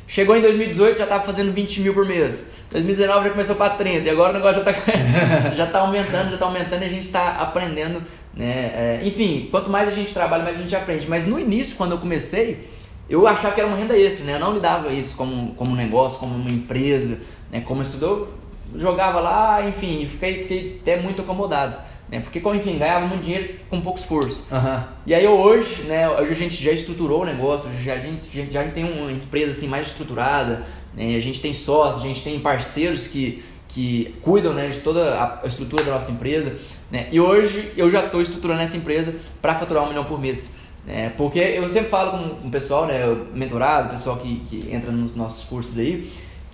Chegou 0.09 0.35
em 0.35 0.41
2018, 0.41 0.97
já 0.97 1.03
estava 1.03 1.23
fazendo 1.23 1.53
20 1.53 1.81
mil 1.81 1.93
por 1.93 2.03
mês. 2.03 2.43
2019 2.71 3.25
já 3.25 3.29
começou 3.29 3.55
para 3.55 3.75
30. 3.75 4.07
E 4.07 4.09
agora 4.09 4.31
o 4.31 4.33
negócio 4.33 4.63
já 4.63 4.71
está 4.71 5.53
já 5.53 5.67
tá 5.67 5.81
aumentando, 5.81 6.29
já 6.29 6.33
está 6.33 6.47
aumentando 6.47 6.81
e 6.81 6.85
a 6.85 6.89
gente 6.89 7.03
está 7.03 7.33
aprendendo. 7.33 8.01
Né? 8.33 8.47
É, 8.47 9.01
enfim, 9.03 9.47
quanto 9.51 9.69
mais 9.69 9.87
a 9.87 9.91
gente 9.91 10.11
trabalha, 10.11 10.43
mais 10.43 10.57
a 10.57 10.63
gente 10.63 10.75
aprende. 10.75 11.07
Mas 11.07 11.27
no 11.27 11.39
início, 11.39 11.77
quando 11.77 11.91
eu 11.91 11.99
comecei, 11.99 12.67
eu 13.07 13.27
achava 13.27 13.53
que 13.53 13.61
era 13.61 13.69
uma 13.69 13.77
renda 13.77 13.95
extra. 13.95 14.25
Né? 14.25 14.33
Eu 14.33 14.39
não 14.39 14.51
lidava 14.51 14.91
isso 14.91 15.15
como, 15.15 15.53
como 15.53 15.73
um 15.73 15.75
negócio, 15.75 16.17
como 16.17 16.33
uma 16.33 16.49
empresa, 16.49 17.19
né? 17.51 17.61
como 17.61 17.83
estudou. 17.83 18.33
Jogava 18.75 19.19
lá, 19.19 19.63
enfim, 19.67 20.07
fiquei, 20.07 20.39
fiquei 20.39 20.79
até 20.81 20.99
muito 20.99 21.21
acomodado. 21.21 21.77
Né? 22.11 22.19
Porque, 22.19 22.39
enfim, 22.39 22.77
ganhava 22.77 23.05
muito 23.05 23.23
dinheiro 23.23 23.47
com 23.69 23.79
pouco 23.81 23.99
esforço. 23.99 24.45
Aham. 24.51 24.87
E 25.05 25.13
aí 25.13 25.27
hoje, 25.27 25.83
né, 25.83 26.09
hoje 26.09 26.31
a 26.31 26.35
gente 26.35 26.61
já 26.61 26.71
estruturou 26.71 27.21
o 27.21 27.25
negócio, 27.25 27.69
já, 27.83 27.93
a 27.93 27.99
gente 27.99 28.29
já, 28.35 28.63
já 28.63 28.71
tem 28.71 28.83
uma 28.83 29.11
empresa 29.11 29.51
assim 29.51 29.67
mais 29.67 29.87
estruturada, 29.87 30.63
né, 30.95 31.15
a 31.15 31.19
gente 31.19 31.39
tem 31.39 31.53
sócios, 31.53 32.03
a 32.03 32.07
gente 32.07 32.23
tem 32.23 32.39
parceiros 32.39 33.07
que, 33.07 33.43
que 33.67 34.15
cuidam 34.21 34.53
né, 34.53 34.67
de 34.69 34.79
toda 34.79 35.41
a 35.43 35.47
estrutura 35.47 35.83
da 35.83 35.91
nossa 35.91 36.11
empresa. 36.11 36.55
Né, 36.89 37.07
e 37.11 37.19
hoje 37.19 37.71
eu 37.77 37.89
já 37.91 38.05
estou 38.05 38.21
estruturando 38.21 38.61
essa 38.61 38.75
empresa 38.75 39.13
para 39.39 39.53
faturar 39.55 39.83
um 39.83 39.89
milhão 39.89 40.05
por 40.05 40.19
mês. 40.19 40.55
Né, 40.87 41.13
porque 41.15 41.39
eu 41.39 41.69
sempre 41.69 41.89
falo 41.89 42.11
com, 42.11 42.47
o 42.47 42.49
pessoal, 42.49 42.87
né, 42.87 43.03
mentorado, 43.35 43.89
o 43.89 43.91
pessoal 43.91 44.17
que, 44.17 44.39
que 44.49 44.73
entra 44.73 44.91
nos 44.91 45.15
nossos 45.15 45.45
cursos 45.45 45.77
aí, 45.77 46.09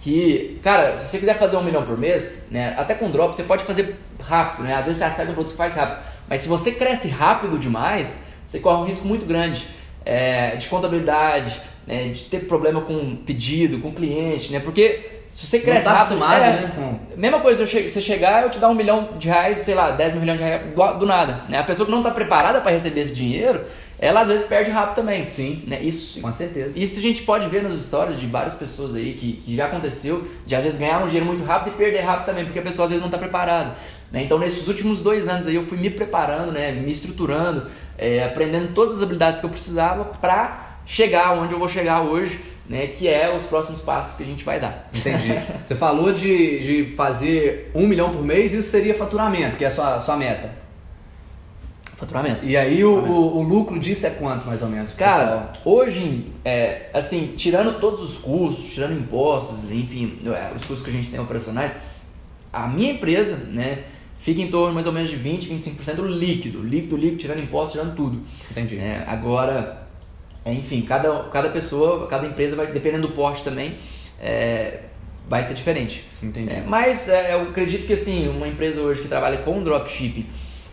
que, 0.05 0.59
cara, 0.61 0.99
se 0.99 1.07
você 1.07 1.17
quiser 1.17 1.35
fazer 1.35 1.57
um 1.57 1.63
milhão 1.63 1.83
por 1.83 1.97
mês, 1.97 2.45
né, 2.51 2.75
até 2.77 2.93
com 2.93 3.09
drop 3.09 3.35
você 3.35 3.41
pode 3.41 3.63
fazer 3.63 3.95
rápido, 4.23 4.63
né? 4.63 4.75
Às 4.75 4.85
vezes 4.85 4.99
você 4.99 5.03
acerta 5.05 5.31
um 5.31 5.33
produto 5.33 5.51
que 5.53 5.57
faz 5.57 5.73
rápido. 5.75 5.97
Mas 6.29 6.41
se 6.41 6.47
você 6.47 6.71
cresce 6.71 7.07
rápido 7.07 7.57
demais, 7.57 8.19
você 8.45 8.59
corre 8.59 8.83
um 8.83 8.85
risco 8.85 9.07
muito 9.07 9.25
grande 9.25 9.67
é, 10.05 10.55
de 10.57 10.67
contabilidade, 10.67 11.59
né, 11.87 12.09
de 12.09 12.23
ter 12.25 12.41
problema 12.41 12.81
com 12.81 13.15
pedido, 13.15 13.79
com 13.79 13.91
cliente, 13.91 14.51
né? 14.51 14.59
Porque 14.59 15.23
se 15.27 15.47
você 15.47 15.57
cresce 15.59 15.85
tá 15.85 15.93
rápido, 15.93 16.19
é, 16.45 16.51
né? 16.51 16.73
Mesma 17.17 17.39
coisa, 17.39 17.65
che- 17.65 17.89
você 17.89 17.99
chegar 17.99 18.43
eu 18.43 18.49
te 18.51 18.59
dar 18.59 18.69
um 18.69 18.75
milhão 18.75 19.09
de 19.17 19.27
reais, 19.27 19.57
sei 19.57 19.73
lá, 19.73 19.89
10 19.89 20.13
mil 20.13 20.21
milhões 20.21 20.37
de 20.39 20.45
reais 20.45 20.61
do, 20.73 20.99
do 20.99 21.05
nada. 21.07 21.41
Né? 21.49 21.57
A 21.57 21.63
pessoa 21.63 21.83
que 21.85 21.91
não 21.91 21.99
está 21.99 22.11
preparada 22.11 22.61
para 22.61 22.71
receber 22.71 23.01
esse 23.01 23.13
dinheiro, 23.13 23.61
ela 23.99 24.21
às 24.21 24.27
vezes 24.27 24.45
perde 24.45 24.71
rápido 24.71 24.95
também. 24.95 25.29
Sim. 25.29 25.63
Né? 25.65 25.81
Isso, 25.81 26.21
Com 26.21 26.31
certeza. 26.31 26.77
isso 26.77 26.99
a 26.99 27.01
gente 27.01 27.23
pode 27.23 27.47
ver 27.47 27.63
nas 27.63 27.73
histórias 27.73 28.19
de 28.19 28.25
várias 28.27 28.55
pessoas 28.55 28.95
aí 28.95 29.13
que, 29.13 29.33
que 29.33 29.55
já 29.55 29.65
aconteceu, 29.65 30.27
de 30.45 30.55
às 30.55 30.63
vezes 30.63 30.79
ganhar 30.79 30.99
um 30.99 31.05
dinheiro 31.05 31.25
muito 31.25 31.43
rápido 31.43 31.73
e 31.73 31.77
perder 31.77 32.01
rápido 32.01 32.25
também, 32.25 32.45
porque 32.45 32.59
a 32.59 32.61
pessoa 32.61 32.85
às 32.85 32.89
vezes 32.89 33.01
não 33.01 33.07
está 33.07 33.17
preparada. 33.17 33.75
Né? 34.11 34.23
Então, 34.23 34.37
nesses 34.37 34.67
últimos 34.67 34.99
dois 34.99 35.27
anos 35.27 35.47
aí, 35.47 35.55
eu 35.55 35.63
fui 35.63 35.77
me 35.77 35.89
preparando, 35.89 36.51
né? 36.51 36.71
me 36.71 36.91
estruturando, 36.91 37.67
é, 37.97 38.23
aprendendo 38.23 38.73
todas 38.73 38.97
as 38.97 39.03
habilidades 39.03 39.39
que 39.39 39.45
eu 39.45 39.49
precisava 39.49 40.05
para 40.05 40.79
chegar 40.85 41.33
onde 41.33 41.53
eu 41.53 41.59
vou 41.59 41.67
chegar 41.67 42.01
hoje, 42.01 42.39
né? 42.67 42.87
que 42.87 43.07
é 43.07 43.33
os 43.35 43.43
próximos 43.43 43.81
passos 43.81 44.15
que 44.15 44.23
a 44.23 44.25
gente 44.25 44.43
vai 44.43 44.59
dar. 44.59 44.89
Entendi. 44.93 45.33
Você 45.63 45.75
falou 45.75 46.11
de, 46.11 46.85
de 46.85 46.95
fazer 46.95 47.71
um 47.73 47.87
milhão 47.87 48.11
por 48.11 48.23
mês, 48.23 48.53
isso 48.53 48.69
seria 48.69 48.93
faturamento, 48.93 49.57
que 49.57 49.63
é 49.63 49.67
a 49.67 49.71
sua, 49.71 49.99
sua 49.99 50.17
meta. 50.17 50.64
Faturamento. 51.95 52.45
E 52.45 52.57
aí 52.57 52.83
o, 52.83 52.93
o, 52.93 53.37
o 53.37 53.41
lucro 53.41 53.79
disso 53.79 54.05
é 54.05 54.09
quanto, 54.09 54.45
mais 54.45 54.61
ou 54.61 54.67
menos? 54.67 54.91
Cara, 54.91 55.53
hoje, 55.63 56.27
é, 56.43 56.89
assim, 56.93 57.33
tirando 57.37 57.79
todos 57.79 58.01
os 58.01 58.17
custos, 58.17 58.73
tirando 58.73 58.93
impostos, 58.99 59.71
enfim, 59.71 60.19
é, 60.25 60.53
os 60.53 60.65
custos 60.65 60.81
que 60.81 60.89
a 60.89 60.93
gente 60.93 61.09
tem 61.09 61.19
operacionais, 61.19 61.71
a 62.51 62.67
minha 62.67 62.91
empresa, 62.91 63.37
né, 63.37 63.83
fica 64.17 64.41
em 64.41 64.47
torno 64.49 64.73
mais 64.73 64.85
ou 64.85 64.91
menos 64.91 65.09
de 65.09 65.15
20, 65.15 65.49
25% 65.49 65.95
do 65.95 66.07
líquido, 66.07 66.61
líquido, 66.61 66.97
líquido, 66.97 67.17
tirando 67.17 67.39
impostos, 67.39 67.79
tirando 67.79 67.95
tudo. 67.95 68.21
Entendi. 68.51 68.77
É, 68.77 69.05
agora, 69.07 69.87
é, 70.43 70.53
enfim, 70.53 70.81
cada, 70.81 71.23
cada 71.29 71.49
pessoa, 71.49 72.07
cada 72.07 72.27
empresa 72.27 72.57
vai, 72.57 72.67
dependendo 72.67 73.07
do 73.07 73.13
porte 73.13 73.41
também, 73.41 73.77
é, 74.19 74.81
vai 75.27 75.43
ser 75.43 75.53
diferente. 75.53 76.05
Entendi. 76.21 76.53
É, 76.53 76.63
mas 76.67 77.07
é, 77.07 77.35
eu 77.35 77.43
acredito 77.43 77.87
que 77.87 77.93
assim, 77.93 78.27
uma 78.27 78.47
empresa 78.47 78.81
hoje 78.81 79.01
que 79.01 79.07
trabalha 79.07 79.37
com 79.37 79.63
dropshipping, 79.63 80.25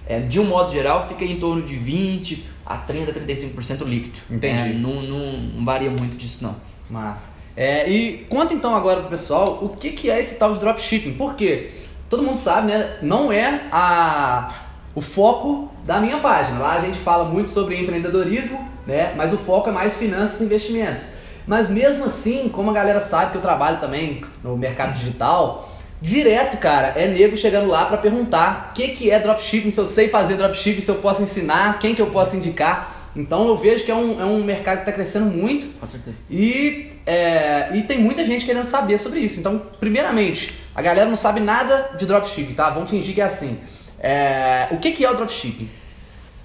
é, 0.06 0.20
de 0.20 0.40
um 0.40 0.44
modo 0.44 0.70
geral, 0.70 1.06
fica 1.06 1.24
em 1.24 1.36
torno 1.36 1.62
de 1.62 1.74
20 1.74 2.46
a 2.64 2.76
30, 2.76 3.12
35% 3.12 3.84
líquido. 3.84 4.18
Entendi. 4.30 4.70
É, 4.70 4.72
não, 4.74 5.02
não, 5.02 5.64
varia 5.64 5.90
muito 5.90 6.16
disso 6.16 6.42
não. 6.42 6.56
Massa. 6.88 7.30
É, 7.56 7.88
e 7.88 8.24
conta 8.28 8.54
então 8.54 8.74
agora 8.74 9.00
pro 9.00 9.10
pessoal 9.10 9.58
o 9.62 9.70
que, 9.70 9.90
que 9.90 10.10
é 10.10 10.18
esse 10.20 10.36
tal 10.36 10.52
de 10.52 10.58
dropshipping. 10.58 11.14
Por 11.14 11.34
quê? 11.34 11.70
Todo 12.08 12.22
mundo 12.22 12.36
sabe, 12.36 12.68
né? 12.68 12.98
Não 13.02 13.32
é 13.32 13.62
a, 13.70 14.52
o 14.94 15.00
foco 15.00 15.70
da 15.84 16.00
minha 16.00 16.18
página. 16.18 16.58
Lá 16.58 16.72
a 16.74 16.80
gente 16.80 16.98
fala 16.98 17.24
muito 17.24 17.50
sobre 17.50 17.78
empreendedorismo, 17.78 18.68
né? 18.86 19.14
Mas 19.16 19.32
o 19.32 19.38
foco 19.38 19.68
é 19.68 19.72
mais 19.72 19.96
finanças 19.96 20.40
e 20.40 20.44
investimentos. 20.44 21.12
Mas 21.46 21.68
mesmo 21.68 22.04
assim, 22.04 22.48
como 22.48 22.70
a 22.70 22.74
galera 22.74 23.00
sabe 23.00 23.32
que 23.32 23.36
eu 23.36 23.42
trabalho 23.42 23.80
também 23.80 24.24
no 24.42 24.56
mercado 24.56 24.94
digital, 24.94 25.71
direto, 26.02 26.58
cara, 26.58 26.88
é 26.96 27.06
nego 27.06 27.36
chegando 27.36 27.68
lá 27.68 27.86
para 27.86 27.96
perguntar 27.96 28.70
o 28.70 28.74
que, 28.74 28.88
que 28.88 29.10
é 29.10 29.20
dropshipping, 29.20 29.70
se 29.70 29.80
eu 29.80 29.86
sei 29.86 30.08
fazer 30.08 30.36
dropshipping, 30.36 30.80
se 30.80 30.90
eu 30.90 30.96
posso 30.96 31.22
ensinar, 31.22 31.78
quem 31.78 31.94
que 31.94 32.02
eu 32.02 32.08
posso 32.08 32.36
indicar. 32.36 33.10
Então 33.14 33.46
eu 33.46 33.56
vejo 33.56 33.84
que 33.84 33.90
é 33.90 33.94
um, 33.94 34.20
é 34.20 34.24
um 34.24 34.42
mercado 34.42 34.78
que 34.78 34.82
está 34.82 34.92
crescendo 34.92 35.26
muito. 35.26 35.78
Com 35.78 35.86
certeza. 35.86 36.16
E, 36.28 36.90
é, 37.06 37.70
e 37.76 37.82
tem 37.82 37.98
muita 37.98 38.26
gente 38.26 38.44
querendo 38.44 38.64
saber 38.64 38.98
sobre 38.98 39.20
isso. 39.20 39.38
Então, 39.38 39.62
primeiramente, 39.78 40.58
a 40.74 40.82
galera 40.82 41.08
não 41.08 41.16
sabe 41.16 41.38
nada 41.38 41.94
de 41.96 42.04
dropshipping, 42.04 42.54
tá? 42.54 42.70
Vamos 42.70 42.90
fingir 42.90 43.14
que 43.14 43.20
é 43.20 43.24
assim. 43.24 43.58
É, 44.00 44.68
o 44.72 44.78
que, 44.78 44.90
que 44.92 45.04
é 45.04 45.10
o 45.10 45.14
dropshipping? 45.14 45.70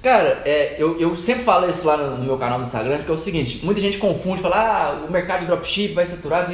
Cara, 0.03 0.43
é, 0.45 0.75
eu, 0.77 0.99
eu 0.99 1.15
sempre 1.15 1.43
falo 1.43 1.69
isso 1.69 1.85
lá 1.85 1.97
no, 1.97 2.23
meu 2.23 2.37
canal 2.37 2.59
no 2.59 2.63
Instagram, 2.63 2.99
que 2.99 3.09
é 3.09 3.13
o 3.13 3.17
seguinte, 3.17 3.59
muita 3.63 3.81
gente 3.81 3.97
confunde, 3.97 4.41
fala, 4.41 4.55
ah, 4.55 5.05
o 5.07 5.11
mercado 5.11 5.41
de 5.41 5.47
dropship 5.47 5.93
vai 5.93 6.05
saturar. 6.05 6.47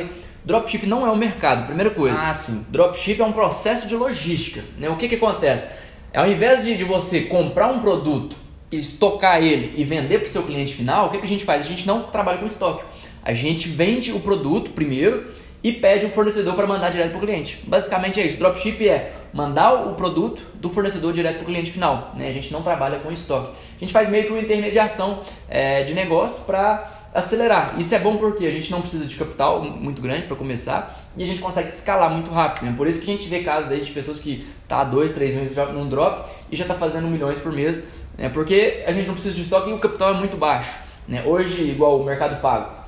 Dropship 0.45 0.85
não 0.85 1.05
é 1.05 1.11
um 1.11 1.15
mercado, 1.15 1.65
primeira 1.65 1.89
coisa. 1.89 2.17
Ah, 2.19 2.33
sim. 2.33 2.65
Dropship 2.69 3.21
é 3.21 3.25
um 3.25 3.31
processo 3.31 3.87
de 3.87 3.95
logística. 3.95 4.63
Né? 4.77 4.89
O 4.89 4.95
que, 4.95 5.07
que 5.07 5.15
acontece? 5.15 5.67
Ao 6.13 6.27
invés 6.27 6.63
de, 6.63 6.75
de 6.75 6.83
você 6.83 7.21
comprar 7.21 7.67
um 7.67 7.79
produto, 7.79 8.35
estocar 8.71 9.41
ele 9.41 9.73
e 9.75 9.83
vender 9.83 10.19
para 10.19 10.27
o 10.27 10.29
seu 10.29 10.43
cliente 10.43 10.73
final, 10.73 11.07
o 11.07 11.09
que, 11.09 11.17
que 11.17 11.25
a 11.25 11.27
gente 11.27 11.45
faz? 11.45 11.65
A 11.65 11.69
gente 11.69 11.87
não 11.87 12.03
trabalha 12.03 12.37
com 12.39 12.47
estoque. 12.47 12.83
A 13.23 13.33
gente 13.33 13.69
vende 13.69 14.11
o 14.11 14.19
produto 14.19 14.71
primeiro 14.71 15.25
e 15.63 15.71
pede 15.71 16.05
o 16.05 16.09
fornecedor 16.09 16.55
para 16.55 16.67
mandar 16.67 16.89
direto 16.89 17.11
para 17.11 17.17
o 17.19 17.21
cliente. 17.21 17.63
Basicamente 17.65 18.19
é 18.19 18.25
isso. 18.25 18.37
Dropship 18.37 18.87
é 18.87 19.13
mandar 19.31 19.73
o 19.87 19.93
produto 19.93 20.41
do 20.55 20.69
fornecedor 20.69 21.13
direto 21.13 21.35
para 21.35 21.43
o 21.43 21.45
cliente 21.45 21.71
final. 21.71 22.11
Né? 22.15 22.27
A 22.27 22.31
gente 22.33 22.51
não 22.51 22.61
trabalha 22.61 22.99
com 22.99 23.09
estoque. 23.11 23.49
A 23.49 23.79
gente 23.79 23.93
faz 23.93 24.09
meio 24.09 24.25
que 24.25 24.31
uma 24.31 24.41
intermediação 24.41 25.21
é, 25.47 25.81
de 25.83 25.93
negócio 25.93 26.43
para 26.43 26.92
acelerar. 27.13 27.75
Isso 27.77 27.93
é 27.93 27.99
bom 27.99 28.17
porque 28.17 28.45
a 28.45 28.51
gente 28.51 28.71
não 28.71 28.81
precisa 28.81 29.05
de 29.05 29.15
capital 29.15 29.61
muito 29.63 30.01
grande 30.01 30.25
para 30.25 30.35
começar 30.35 30.99
e 31.15 31.23
a 31.23 31.25
gente 31.25 31.39
consegue 31.39 31.69
escalar 31.69 32.09
muito 32.09 32.31
rápido. 32.31 32.65
Né? 32.65 32.73
Por 32.75 32.87
isso 32.87 33.01
que 33.01 33.11
a 33.11 33.15
gente 33.15 33.29
vê 33.29 33.39
casos 33.39 33.71
aí 33.71 33.81
de 33.81 33.91
pessoas 33.91 34.19
que 34.19 34.45
tá 34.67 34.81
há 34.81 34.83
dois, 34.83 35.11
três 35.11 35.35
meses 35.35 35.55
num 35.73 35.87
drop 35.87 36.27
e 36.51 36.55
já 36.55 36.63
está 36.63 36.73
fazendo 36.73 37.07
milhões 37.07 37.39
por 37.39 37.51
mês, 37.51 37.87
né? 38.17 38.29
porque 38.29 38.83
a 38.87 38.91
gente 38.91 39.05
não 39.05 39.13
precisa 39.13 39.35
de 39.35 39.43
estoque 39.43 39.69
e 39.69 39.73
o 39.73 39.79
capital 39.79 40.15
é 40.15 40.17
muito 40.17 40.35
baixo. 40.37 40.77
Né? 41.07 41.23
Hoje, 41.25 41.61
igual 41.63 41.99
o 41.99 42.03
Mercado 42.03 42.41
Pago, 42.41 42.83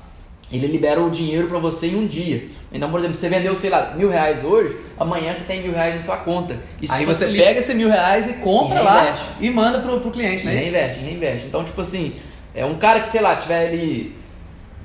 ele 0.50 0.66
libera 0.66 1.00
o 1.00 1.10
dinheiro 1.10 1.48
para 1.48 1.58
você 1.58 1.88
em 1.88 1.96
um 1.96 2.06
dia. 2.06 2.48
Então, 2.72 2.90
por 2.90 3.00
exemplo, 3.00 3.16
você 3.16 3.28
vendeu, 3.28 3.54
sei 3.56 3.70
lá, 3.70 3.94
mil 3.96 4.08
reais 4.08 4.44
hoje, 4.44 4.76
amanhã 4.98 5.34
você 5.34 5.44
tem 5.44 5.62
mil 5.62 5.72
reais 5.72 5.94
na 5.94 6.00
sua 6.00 6.16
conta. 6.18 6.60
Isso 6.80 6.94
Aí 6.94 7.04
você 7.04 7.26
pega 7.26 7.58
esse 7.58 7.74
mil 7.74 7.88
reais 7.88 8.28
e 8.28 8.34
compra 8.34 8.80
e 8.80 8.84
lá 8.84 9.18
e 9.40 9.50
manda 9.50 9.80
pro, 9.80 10.00
pro 10.00 10.10
cliente, 10.10 10.44
né? 10.44 10.54
Reinveste, 10.54 11.00
reinveste. 11.00 11.46
Então, 11.46 11.64
tipo 11.64 11.80
assim, 11.80 12.14
é 12.56 12.64
um 12.64 12.76
cara 12.76 13.00
que, 13.00 13.08
sei 13.08 13.20
lá, 13.20 13.36
tiver 13.36 13.68
ali 13.68 14.16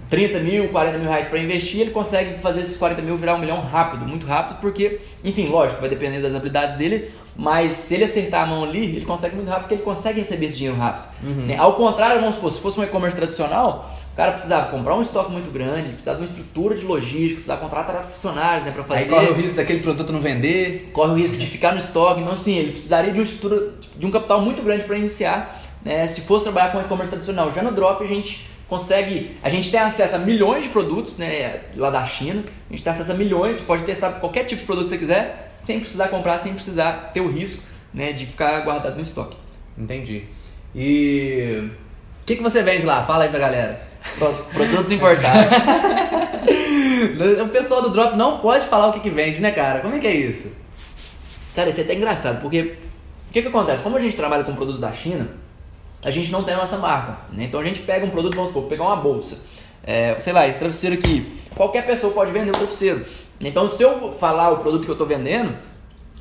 30 0.10 0.40
mil, 0.40 0.68
40 0.68 0.98
mil 0.98 1.08
reais 1.08 1.28
para 1.28 1.40
investir, 1.40 1.80
ele 1.80 1.92
consegue 1.92 2.42
fazer 2.42 2.62
esses 2.62 2.76
40 2.76 3.02
mil 3.02 3.16
virar 3.16 3.36
um 3.36 3.40
milhão 3.40 3.62
rápido, 3.62 4.06
muito 4.06 4.28
rápido, 4.28 4.60
porque, 4.60 5.00
enfim, 5.24 5.48
lógico, 5.48 5.80
vai 5.80 5.90
depender 5.90 6.20
das 6.20 6.36
habilidades 6.36 6.76
dele, 6.76 7.10
mas 7.34 7.72
se 7.72 7.96
ele 7.96 8.04
acertar 8.04 8.44
a 8.44 8.46
mão 8.46 8.66
ali, 8.66 8.84
ele 8.98 9.06
consegue 9.06 9.38
muito 9.38 9.48
rápido, 9.48 9.64
porque 9.64 9.76
ele 9.76 9.84
consegue 9.84 10.20
receber 10.20 10.48
esse 10.48 10.58
dinheiro 10.58 10.78
rápido. 10.78 11.08
Uhum. 11.24 11.46
Né? 11.46 11.56
Ao 11.58 11.74
contrário, 11.76 12.20
vamos 12.20 12.36
supor, 12.36 12.52
se 12.52 12.60
fosse 12.60 12.78
um 12.78 12.84
e-commerce 12.84 13.16
tradicional, 13.16 13.90
o 14.12 14.16
cara 14.18 14.34
precisava 14.34 14.70
comprar 14.70 14.96
um 14.96 15.02
estoque 15.02 15.32
muito 15.32 15.50
grande, 15.50 15.90
precisava 15.92 16.18
de 16.18 16.24
uma 16.24 16.30
estrutura 16.30 16.76
de 16.76 16.84
logística, 16.84 17.36
precisava 17.36 17.62
contratar 17.62 18.04
funcionários 18.04 18.66
né, 18.66 18.72
para 18.72 18.84
fazer. 18.84 19.04
Aí 19.04 19.10
corre 19.10 19.28
o 19.28 19.34
risco 19.34 19.56
daquele 19.56 19.80
produto 19.80 20.12
não 20.12 20.20
vender. 20.20 20.90
Corre 20.92 21.12
o 21.12 21.16
risco 21.16 21.38
de 21.38 21.48
ficar 21.48 21.72
no 21.72 21.78
estoque. 21.78 22.20
Então, 22.20 22.34
assim, 22.34 22.54
ele 22.54 22.72
precisaria 22.72 23.14
de 23.14 23.18
uma 23.18 23.24
estrutura, 23.24 23.70
de 23.98 24.06
um 24.06 24.12
capital 24.12 24.42
muito 24.42 24.62
grande 24.62 24.84
para 24.84 24.98
iniciar. 24.98 25.61
Né, 25.84 26.06
se 26.06 26.22
fosse 26.22 26.44
trabalhar 26.44 26.72
com 26.72 26.80
e-commerce 26.80 27.10
tradicional. 27.10 27.52
Já 27.52 27.64
no 27.64 27.72
Drop 27.72 28.04
a 28.04 28.08
gente 28.08 28.48
consegue. 28.72 29.36
A 29.44 29.50
gente 29.50 29.70
tem 29.70 29.80
acesso 29.80 30.16
a 30.16 30.20
milhões 30.20 30.64
de 30.64 30.70
produtos 30.70 31.18
né, 31.18 31.62
lá 31.76 31.90
da 31.90 32.06
China. 32.06 32.44
A 32.70 32.74
gente 32.74 32.84
tem 32.84 32.94
acesso 32.94 33.12
a 33.12 33.16
milhões, 33.16 33.60
pode 33.60 33.84
testar 33.84 34.12
qualquer 34.14 34.46
tipo 34.46 34.62
de 34.62 34.66
produto 34.66 34.86
que 34.86 34.90
você 34.92 34.98
quiser, 34.98 35.54
sem 35.58 35.80
precisar 35.80 36.08
comprar, 36.08 36.38
sem 36.38 36.54
precisar 36.54 37.12
ter 37.12 37.20
o 37.20 37.30
risco 37.30 37.64
né, 37.94 38.14
de 38.14 38.26
ficar 38.26 38.60
guardado 38.62 38.96
no 38.96 39.02
estoque. 39.02 39.36
Entendi. 39.78 40.24
E 40.74 41.70
o 42.22 42.26
que, 42.26 42.38
que 42.38 42.44
você 42.44 42.64
vende 42.64 42.86
lá? 42.86 43.04
Fala 43.04 43.26
aí 43.26 43.30
pra 43.30 43.40
galera. 43.40 43.82
Produtos 44.54 44.92
importados. 44.92 45.52
o 47.44 47.50
pessoal 47.50 47.82
do 47.82 47.90
Drop 47.90 48.16
não 48.16 48.38
pode 48.38 48.66
falar 48.68 48.88
o 48.88 48.94
que, 48.94 49.00
que 49.02 49.10
vende, 49.10 49.42
né, 49.42 49.52
cara? 49.52 49.80
Como 49.82 49.96
é 49.96 50.00
que 50.00 50.08
é 50.08 50.16
isso? 50.16 50.50
Cara, 51.54 51.70
isso 51.70 51.82
é 51.82 51.84
até 51.84 51.96
engraçado, 51.96 52.42
porque 52.42 52.78
o 53.30 53.34
que, 53.34 53.42
que 53.42 53.48
acontece? 53.48 53.84
Como 53.84 53.98
a 53.98 54.00
gente 54.00 54.16
trabalha 54.16 54.44
com 54.44 54.56
produtos 54.56 54.80
da 54.80 54.92
China, 54.94 55.28
a 56.04 56.12
gente 56.12 56.32
não 56.32 56.44
tem 56.44 56.54
a 56.54 56.58
nossa 56.58 56.78
marca. 56.78 57.18
Né? 57.32 57.46
Então 57.46 57.60
a 57.60 57.64
gente 57.64 57.82
pega 57.82 58.06
um 58.06 58.10
produto, 58.10 58.36
vamos 58.36 58.50
supor, 58.50 58.64
pegar 58.64 58.84
uma 58.84 58.96
bolsa. 58.96 59.40
É, 59.84 60.16
sei 60.20 60.32
lá, 60.34 60.48
esse 60.48 60.60
travesseiro 60.60 60.96
aqui, 60.96 61.40
qualquer 61.56 61.86
pessoa 61.86 62.14
pode 62.14 62.32
vender 62.32 62.50
o 62.52 62.54
travesseiro. 62.54 63.06
Então 63.40 63.68
se 63.68 63.84
eu 63.84 64.12
falar 64.12 64.50
o 64.52 64.58
produto 64.58 64.84
que 64.84 64.90
eu 64.90 64.94
estou 64.94 65.08
vendendo, 65.08 65.56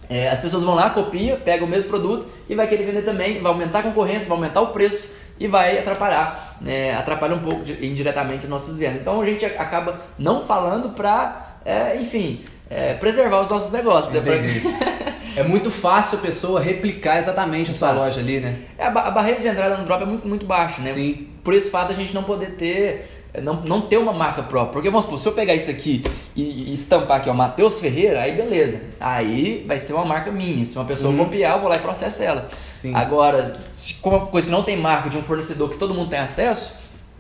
é, 0.09 0.29
as 0.29 0.41
pessoas 0.41 0.65
vão 0.65 0.75
lá, 0.75 0.91
copia, 0.91 1.37
pega 1.37 1.65
o 1.65 1.69
mesmo 1.69 1.89
produto 1.89 2.27
e 2.49 2.55
vai 2.57 2.67
querer 2.67 2.85
vender 2.85 3.03
também, 3.03 3.41
vai 3.41 3.53
aumentar 3.53 3.79
a 3.79 3.83
concorrência, 3.85 4.29
vai 4.29 4.37
aumentar 4.37 4.61
o 4.61 4.69
preço 4.69 5.15
e 5.39 5.47
vai 5.47 5.79
atrapalhar, 5.79 6.59
né, 6.61 6.95
atrapalha 6.95 7.35
um 7.35 7.39
pouco 7.39 7.63
de, 7.63 7.87
indiretamente 7.87 8.45
as 8.45 8.51
nossas 8.51 8.77
vendas. 8.77 9.01
Então 9.01 9.21
a 9.21 9.25
gente 9.25 9.45
acaba 9.45 10.01
não 10.19 10.45
falando 10.45 10.91
para, 10.91 11.61
é, 11.65 11.97
enfim, 11.97 12.45
é, 12.69 12.95
preservar 12.95 13.41
os 13.41 13.51
nossos 13.51 13.71
negócios. 13.73 14.13
Né, 14.13 14.21
é 15.37 15.43
muito 15.43 15.71
fácil 15.71 16.19
a 16.19 16.21
pessoa 16.21 16.61
replicar 16.61 17.19
exatamente 17.19 17.71
a 17.71 17.75
sua 17.75 17.89
fácil. 17.89 18.03
loja 18.05 18.21
ali, 18.21 18.41
né? 18.41 18.57
É, 18.77 18.85
a, 18.85 18.89
a, 18.89 19.11
barreira 19.11 19.41
de 19.41 19.49
entrada 19.49 19.77
no 19.77 19.85
drop 19.85 20.03
é 20.03 20.07
muito, 20.07 20.27
muito 20.27 20.47
baixa, 20.47 20.83
né? 20.83 20.93
Sim. 20.93 21.29
Por 21.43 21.55
esse 21.55 21.71
fato 21.71 21.93
a 21.93 21.95
gente 21.95 22.15
não 22.15 22.23
poder 22.23 22.57
ter 22.57 23.09
não, 23.43 23.55
não 23.55 23.81
ter 23.81 23.97
uma 23.97 24.13
marca 24.13 24.43
própria. 24.43 24.73
Porque 24.73 24.91
vamos 24.91 25.05
supor, 25.05 25.19
se 25.19 25.29
eu 25.29 25.33
pegar 25.33 25.55
isso 25.55 25.71
aqui 25.71 26.03
e, 26.35 26.71
e 26.71 26.75
estampar 26.75 27.19
aqui, 27.19 27.31
ó, 27.31 27.35
Matheus 27.35 27.79
Ferreira, 27.79 28.21
aí 28.23 28.33
beleza. 28.33 28.81
Aí 29.01 29.65
vai 29.67 29.79
ser 29.79 29.93
uma 29.93 30.05
marca 30.05 30.31
minha. 30.33 30.67
Se 30.67 30.77
uma 30.77 30.85
pessoa 30.85 31.13
uhum. 31.13 31.25
copiar, 31.25 31.55
eu 31.55 31.61
vou 31.61 31.69
lá 31.69 31.77
e 31.77 31.81
processo 31.81 32.23
ela. 32.23 32.49
Sim. 32.77 32.95
Agora, 32.95 33.61
se, 33.69 33.95
como 33.95 34.17
uma 34.17 34.27
coisa 34.27 34.49
que 34.49 34.53
não 34.53 34.63
tem 34.63 34.77
marca 34.77 35.09
de 35.09 35.17
um 35.17 35.23
fornecedor 35.23 35.71
que 35.71 35.77
todo 35.77 35.95
mundo 35.95 36.11
tem 36.11 36.19
acesso, 36.19 36.75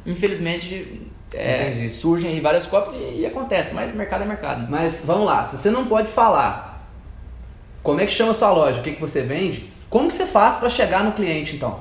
infelizmente 0.04 1.00
é, 1.34 1.88
surgem 1.88 2.30
aí 2.30 2.40
várias 2.40 2.66
cópias 2.66 2.96
e, 2.96 3.20
e, 3.20 3.26
acontece, 3.26 3.72
mas 3.74 3.94
mercado 3.94 4.24
é 4.24 4.26
mercado. 4.26 4.66
Mas 4.68 5.02
vamos 5.04 5.26
lá, 5.26 5.44
se 5.44 5.56
você 5.56 5.70
não 5.70 5.86
pode 5.86 6.08
falar 6.08 6.69
como 7.82 8.00
é 8.00 8.06
que 8.06 8.12
chama 8.12 8.32
a 8.32 8.34
sua 8.34 8.50
loja, 8.50 8.80
o 8.80 8.82
que, 8.82 8.92
que 8.92 9.00
você 9.00 9.22
vende, 9.22 9.70
como 9.88 10.08
que 10.08 10.14
você 10.14 10.26
faz 10.26 10.56
para 10.56 10.68
chegar 10.68 11.04
no 11.04 11.12
cliente 11.12 11.56
então? 11.56 11.80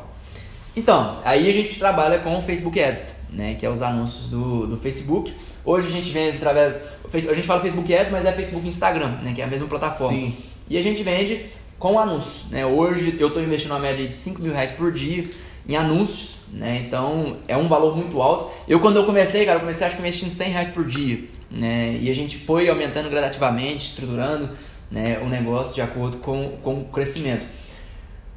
Então, 0.75 1.19
aí 1.25 1.49
a 1.49 1.51
gente 1.51 1.77
trabalha 1.77 2.19
com 2.19 2.38
o 2.38 2.41
Facebook 2.41 2.81
Ads, 2.81 3.21
né, 3.31 3.55
que 3.55 3.65
é 3.65 3.69
os 3.69 3.81
anúncios 3.81 4.27
do, 4.27 4.67
do 4.67 4.77
Facebook. 4.77 5.33
Hoje 5.65 5.88
a 5.88 5.91
gente 5.91 6.09
vende 6.09 6.38
através. 6.38 6.75
A 7.13 7.33
gente 7.33 7.45
fala 7.45 7.62
Facebook 7.62 7.93
Ads, 7.93 8.12
mas 8.12 8.25
é 8.25 8.31
Facebook 8.31 8.65
e 8.65 8.69
Instagram, 8.69 9.17
né, 9.21 9.33
que 9.33 9.41
é 9.41 9.45
a 9.45 9.47
mesma 9.47 9.67
plataforma. 9.67 10.17
Sim. 10.17 10.33
E 10.69 10.77
a 10.77 10.81
gente 10.81 11.03
vende 11.03 11.45
com 11.77 11.99
anúncios. 11.99 12.49
Né? 12.49 12.65
Hoje 12.65 13.15
eu 13.19 13.27
estou 13.27 13.43
investindo 13.43 13.71
uma 13.71 13.79
média 13.79 14.07
de 14.07 14.15
5 14.15 14.41
mil 14.41 14.53
reais 14.53 14.71
por 14.71 14.91
dia 14.91 15.23
em 15.67 15.75
anúncios, 15.75 16.38
né? 16.51 16.83
então 16.85 17.38
é 17.47 17.55
um 17.55 17.67
valor 17.67 17.95
muito 17.95 18.21
alto. 18.21 18.51
Eu, 18.67 18.79
quando 18.79 18.97
eu 18.97 19.05
comecei, 19.05 19.45
cara, 19.45 19.57
eu 19.57 19.62
comecei 19.62 19.85
acho 19.85 19.95
que 19.95 20.01
investindo 20.01 20.31
100 20.31 20.49
reais 20.49 20.69
por 20.69 20.85
dia. 20.85 21.25
Né? 21.51 21.97
E 22.01 22.09
a 22.09 22.15
gente 22.15 22.38
foi 22.38 22.69
aumentando 22.69 23.09
gradativamente, 23.09 23.88
estruturando 23.88 24.49
né, 24.91 25.19
o 25.21 25.30
negócio 25.30 25.73
de 25.73 25.82
acordo 25.82 26.17
com, 26.17 26.58
com 26.63 26.82
o 26.82 26.86
crescimento. 26.86 27.45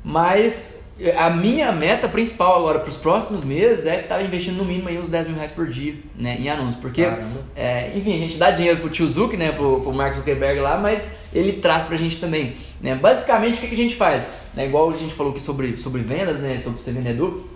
Mas 0.04 0.82
a 1.16 1.30
minha 1.30 1.72
meta 1.72 2.08
principal 2.08 2.58
agora 2.58 2.78
para 2.78 2.88
os 2.88 2.96
próximos 2.96 3.44
meses 3.44 3.86
é 3.86 4.02
estar 4.02 4.16
tá 4.16 4.22
investindo 4.22 4.56
no 4.56 4.64
mínimo 4.64 4.88
aí 4.88 4.98
uns 4.98 5.08
10 5.08 5.28
mil 5.28 5.36
reais 5.36 5.50
por 5.50 5.66
dia 5.66 5.96
né, 6.16 6.36
em 6.38 6.48
anúncios. 6.48 6.76
Porque, 6.76 7.08
é, 7.56 7.92
enfim, 7.96 8.14
a 8.14 8.18
gente 8.18 8.36
dá 8.36 8.50
dinheiro 8.50 8.80
pro 8.80 8.90
tio 8.90 9.06
Zuck, 9.08 9.36
né, 9.36 9.52
pro, 9.52 9.80
pro 9.80 9.92
Mark 9.92 10.14
Zuckerberg 10.14 10.60
lá, 10.60 10.76
mas 10.76 11.24
ele 11.32 11.54
traz 11.54 11.84
pra 11.84 11.96
gente 11.96 12.20
também. 12.20 12.54
Né? 12.80 12.94
Basicamente, 12.94 13.58
o 13.58 13.60
que, 13.60 13.68
que 13.68 13.74
a 13.74 13.76
gente 13.76 13.96
faz? 13.96 14.28
Né, 14.54 14.66
igual 14.66 14.90
a 14.90 14.92
gente 14.92 15.14
falou 15.14 15.32
aqui 15.32 15.40
sobre, 15.40 15.76
sobre 15.76 16.02
vendas, 16.02 16.40
né, 16.40 16.56
sobre 16.58 16.82
ser 16.82 16.92
vendedor, 16.92 17.48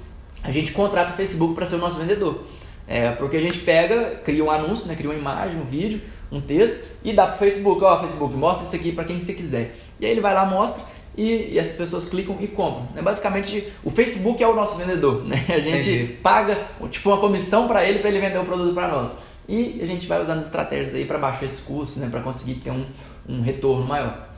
a 0.43 0.51
gente 0.51 0.73
contrata 0.73 1.13
o 1.13 1.17
Facebook 1.17 1.55
para 1.55 1.67
ser 1.67 1.77
o 1.77 1.79
nosso 1.79 1.99
vendedor. 1.99 2.45
É, 2.87 3.11
porque 3.11 3.37
a 3.37 3.40
gente 3.40 3.59
pega, 3.59 4.20
cria 4.25 4.44
um 4.44 4.51
anúncio, 4.51 4.87
né, 4.87 4.94
cria 4.94 5.11
uma 5.11 5.18
imagem, 5.18 5.59
um 5.61 5.64
vídeo, 5.64 6.01
um 6.31 6.40
texto 6.40 6.79
e 7.03 7.12
dá 7.12 7.27
pro 7.27 7.38
Facebook, 7.38 7.83
ó, 7.83 8.01
Facebook, 8.01 8.35
mostra 8.37 8.66
isso 8.66 8.77
aqui 8.77 8.92
para 8.92 9.05
quem 9.05 9.18
que 9.18 9.25
você 9.25 9.33
quiser. 9.33 9.75
E 9.99 10.07
aí 10.07 10.12
ele 10.12 10.20
vai 10.20 10.35
lá, 10.35 10.44
mostra 10.44 10.85
e, 11.16 11.55
e 11.55 11.59
essas 11.59 11.77
pessoas 11.77 12.05
clicam 12.05 12.37
e 12.40 12.46
compram. 12.46 12.88
Né? 12.94 13.03
Basicamente, 13.03 13.72
o 13.83 13.90
Facebook 13.90 14.42
é 14.42 14.46
o 14.46 14.55
nosso 14.55 14.77
vendedor. 14.77 15.25
Né? 15.27 15.37
A 15.49 15.59
gente 15.59 15.90
Entendi. 15.90 16.12
paga 16.22 16.68
tipo 16.90 17.09
uma 17.09 17.18
comissão 17.18 17.66
para 17.66 17.85
ele 17.85 17.99
para 17.99 18.11
ele 18.11 18.20
vender 18.20 18.38
o 18.38 18.44
produto 18.44 18.75
para 18.75 18.88
nós. 18.88 19.16
E 19.49 19.81
a 19.81 19.87
gente 19.87 20.07
vai 20.07 20.20
usando 20.20 20.38
as 20.38 20.44
estratégias 20.44 20.94
aí 20.94 21.05
para 21.05 21.18
baixar 21.18 21.44
esse 21.44 21.62
custo, 21.62 21.99
né? 21.99 22.09
para 22.11 22.20
conseguir 22.20 22.55
ter 22.55 22.70
um, 22.70 22.85
um 23.29 23.40
retorno 23.40 23.87
maior. 23.87 24.29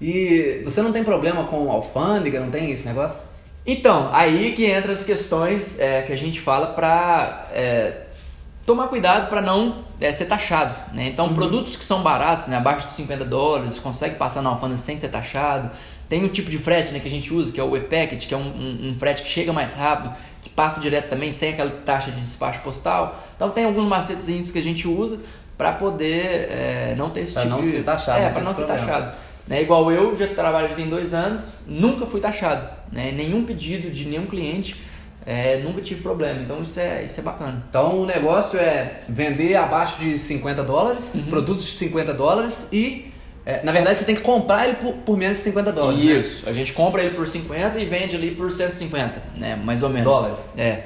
E 0.00 0.60
você 0.64 0.82
não 0.82 0.92
tem 0.92 1.04
problema 1.04 1.44
com 1.44 1.70
alfândega, 1.70 2.40
não 2.40 2.50
tem 2.50 2.70
esse 2.70 2.86
negócio? 2.86 3.26
Então, 3.66 4.10
aí 4.12 4.52
que 4.52 4.66
entra 4.66 4.92
as 4.92 5.04
questões 5.04 5.78
é, 5.78 6.02
que 6.02 6.12
a 6.12 6.16
gente 6.16 6.38
fala 6.40 6.68
para 6.68 7.48
é, 7.50 8.02
tomar 8.66 8.88
cuidado 8.88 9.28
para 9.28 9.40
não 9.40 9.84
é, 10.00 10.12
ser 10.12 10.26
taxado. 10.26 10.74
Né? 10.92 11.06
Então, 11.06 11.26
uhum. 11.28 11.34
produtos 11.34 11.76
que 11.76 11.84
são 11.84 12.02
baratos, 12.02 12.48
né, 12.48 12.56
abaixo 12.56 12.86
de 12.86 12.92
50 12.92 13.24
dólares, 13.24 13.78
consegue 13.78 14.16
passar 14.16 14.42
na 14.42 14.50
alfândega 14.50 14.78
sem 14.78 14.98
ser 14.98 15.08
taxado. 15.08 15.70
Tem 16.08 16.22
um 16.22 16.28
tipo 16.28 16.50
de 16.50 16.58
frete 16.58 16.92
né, 16.92 17.00
que 17.00 17.08
a 17.08 17.10
gente 17.10 17.32
usa, 17.32 17.50
que 17.50 17.58
é 17.58 17.64
o 17.64 17.74
e-packet, 17.74 18.26
que 18.26 18.34
é 18.34 18.36
um, 18.36 18.42
um, 18.42 18.88
um, 18.88 18.96
frete 18.98 19.22
que 19.22 19.28
chega 19.28 19.52
mais 19.52 19.72
rápido, 19.72 20.14
que 20.42 20.50
passa 20.50 20.78
direto 20.78 21.08
também, 21.08 21.32
sem 21.32 21.54
aquela 21.54 21.70
taxa 21.70 22.10
de 22.10 22.20
despacho 22.20 22.60
postal. 22.60 23.18
Então, 23.34 23.48
tem 23.50 23.64
alguns 23.64 23.86
macetezinhos 23.86 24.50
que 24.50 24.58
a 24.58 24.62
gente 24.62 24.86
usa 24.86 25.18
para 25.56 25.72
poder 25.72 26.48
é, 26.50 26.94
não 26.98 27.08
ter 27.08 27.20
esse 27.20 27.32
pra 27.32 27.42
tipo 27.42 27.54
não 27.54 27.62
de... 27.62 27.70
Ser 27.70 27.84
taxado, 27.84 28.18
é, 28.18 28.28
para 28.28 28.42
não 28.42 28.52
ser 28.52 28.66
taxado. 28.66 29.16
Né? 29.46 29.62
Igual 29.62 29.92
eu, 29.92 30.16
já 30.16 30.26
trabalho 30.28 30.68
já 30.68 30.74
tem 30.74 30.88
dois 30.88 31.12
anos, 31.12 31.52
nunca 31.66 32.06
fui 32.06 32.20
taxado. 32.20 32.68
Né? 32.90 33.12
Nenhum 33.12 33.44
pedido 33.44 33.90
de 33.90 34.06
nenhum 34.06 34.26
cliente, 34.26 34.76
é, 35.26 35.58
nunca 35.58 35.80
tive 35.80 36.02
problema. 36.02 36.40
Então 36.40 36.62
isso 36.62 36.80
é, 36.80 37.04
isso 37.04 37.20
é 37.20 37.22
bacana. 37.22 37.64
Então 37.68 38.00
o 38.00 38.06
negócio 38.06 38.58
é 38.58 39.00
vender 39.08 39.54
abaixo 39.54 39.98
de 39.98 40.18
50 40.18 40.62
dólares, 40.62 41.14
uhum. 41.14 41.22
produtos 41.24 41.64
de 41.64 41.72
50 41.72 42.14
dólares 42.14 42.68
e. 42.72 43.10
É, 43.46 43.62
na 43.62 43.72
verdade, 43.72 43.98
você 43.98 44.06
tem 44.06 44.14
que 44.14 44.22
comprar 44.22 44.66
ele 44.66 44.76
por, 44.76 44.94
por 44.94 45.18
menos 45.18 45.36
de 45.36 45.44
50 45.44 45.72
dólares. 45.72 46.02
Né? 46.02 46.12
Isso, 46.12 46.46
né? 46.46 46.50
a 46.50 46.54
gente 46.54 46.72
compra 46.72 47.02
ele 47.02 47.14
por 47.14 47.26
50 47.26 47.78
e 47.78 47.84
vende 47.84 48.16
ali 48.16 48.30
por 48.30 48.50
150, 48.50 49.22
né? 49.36 49.54
Mais 49.54 49.82
ou 49.82 49.90
menos. 49.90 50.10
Dólares. 50.10 50.54
É. 50.56 50.84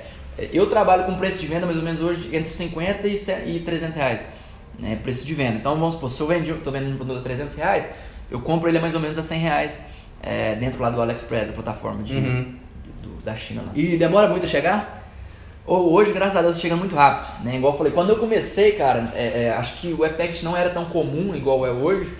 Eu 0.53 0.69
trabalho 0.69 1.05
com 1.05 1.15
preço 1.15 1.41
de 1.41 1.47
venda 1.47 1.67
mais 1.67 1.79
ou 1.79 1.85
menos 1.85 2.01
hoje 2.01 2.29
entre 2.33 2.51
50 2.51 3.07
e 3.07 3.61
300 3.61 3.97
reais. 3.97 4.21
Né? 4.77 4.99
Preço 5.01 5.25
de 5.25 5.35
venda. 5.35 5.57
Então 5.57 5.75
vamos 5.79 5.95
supor, 5.95 6.11
se 6.11 6.21
eu 6.21 6.57
estou 6.57 6.73
vendendo 6.73 6.95
um 6.95 6.97
produto 6.97 7.19
a 7.19 7.23
300 7.23 7.55
reais, 7.55 7.89
eu 8.31 8.41
compro 8.41 8.69
ele 8.69 8.79
a 8.79 8.81
mais 8.81 8.95
ou 8.95 9.01
menos 9.01 9.19
a 9.19 9.23
100 9.23 9.39
reais 9.39 9.81
é, 10.23 10.55
dentro 10.57 10.83
lá 10.83 10.91
do 10.91 11.01
AliExpress, 11.01 11.49
da 11.49 11.53
plataforma 11.53 12.03
de, 12.03 12.17
uhum. 12.17 12.55
do, 13.03 13.23
da 13.23 13.35
China. 13.35 13.63
Lá. 13.67 13.73
E 13.75 13.97
demora 13.97 14.29
muito 14.29 14.45
a 14.45 14.49
chegar? 14.49 15.07
Hoje, 15.67 16.13
graças 16.13 16.37
a 16.37 16.43
Deus, 16.43 16.59
chega 16.59 16.75
muito 16.75 16.97
rápido. 16.97 17.45
Né? 17.45 17.57
Igual 17.57 17.75
eu 17.75 17.77
falei, 17.77 17.93
quando 17.93 18.11
eu 18.11 18.17
comecei, 18.17 18.73
cara, 18.73 19.13
é, 19.15 19.45
é, 19.45 19.51
acho 19.51 19.75
que 19.77 19.93
o 19.93 20.03
Apex 20.03 20.43
não 20.43 20.57
era 20.57 20.71
tão 20.71 20.87
comum 20.87 21.35
igual 21.35 21.67
é 21.67 21.71
hoje. 21.71 22.11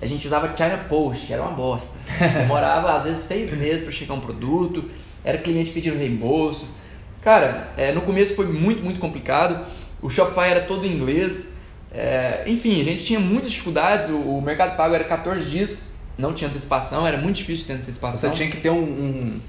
A 0.00 0.06
gente 0.06 0.26
usava 0.26 0.54
China 0.54 0.78
Post, 0.88 1.32
era 1.32 1.42
uma 1.42 1.50
bosta. 1.50 1.96
Demorava 2.38 2.92
às 2.92 3.04
vezes 3.04 3.20
seis 3.24 3.54
meses 3.54 3.82
para 3.82 3.92
chegar 3.92 4.14
um 4.14 4.20
produto, 4.20 4.84
era 5.24 5.38
cliente 5.38 5.70
pedindo 5.70 5.98
reembolso. 5.98 6.66
Cara, 7.20 7.68
é, 7.76 7.92
no 7.92 8.02
começo 8.02 8.34
foi 8.34 8.46
muito, 8.46 8.82
muito 8.84 9.00
complicado. 9.00 9.64
O 10.00 10.08
Shopify 10.08 10.48
era 10.48 10.60
todo 10.62 10.86
em 10.86 10.92
inglês. 10.92 11.54
É, 11.94 12.42
enfim, 12.46 12.80
a 12.80 12.84
gente 12.84 13.04
tinha 13.04 13.20
muitas 13.20 13.52
dificuldades. 13.52 14.08
O, 14.08 14.16
o, 14.16 14.42
Mercado 14.42 14.76
Pago 14.76 14.94
era 14.94 15.04
14 15.04 15.44
dias, 15.48 15.76
não 16.16 16.32
tinha 16.32 16.48
antecipação, 16.48 17.06
era 17.06 17.18
muito 17.18 17.36
difícil 17.36 17.66
ter 17.66 17.74
antecipação. 17.74 18.30
Você 18.30 18.36
tinha 18.36 18.50
que 18.50 18.56
ter 18.56 18.70
um, 18.70 18.82
um, 18.82 19.40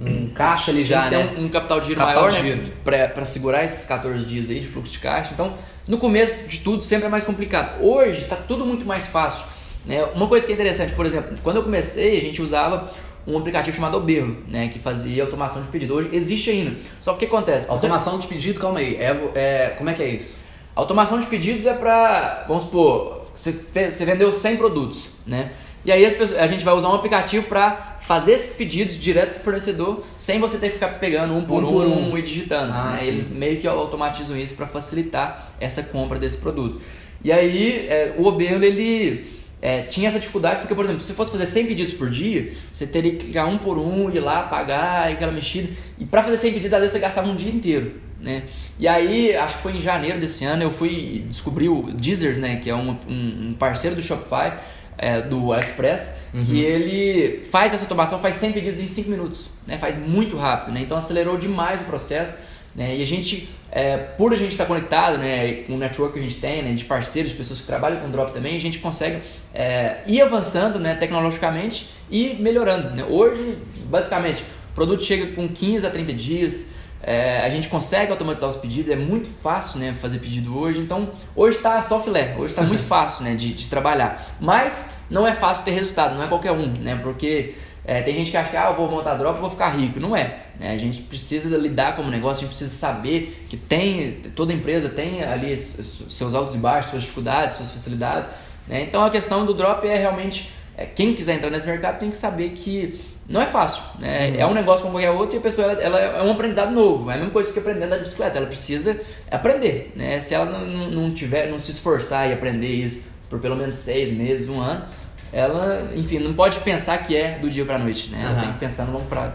um 0.00 0.28
caixa 0.28 0.70
ali 0.70 0.84
já, 0.84 1.10
né? 1.10 1.34
Um, 1.36 1.44
um, 1.44 1.48
capital 1.48 1.80
de 1.80 1.88
giro 1.88 1.98
capital 1.98 2.24
maior, 2.24 2.40
de 2.40 2.46
giro. 2.46 2.62
né? 2.62 3.08
Para 3.08 3.24
segurar 3.24 3.64
esses 3.64 3.84
14 3.86 4.24
dias 4.24 4.48
aí 4.48 4.60
de 4.60 4.66
fluxo 4.66 4.92
de 4.92 4.98
caixa. 5.00 5.32
Então, 5.34 5.54
no 5.86 5.98
começo 5.98 6.46
de 6.46 6.60
tudo, 6.60 6.84
sempre 6.84 7.06
é 7.06 7.10
mais 7.10 7.24
complicado. 7.24 7.82
Hoje 7.82 8.22
está 8.22 8.36
tudo 8.36 8.64
muito 8.64 8.86
mais 8.86 9.06
fácil. 9.06 9.46
Né? 9.84 10.04
Uma 10.14 10.28
coisa 10.28 10.46
que 10.46 10.52
é 10.52 10.54
interessante, 10.54 10.92
por 10.92 11.06
exemplo, 11.06 11.36
quando 11.42 11.56
eu 11.56 11.62
comecei, 11.64 12.18
a 12.18 12.20
gente 12.20 12.40
usava 12.40 12.90
um 13.26 13.36
aplicativo 13.36 13.76
chamado 13.76 13.96
Oberlo, 13.96 14.38
né, 14.48 14.68
que 14.68 14.78
fazia 14.78 15.22
automação 15.22 15.62
de 15.62 15.68
pedido. 15.68 15.94
Hoje 15.94 16.08
existe 16.12 16.50
ainda. 16.50 16.76
Só 17.00 17.12
que 17.12 17.16
o 17.16 17.28
que 17.28 17.34
acontece? 17.34 17.66
Automação 17.68 18.18
de 18.18 18.26
pedido, 18.26 18.58
calma 18.58 18.78
aí. 18.78 18.96
É, 18.96 19.30
é, 19.34 19.68
como 19.76 19.90
é 19.90 19.94
que 19.94 20.02
é 20.02 20.08
isso? 20.08 20.38
Automação 20.80 21.20
de 21.20 21.26
pedidos 21.26 21.66
é 21.66 21.74
para, 21.74 22.46
vamos 22.48 22.62
supor, 22.62 23.26
você, 23.34 23.52
você 23.52 24.04
vendeu 24.06 24.32
100 24.32 24.56
produtos, 24.56 25.10
né? 25.26 25.50
E 25.84 25.92
aí 25.92 26.02
pessoas, 26.10 26.32
a 26.40 26.46
gente 26.46 26.64
vai 26.64 26.72
usar 26.72 26.88
um 26.88 26.94
aplicativo 26.94 27.44
para 27.46 27.98
fazer 28.00 28.32
esses 28.32 28.54
pedidos 28.54 28.98
direto 28.98 29.32
para 29.32 29.40
o 29.40 29.44
fornecedor, 29.44 30.02
sem 30.16 30.40
você 30.40 30.56
ter 30.56 30.68
que 30.68 30.74
ficar 30.74 30.98
pegando 30.98 31.34
um 31.34 31.44
por 31.44 31.62
um, 31.62 31.68
um, 31.68 31.72
por 31.72 31.86
um 31.86 32.16
e 32.16 32.22
digitando. 32.22 32.72
Ah, 32.72 32.96
né? 32.96 33.06
Eles 33.06 33.28
meio 33.28 33.60
que 33.60 33.68
automatizam 33.68 34.34
isso 34.38 34.54
para 34.54 34.66
facilitar 34.66 35.52
essa 35.60 35.82
compra 35.82 36.18
desse 36.18 36.38
produto. 36.38 36.80
E 37.22 37.30
aí 37.30 37.86
é, 37.86 38.14
o 38.16 38.24
Obelo 38.24 38.64
ele 38.64 39.26
é, 39.60 39.82
tinha 39.82 40.08
essa 40.08 40.18
dificuldade, 40.18 40.60
porque, 40.60 40.74
por 40.74 40.86
exemplo, 40.86 41.02
se 41.02 41.12
fosse 41.12 41.30
fazer 41.30 41.44
100 41.44 41.66
pedidos 41.66 41.92
por 41.92 42.08
dia, 42.08 42.54
você 42.72 42.86
teria 42.86 43.10
que 43.12 43.26
clicar 43.26 43.46
um 43.46 43.58
por 43.58 43.76
um, 43.76 44.10
ir 44.10 44.20
lá, 44.20 44.44
pagar, 44.44 45.12
aquela 45.12 45.32
mexida. 45.32 45.68
E 45.98 46.06
para 46.06 46.22
fazer 46.22 46.38
100 46.38 46.54
pedidos, 46.54 46.72
às 46.72 46.80
vezes 46.80 46.92
você 46.94 47.00
gastava 47.00 47.28
um 47.28 47.36
dia 47.36 47.52
inteiro. 47.52 48.08
Né? 48.20 48.42
E 48.78 48.86
aí, 48.86 49.34
acho 49.34 49.56
que 49.56 49.62
foi 49.62 49.72
em 49.72 49.80
janeiro 49.80 50.20
desse 50.20 50.44
ano, 50.44 50.62
eu 50.62 50.70
fui 50.70 51.24
descobrir 51.26 51.68
o 51.68 51.90
Deezers, 51.92 52.38
né, 52.38 52.56
que 52.56 52.68
é 52.68 52.74
um, 52.74 52.96
um 53.08 53.54
parceiro 53.58 53.96
do 53.96 54.02
Shopify, 54.02 54.52
é, 54.98 55.22
do 55.22 55.50
AliExpress, 55.52 56.16
uhum. 56.34 56.44
que 56.44 56.60
ele 56.60 57.40
faz 57.50 57.72
essa 57.72 57.84
automação, 57.84 58.20
faz 58.20 58.36
100 58.36 58.52
pedidos 58.52 58.80
em 58.80 58.86
5 58.86 59.10
minutos, 59.10 59.48
né? 59.66 59.78
faz 59.78 59.96
muito 59.96 60.36
rápido, 60.36 60.74
né? 60.74 60.80
então 60.82 60.96
acelerou 60.96 61.38
demais 61.38 61.80
o 61.80 61.84
processo. 61.84 62.38
Né? 62.74 62.98
E 62.98 63.02
a 63.02 63.06
gente, 63.06 63.48
é, 63.72 63.96
por 63.96 64.32
a 64.32 64.36
gente 64.36 64.52
estar 64.52 64.66
conectado 64.66 65.18
né, 65.18 65.62
com 65.62 65.74
o 65.74 65.78
network 65.78 66.12
que 66.12 66.20
a 66.20 66.22
gente 66.22 66.36
tem, 66.36 66.62
né, 66.62 66.72
de 66.74 66.84
parceiros, 66.84 67.32
de 67.32 67.38
pessoas 67.38 67.60
que 67.60 67.66
trabalham 67.66 68.00
com 68.00 68.10
drop 68.10 68.32
também, 68.32 68.56
a 68.56 68.60
gente 68.60 68.78
consegue 68.78 69.22
é, 69.54 70.02
ir 70.06 70.20
avançando 70.20 70.78
né, 70.78 70.94
tecnologicamente 70.94 71.88
e 72.10 72.34
melhorando. 72.34 72.90
Né? 72.90 73.04
Hoje, 73.08 73.56
basicamente, 73.86 74.44
o 74.70 74.74
produto 74.74 75.02
chega 75.02 75.34
com 75.34 75.48
15 75.48 75.86
a 75.86 75.90
30 75.90 76.12
dias, 76.12 76.66
é, 77.02 77.40
a 77.40 77.48
gente 77.48 77.68
consegue 77.68 78.12
automatizar 78.12 78.50
os 78.50 78.56
pedidos, 78.56 78.90
é 78.90 78.96
muito 78.96 79.28
fácil 79.40 79.80
né, 79.80 79.94
fazer 79.98 80.18
pedido 80.18 80.56
hoje. 80.56 80.80
Então, 80.80 81.10
hoje 81.34 81.56
está 81.56 81.82
só 81.82 82.02
filé, 82.02 82.34
hoje 82.36 82.52
está 82.52 82.62
muito 82.62 82.82
fácil 82.84 83.24
né, 83.24 83.34
de, 83.34 83.54
de, 83.54 83.68
trabalhar. 83.68 84.36
Mas 84.38 84.92
não 85.08 85.26
é 85.26 85.34
fácil 85.34 85.64
ter 85.64 85.70
resultado, 85.70 86.14
não 86.14 86.22
é 86.22 86.28
qualquer 86.28 86.52
um, 86.52 86.72
né? 86.80 86.98
Porque 87.02 87.54
é, 87.84 88.02
tem 88.02 88.14
gente 88.14 88.30
que 88.30 88.36
acha 88.36 88.50
que 88.50 88.56
ah, 88.56 88.68
eu 88.70 88.76
vou 88.76 88.90
montar 88.90 89.14
drop 89.14 89.38
e 89.38 89.40
vou 89.40 89.50
ficar 89.50 89.68
rico. 89.68 89.98
Não 89.98 90.14
é. 90.14 90.44
Né? 90.58 90.72
A 90.72 90.76
gente 90.76 91.00
precisa 91.02 91.56
lidar 91.56 91.96
com 91.96 92.02
o 92.02 92.10
negócio, 92.10 92.38
a 92.38 92.40
gente 92.40 92.50
precisa 92.50 92.72
saber 92.72 93.46
que 93.48 93.56
tem, 93.56 94.20
toda 94.36 94.52
empresa 94.52 94.90
tem 94.90 95.22
ali 95.24 95.56
seus 95.56 96.34
altos 96.34 96.54
e 96.54 96.58
baixos, 96.58 96.90
suas 96.90 97.02
dificuldades, 97.02 97.56
suas 97.56 97.70
facilidades. 97.70 98.30
Né? 98.68 98.82
Então 98.82 99.02
a 99.02 99.10
questão 99.10 99.46
do 99.46 99.54
drop 99.54 99.86
é 99.88 99.96
realmente, 99.96 100.52
é, 100.76 100.84
quem 100.84 101.14
quiser 101.14 101.34
entrar 101.34 101.50
nesse 101.50 101.66
mercado 101.66 101.98
tem 101.98 102.10
que 102.10 102.16
saber 102.16 102.50
que 102.50 103.00
não 103.28 103.40
é 103.40 103.46
fácil. 103.46 103.82
Né? 103.98 104.36
É 104.36 104.46
um 104.46 104.54
negócio 104.54 104.82
como 104.82 104.94
qualquer 104.94 105.10
outro 105.10 105.36
e 105.36 105.38
a 105.38 105.42
pessoa 105.42 105.72
ela, 105.72 105.80
ela, 105.80 106.00
é 106.00 106.22
um 106.22 106.32
aprendizado 106.32 106.72
novo. 106.72 107.10
É 107.10 107.14
a 107.14 107.16
mesma 107.16 107.32
coisa 107.32 107.52
que 107.52 107.58
aprender 107.58 107.84
a 107.84 107.86
andar 107.86 107.96
de 107.96 108.02
bicicleta. 108.02 108.38
Ela 108.38 108.46
precisa 108.46 109.00
aprender. 109.30 109.92
Né? 109.94 110.20
Se 110.20 110.34
ela 110.34 110.46
não, 110.46 110.90
não 110.90 111.14
tiver, 111.14 111.48
não 111.48 111.58
se 111.58 111.70
esforçar 111.70 112.28
e 112.28 112.32
aprender 112.32 112.68
isso 112.68 113.08
por 113.28 113.38
pelo 113.38 113.54
menos 113.54 113.76
seis 113.76 114.10
meses, 114.10 114.48
um 114.48 114.60
ano, 114.60 114.84
ela, 115.32 115.92
enfim, 115.94 116.18
não 116.18 116.34
pode 116.34 116.58
pensar 116.60 116.98
que 116.98 117.16
é 117.16 117.38
do 117.38 117.48
dia 117.48 117.64
para 117.64 117.78
noite. 117.78 118.10
Né? 118.10 118.20
Ela 118.20 118.34
uhum. 118.34 118.40
tem 118.40 118.52
que 118.52 118.58
pensar 118.58 118.84
no 118.84 118.92
longo 118.92 119.06
prazo. 119.06 119.34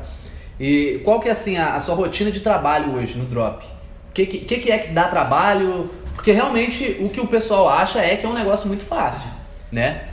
E 0.59 1.01
qual 1.03 1.19
que 1.19 1.29
é 1.29 1.31
assim 1.31 1.57
a, 1.57 1.75
a 1.75 1.79
sua 1.79 1.95
rotina 1.95 2.29
de 2.29 2.41
trabalho 2.41 2.93
hoje 2.93 3.17
no 3.17 3.25
Drop? 3.25 3.63
O 3.63 4.13
que, 4.13 4.25
que, 4.25 4.59
que 4.59 4.71
é 4.71 4.77
que 4.77 4.89
dá 4.89 5.07
trabalho? 5.07 5.89
Porque 6.13 6.31
realmente 6.31 6.97
o 6.99 7.09
que 7.09 7.19
o 7.19 7.27
pessoal 7.27 7.69
acha 7.69 7.99
é 7.99 8.15
que 8.15 8.25
é 8.25 8.29
um 8.29 8.33
negócio 8.33 8.67
muito 8.67 8.83
fácil, 8.83 9.29
né? 9.71 10.09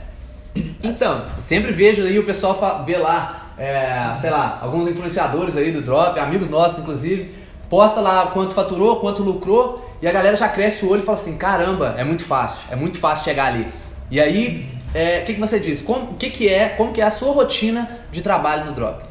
Então, 0.83 1.25
sempre 1.39 1.71
vejo 1.71 2.03
aí 2.03 2.19
o 2.19 2.25
pessoal 2.25 2.83
vê 2.85 2.97
lá, 2.97 3.42
é, 3.57 4.15
sei 4.19 4.29
lá, 4.29 4.59
alguns 4.61 4.87
influenciadores 4.87 5.55
aí 5.55 5.71
do 5.71 5.81
Drop, 5.81 6.19
amigos 6.19 6.49
nossos 6.49 6.79
inclusive, 6.79 7.33
posta 7.69 8.01
lá 8.01 8.27
quanto 8.27 8.53
faturou, 8.53 8.97
quanto 8.97 9.23
lucrou, 9.23 9.93
e 10.01 10.07
a 10.07 10.11
galera 10.11 10.35
já 10.35 10.49
cresce 10.49 10.85
o 10.85 10.89
olho 10.89 11.01
e 11.01 11.05
fala 11.05 11.17
assim, 11.17 11.37
caramba, 11.37 11.95
é 11.97 12.03
muito 12.03 12.23
fácil, 12.23 12.61
é 12.69 12.75
muito 12.75 12.97
fácil 12.97 13.25
chegar 13.25 13.47
ali. 13.47 13.67
E 14.11 14.19
aí, 14.19 14.67
é, 14.93 15.19
o 15.19 15.21
é, 15.21 15.21
que, 15.21 15.33
que 15.33 15.39
você 15.39 15.59
diz? 15.59 15.83
O 15.87 16.15
que, 16.19 16.29
que 16.29 16.47
é, 16.47 16.69
como 16.69 16.93
que 16.93 17.01
é 17.01 17.03
a 17.03 17.09
sua 17.09 17.33
rotina 17.33 17.99
de 18.11 18.21
trabalho 18.21 18.65
no 18.65 18.73
Drop? 18.73 19.03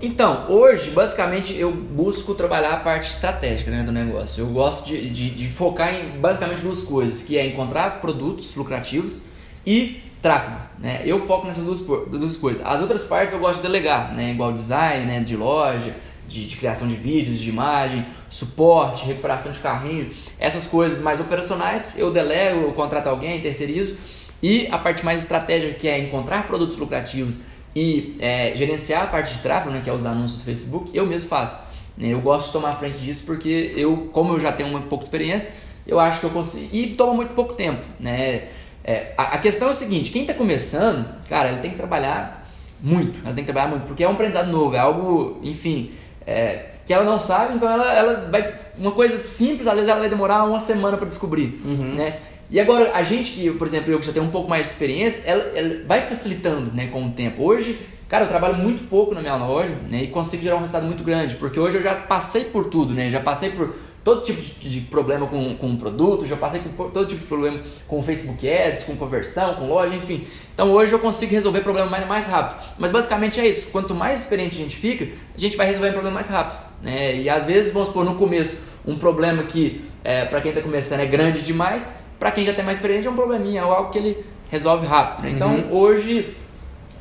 Então, 0.00 0.46
hoje, 0.48 0.90
basicamente, 0.90 1.56
eu 1.56 1.70
busco 1.70 2.34
trabalhar 2.34 2.72
a 2.72 2.76
parte 2.78 3.08
estratégica 3.08 3.70
né, 3.70 3.84
do 3.84 3.92
negócio. 3.92 4.42
Eu 4.42 4.48
gosto 4.48 4.84
de, 4.84 5.08
de, 5.08 5.30
de, 5.30 5.46
focar 5.46 5.94
em 5.94 6.18
basicamente 6.20 6.60
duas 6.60 6.82
coisas, 6.82 7.22
que 7.22 7.38
é 7.38 7.46
encontrar 7.46 8.00
produtos 8.00 8.54
lucrativos 8.56 9.18
e 9.64 10.02
tráfego. 10.22 10.56
Né? 10.78 11.02
Eu 11.04 11.26
foco 11.26 11.46
nessas 11.46 11.64
duas, 11.64 11.80
duas 11.80 12.36
coisas. 12.36 12.64
As 12.64 12.80
outras 12.80 13.02
partes 13.02 13.34
eu 13.34 13.40
gosto 13.40 13.56
de 13.56 13.62
delegar, 13.62 14.14
né? 14.14 14.30
igual 14.30 14.52
design 14.52 15.04
né, 15.04 15.20
de 15.20 15.36
loja, 15.36 15.94
de, 16.28 16.46
de, 16.46 16.56
criação 16.56 16.86
de 16.86 16.94
vídeos, 16.94 17.38
de 17.38 17.48
imagem, 17.50 18.06
suporte, 18.30 19.04
recuperação 19.04 19.52
de 19.52 19.58
carrinho, 19.58 20.10
essas 20.38 20.66
coisas 20.66 21.00
mais 21.00 21.20
operacionais 21.20 21.94
eu 21.96 22.10
delego, 22.10 22.62
eu 22.62 22.72
contrato 22.72 23.08
alguém, 23.08 23.40
terceirizo. 23.40 23.96
E 24.42 24.66
a 24.70 24.78
parte 24.78 25.04
mais 25.04 25.22
estratégica, 25.22 25.74
que 25.74 25.88
é 25.88 25.98
encontrar 25.98 26.46
produtos 26.46 26.76
lucrativos 26.76 27.38
e 27.74 28.16
é, 28.18 28.52
gerenciar 28.56 29.04
a 29.04 29.06
parte 29.06 29.34
de 29.34 29.40
tráfego, 29.40 29.72
né, 29.72 29.80
que 29.82 29.90
é 29.90 29.92
os 29.92 30.06
anúncios 30.06 30.40
do 30.40 30.44
Facebook, 30.44 30.90
eu 30.94 31.06
mesmo 31.06 31.28
faço. 31.28 31.60
Né? 31.96 32.08
Eu 32.08 32.20
gosto 32.20 32.46
de 32.46 32.52
tomar 32.52 32.72
frente 32.74 32.98
disso 32.98 33.24
porque 33.24 33.72
eu, 33.76 34.08
como 34.12 34.34
eu 34.34 34.40
já 34.40 34.52
tenho 34.52 34.68
uma 34.68 34.80
pouca 34.82 35.04
experiência, 35.04 35.52
eu 35.86 35.98
acho 35.98 36.20
que 36.20 36.26
eu 36.26 36.30
consigo. 36.30 36.68
E 36.72 36.94
toma 36.94 37.14
muito 37.14 37.34
pouco 37.34 37.54
tempo, 37.54 37.84
né? 37.98 38.48
É, 38.84 39.12
a, 39.16 39.34
a, 39.34 39.38
questão 39.38 39.68
é 39.68 39.70
o 39.70 39.74
seguinte, 39.74 40.10
quem 40.10 40.22
está 40.22 40.34
começando, 40.34 41.06
cara, 41.28 41.48
ele 41.48 41.58
tem 41.58 41.70
que 41.70 41.76
trabalhar 41.76 42.48
muito, 42.80 43.20
ela 43.24 43.34
tem 43.34 43.44
que 43.44 43.52
trabalhar 43.52 43.68
muito, 43.68 43.86
porque 43.86 44.02
é 44.02 44.08
um 44.08 44.12
aprendizado 44.12 44.50
novo, 44.50 44.74
é 44.74 44.78
algo, 44.80 45.38
enfim, 45.42 45.92
é, 46.26 46.70
que 46.84 46.92
ela 46.92 47.04
não 47.04 47.20
sabe, 47.20 47.54
então 47.54 47.70
ela, 47.70 47.92
ela 47.92 48.28
vai, 48.28 48.54
uma 48.76 48.90
coisa 48.90 49.16
simples, 49.18 49.68
às 49.68 49.74
vezes 49.74 49.88
ela 49.88 50.00
vai 50.00 50.08
demorar 50.08 50.44
uma 50.44 50.58
semana 50.58 50.96
para 50.96 51.06
descobrir, 51.06 51.60
uhum. 51.64 51.94
né? 51.94 52.18
E 52.50 52.60
agora, 52.60 52.90
a 52.92 53.02
gente 53.02 53.32
que, 53.32 53.50
por 53.52 53.66
exemplo, 53.66 53.90
eu 53.90 53.98
que 53.98 54.04
já 54.04 54.12
tenho 54.12 54.26
um 54.26 54.30
pouco 54.30 54.50
mais 54.50 54.66
de 54.66 54.72
experiência, 54.72 55.22
ela, 55.24 55.42
ela 55.56 55.84
vai 55.86 56.02
facilitando 56.02 56.70
né, 56.74 56.86
com 56.88 57.06
o 57.06 57.10
tempo. 57.10 57.42
Hoje, 57.42 57.78
cara, 58.06 58.24
eu 58.24 58.28
trabalho 58.28 58.56
muito 58.56 58.86
pouco 58.90 59.14
na 59.14 59.22
minha 59.22 59.36
loja 59.36 59.74
né, 59.88 60.02
e 60.02 60.08
consigo 60.08 60.42
gerar 60.42 60.56
um 60.56 60.58
resultado 60.58 60.84
muito 60.84 61.02
grande, 61.02 61.36
porque 61.36 61.58
hoje 61.58 61.78
eu 61.78 61.82
já 61.82 61.94
passei 61.94 62.44
por 62.44 62.66
tudo, 62.66 62.92
né? 62.92 63.08
Já 63.08 63.20
passei 63.20 63.48
por 63.48 63.74
todo 64.04 64.22
tipo 64.22 64.40
de, 64.40 64.68
de 64.68 64.80
problema 64.80 65.26
com, 65.26 65.54
com 65.54 65.76
produto, 65.76 66.26
já 66.26 66.36
passei 66.36 66.60
por 66.60 66.90
todo 66.90 67.06
tipo 67.06 67.20
de 67.20 67.26
problema 67.26 67.60
com 67.86 68.02
Facebook 68.02 68.48
Ads, 68.48 68.82
com 68.84 68.96
conversão, 68.96 69.54
com 69.54 69.68
loja, 69.68 69.94
enfim. 69.94 70.26
Então 70.54 70.72
hoje 70.72 70.92
eu 70.92 70.98
consigo 70.98 71.32
resolver 71.32 71.60
problema 71.60 71.88
mais, 71.88 72.08
mais 72.08 72.26
rápido. 72.26 72.62
Mas 72.78 72.90
basicamente 72.90 73.40
é 73.40 73.46
isso. 73.46 73.68
Quanto 73.70 73.94
mais 73.94 74.22
experiente 74.22 74.56
a 74.56 74.58
gente 74.58 74.76
fica, 74.76 75.08
a 75.34 75.38
gente 75.38 75.56
vai 75.56 75.66
resolver 75.66 75.90
um 75.90 75.92
problema 75.92 76.14
mais 76.14 76.28
rápido. 76.28 76.58
Né? 76.82 77.16
E 77.16 77.30
às 77.30 77.44
vezes, 77.44 77.72
vamos 77.72 77.88
supor, 77.88 78.04
no 78.04 78.16
começo, 78.16 78.64
um 78.84 78.98
problema 78.98 79.44
que 79.44 79.84
é, 80.02 80.24
para 80.24 80.40
quem 80.40 80.50
está 80.50 80.62
começando 80.62 81.00
é 81.00 81.06
grande 81.06 81.40
demais, 81.42 81.86
para 82.18 82.30
quem 82.32 82.44
já 82.44 82.52
tem 82.52 82.64
mais 82.64 82.78
experiência 82.78 83.08
é 83.08 83.10
um 83.10 83.14
probleminha, 83.14 83.60
é 83.60 83.64
algo 83.64 83.90
que 83.90 83.98
ele 83.98 84.24
resolve 84.50 84.86
rápido. 84.86 85.24
Né? 85.24 85.30
Então 85.30 85.54
uhum. 85.54 85.74
hoje, 85.74 86.34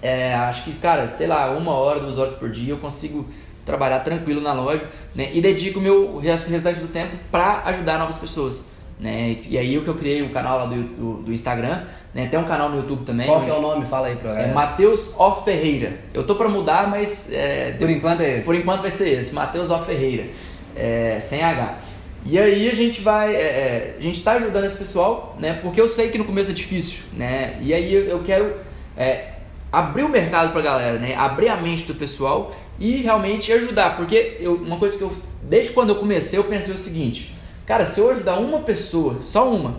é, 0.02 0.36
acho 0.36 0.66
que, 0.66 0.74
cara, 0.74 1.08
sei 1.08 1.28
lá, 1.28 1.52
uma 1.52 1.74
hora, 1.74 2.00
duas 2.00 2.18
horas 2.18 2.34
por 2.34 2.50
dia 2.50 2.74
eu 2.74 2.78
consigo 2.78 3.28
trabalhar 3.66 4.00
tranquilo 4.00 4.42
na 4.42 4.54
loja 4.54 4.88
né? 5.16 5.30
e 5.34 5.42
dedico 5.42 5.80
o 5.80 5.82
meu 5.82 6.18
restante 6.18 6.80
do 6.80 6.88
tempo 6.88 7.16
para 7.32 7.64
ajudar 7.66 7.98
novas 7.98 8.18
pessoas. 8.18 8.64
Né? 9.00 9.38
E 9.50 9.58
aí 9.58 9.78
o 9.78 9.84
que 9.84 9.88
eu 9.88 9.96
criei 9.96 10.22
o 10.22 10.30
canal 10.30 10.60
lá 10.60 10.66
do, 10.66 10.84
do, 10.84 11.14
do 11.24 11.34
Instagram, 11.34 11.84
né? 12.14 12.28
tem 12.28 12.40
um 12.40 12.44
canal 12.44 12.70
no 12.70 12.78
YouTube 12.78 13.04
também. 13.04 13.26
Qual 13.26 13.42
que 13.42 13.50
é 13.50 13.54
o 13.54 13.62
nome? 13.62 13.86
Fala 13.86 14.08
aí 14.08 14.16
pra 14.16 14.32
galera. 14.32 14.52
É 14.52 14.54
Matheus 14.54 15.14
O 15.18 15.36
Ferreira. 15.36 15.94
Eu 16.14 16.24
tô 16.24 16.36
para 16.36 16.48
mudar, 16.48 16.88
mas... 16.90 17.32
É, 17.32 17.72
por 17.72 17.90
enquanto 17.90 18.22
é 18.22 18.38
esse. 18.38 18.46
Por 18.46 18.56
enquanto 18.56 18.82
vai 18.82 18.92
ser 18.92 19.10
esse, 19.10 19.34
Matheus 19.34 19.70
O 19.70 19.80
Ferreira, 19.80 20.30
é, 20.76 21.20
sem 21.20 21.42
H. 21.42 21.78
E 22.24 22.38
aí 22.38 22.70
a 22.70 22.74
gente 22.74 23.02
vai, 23.02 23.36
é, 23.36 23.40
é, 23.40 23.96
a 23.98 24.02
gente 24.02 24.18
está 24.18 24.34
ajudando 24.34 24.66
esse 24.66 24.78
pessoal, 24.78 25.36
né? 25.40 25.54
Porque 25.54 25.82
eu 25.82 25.90
sei 25.90 26.10
que 26.10 26.20
no 26.20 26.26
começo 26.26 26.52
é 26.52 26.54
difícil, 26.54 27.04
né? 27.14 27.58
E 27.62 27.74
aí 27.74 27.92
eu 27.94 28.22
quero 28.24 28.54
é, 28.96 29.30
abrir 29.72 30.04
o 30.04 30.10
mercado 30.10 30.52
para 30.52 30.60
a 30.60 30.64
galera, 30.64 31.00
né? 31.00 31.16
Abrir 31.16 31.50
a 31.50 31.56
mente 31.56 31.86
do 31.86 31.96
pessoal 31.96 32.54
e 32.80 32.98
realmente 32.98 33.52
ajudar, 33.54 33.96
porque 33.96 34.38
eu, 34.40 34.56
uma 34.56 34.78
coisa 34.78 34.98
que 34.98 35.04
eu 35.04 35.16
desde 35.44 35.72
quando 35.72 35.90
eu 35.90 35.96
comecei 35.96 36.38
eu 36.38 36.44
pensei 36.44 36.74
o 36.74 36.78
seguinte, 36.78 37.36
cara, 37.66 37.86
se 37.86 38.00
eu 38.00 38.10
ajudar 38.12 38.38
uma 38.38 38.60
pessoa, 38.60 39.22
só 39.22 39.50
uma, 39.50 39.78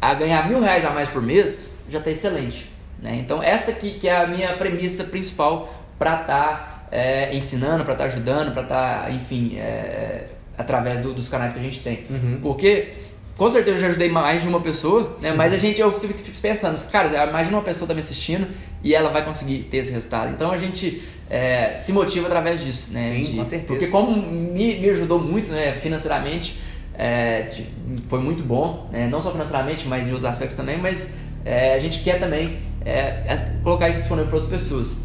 a 0.00 0.14
ganhar 0.14 0.48
mil 0.48 0.60
reais 0.60 0.84
a 0.84 0.90
mais 0.90 1.08
por 1.08 1.22
mês, 1.22 1.72
já 1.90 1.98
está 1.98 2.10
excelente, 2.10 2.70
né? 3.00 3.16
Então 3.16 3.42
essa 3.42 3.72
aqui 3.72 3.98
que 3.98 4.08
é 4.08 4.16
a 4.16 4.26
minha 4.26 4.52
premissa 4.56 5.04
principal 5.04 5.72
para 5.98 6.20
estar 6.20 6.26
tá, 6.26 6.86
é, 6.90 7.34
ensinando, 7.34 7.84
para 7.84 7.94
estar 7.94 8.04
tá 8.04 8.10
ajudando, 8.10 8.52
para 8.52 8.62
estar, 8.62 9.04
tá, 9.04 9.10
enfim, 9.10 9.56
é, 9.58 10.26
através 10.56 11.00
do, 11.00 11.12
dos 11.12 11.28
canais 11.28 11.52
que 11.52 11.58
a 11.58 11.62
gente 11.62 11.80
tem, 11.80 12.04
uhum. 12.08 12.38
porque 12.40 12.92
com 13.36 13.48
certeza 13.48 13.76
eu 13.76 13.80
já 13.80 13.86
ajudei 13.88 14.08
mais 14.08 14.42
de 14.42 14.48
uma 14.48 14.60
pessoa, 14.60 15.16
né? 15.20 15.32
Mas 15.32 15.52
a 15.52 15.56
gente, 15.56 15.80
eu 15.80 15.90
fico 15.92 16.14
pensando, 16.40 16.78
cara, 16.90 17.28
imagina 17.28 17.56
uma 17.56 17.62
pessoa 17.62 17.88
tá 17.88 17.94
me 17.94 18.00
assistindo 18.00 18.46
e 18.84 18.94
ela 18.94 19.10
vai 19.10 19.24
conseguir 19.24 19.64
ter 19.70 19.78
esse 19.78 19.92
resultado. 19.92 20.32
Então 20.32 20.50
a 20.50 20.58
gente 20.58 21.02
é, 21.30 21.76
se 21.76 21.92
motiva 21.92 22.26
através 22.26 22.62
disso, 22.62 22.92
né? 22.92 23.14
Sim, 23.14 23.20
de, 23.22 23.36
com 23.38 23.44
certeza. 23.44 23.66
Porque 23.68 23.86
como 23.86 24.14
me, 24.14 24.78
me 24.78 24.90
ajudou 24.90 25.18
muito, 25.18 25.50
né, 25.50 25.72
financeiramente, 25.72 26.58
é, 26.94 27.42
de, 27.42 27.66
foi 28.08 28.20
muito 28.20 28.42
bom, 28.42 28.88
né? 28.92 29.08
não 29.08 29.20
só 29.20 29.30
financeiramente, 29.30 29.88
mas 29.88 30.08
em 30.08 30.12
outros 30.12 30.28
aspectos 30.28 30.56
também, 30.56 30.76
mas 30.76 31.14
é, 31.44 31.74
a 31.74 31.78
gente 31.78 32.00
quer 32.00 32.20
também 32.20 32.58
é, 32.84 32.92
é, 33.26 33.52
colocar 33.64 33.88
isso 33.88 33.98
disponível 33.98 34.28
para 34.28 34.38
outras 34.38 34.60
pessoas. 34.60 34.96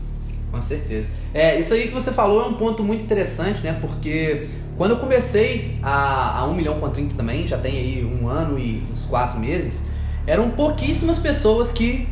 Com 0.52 0.62
certeza. 0.62 1.08
É, 1.34 1.60
isso 1.60 1.74
aí 1.74 1.88
que 1.88 1.94
você 1.94 2.12
falou 2.12 2.42
é 2.44 2.46
um 2.46 2.54
ponto 2.54 2.84
muito 2.84 3.04
interessante, 3.04 3.62
né? 3.62 3.78
Porque 3.80 4.48
quando 4.78 4.92
eu 4.92 4.98
comecei 4.98 5.76
a, 5.82 6.40
a 6.40 6.46
1 6.46 6.54
milhão 6.54 6.80
com 6.80 6.88
30 6.88 7.16
também, 7.16 7.48
já 7.48 7.58
tem 7.58 7.78
aí 7.78 8.06
um 8.06 8.28
ano 8.28 8.60
e 8.60 8.84
uns 8.92 9.06
quatro 9.06 9.40
meses, 9.40 9.86
eram 10.28 10.52
pouquíssimas 10.52 11.18
pessoas 11.18 11.72
que 11.72 12.08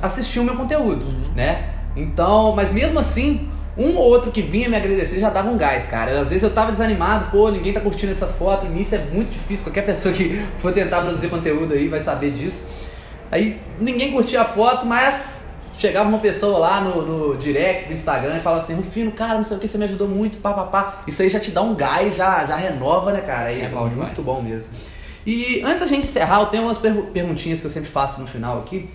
assistiam 0.00 0.44
meu 0.44 0.56
conteúdo, 0.56 1.04
uhum. 1.04 1.34
né? 1.34 1.74
Então, 1.94 2.54
mas 2.56 2.72
mesmo 2.72 2.98
assim, 2.98 3.48
um 3.76 3.94
ou 3.96 4.04
outro 4.04 4.30
que 4.30 4.40
vinha 4.40 4.68
me 4.68 4.76
agradecer 4.76 5.20
já 5.20 5.28
dava 5.28 5.50
um 5.50 5.56
gás, 5.56 5.86
cara. 5.88 6.18
Às 6.18 6.30
vezes 6.30 6.42
eu 6.42 6.50
tava 6.50 6.72
desanimado, 6.72 7.30
pô, 7.30 7.50
ninguém 7.50 7.72
tá 7.72 7.80
curtindo 7.80 8.12
essa 8.12 8.26
foto, 8.26 8.66
nisso 8.66 8.94
é 8.94 8.98
muito 8.98 9.30
difícil, 9.30 9.64
qualquer 9.66 9.82
pessoa 9.82 10.14
que 10.14 10.42
for 10.58 10.72
tentar 10.72 11.02
produzir 11.02 11.28
conteúdo 11.28 11.74
aí 11.74 11.88
vai 11.88 12.00
saber 12.00 12.30
disso. 12.30 12.68
Aí 13.30 13.60
ninguém 13.78 14.12
curtia 14.12 14.42
a 14.42 14.44
foto, 14.44 14.86
mas 14.86 15.35
chegava 15.78 16.08
uma 16.08 16.18
pessoa 16.18 16.58
lá 16.58 16.80
no, 16.80 17.02
no 17.02 17.36
direct 17.36 17.86
do 17.86 17.92
Instagram 17.92 18.36
e 18.36 18.40
falava 18.40 18.62
assim, 18.62 18.74
Rufino, 18.74 19.12
cara, 19.12 19.34
não 19.34 19.42
sei 19.42 19.56
o 19.56 19.60
que, 19.60 19.68
você 19.68 19.78
me 19.78 19.84
ajudou 19.84 20.08
muito, 20.08 20.38
pá, 20.38 20.52
pá, 20.52 20.64
pá. 20.64 21.02
Isso 21.06 21.22
aí 21.22 21.28
já 21.28 21.38
te 21.38 21.50
dá 21.50 21.62
um 21.62 21.74
gás, 21.74 22.16
já, 22.16 22.44
já 22.46 22.56
renova, 22.56 23.12
né, 23.12 23.20
cara? 23.20 23.48
Aí, 23.48 23.60
é 23.60 23.68
bom 23.68 23.88
demais. 23.88 24.12
Muito 24.12 24.22
bom 24.22 24.42
mesmo. 24.42 24.70
E 25.26 25.62
antes 25.64 25.80
da 25.80 25.86
gente 25.86 26.06
encerrar, 26.06 26.40
eu 26.40 26.46
tenho 26.46 26.64
umas 26.64 26.78
perguntinhas 26.78 27.60
que 27.60 27.66
eu 27.66 27.70
sempre 27.70 27.90
faço 27.90 28.20
no 28.20 28.26
final 28.26 28.58
aqui. 28.58 28.88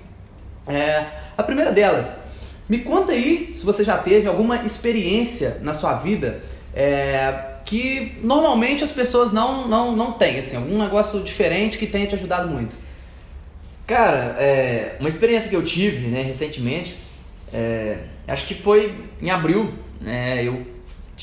É, 0.67 1.05
a 1.37 1.43
primeira 1.43 1.71
delas, 1.71 2.21
me 2.69 2.79
conta 2.79 3.11
aí 3.11 3.49
se 3.53 3.65
você 3.65 3.83
já 3.83 3.97
teve 3.97 4.27
alguma 4.27 4.63
experiência 4.63 5.57
na 5.61 5.73
sua 5.73 5.95
vida 5.95 6.41
é, 6.73 7.51
que 7.65 8.17
normalmente 8.21 8.83
as 8.83 8.91
pessoas 8.91 9.31
não, 9.31 9.67
não, 9.67 9.95
não 9.95 10.13
têm, 10.13 10.39
assim, 10.39 10.55
algum 10.55 10.77
negócio 10.77 11.21
diferente 11.21 11.77
que 11.77 11.85
tenha 11.85 12.07
te 12.07 12.15
ajudado 12.15 12.47
muito. 12.47 12.75
Cara, 13.91 14.37
é, 14.39 14.95
uma 15.01 15.09
experiência 15.09 15.49
que 15.49 15.55
eu 15.55 15.61
tive 15.61 16.07
né, 16.07 16.21
recentemente, 16.21 16.95
é, 17.51 17.97
acho 18.25 18.47
que 18.47 18.55
foi 18.55 18.95
em 19.21 19.29
abril, 19.29 19.69
né, 19.99 20.47
eu 20.47 20.65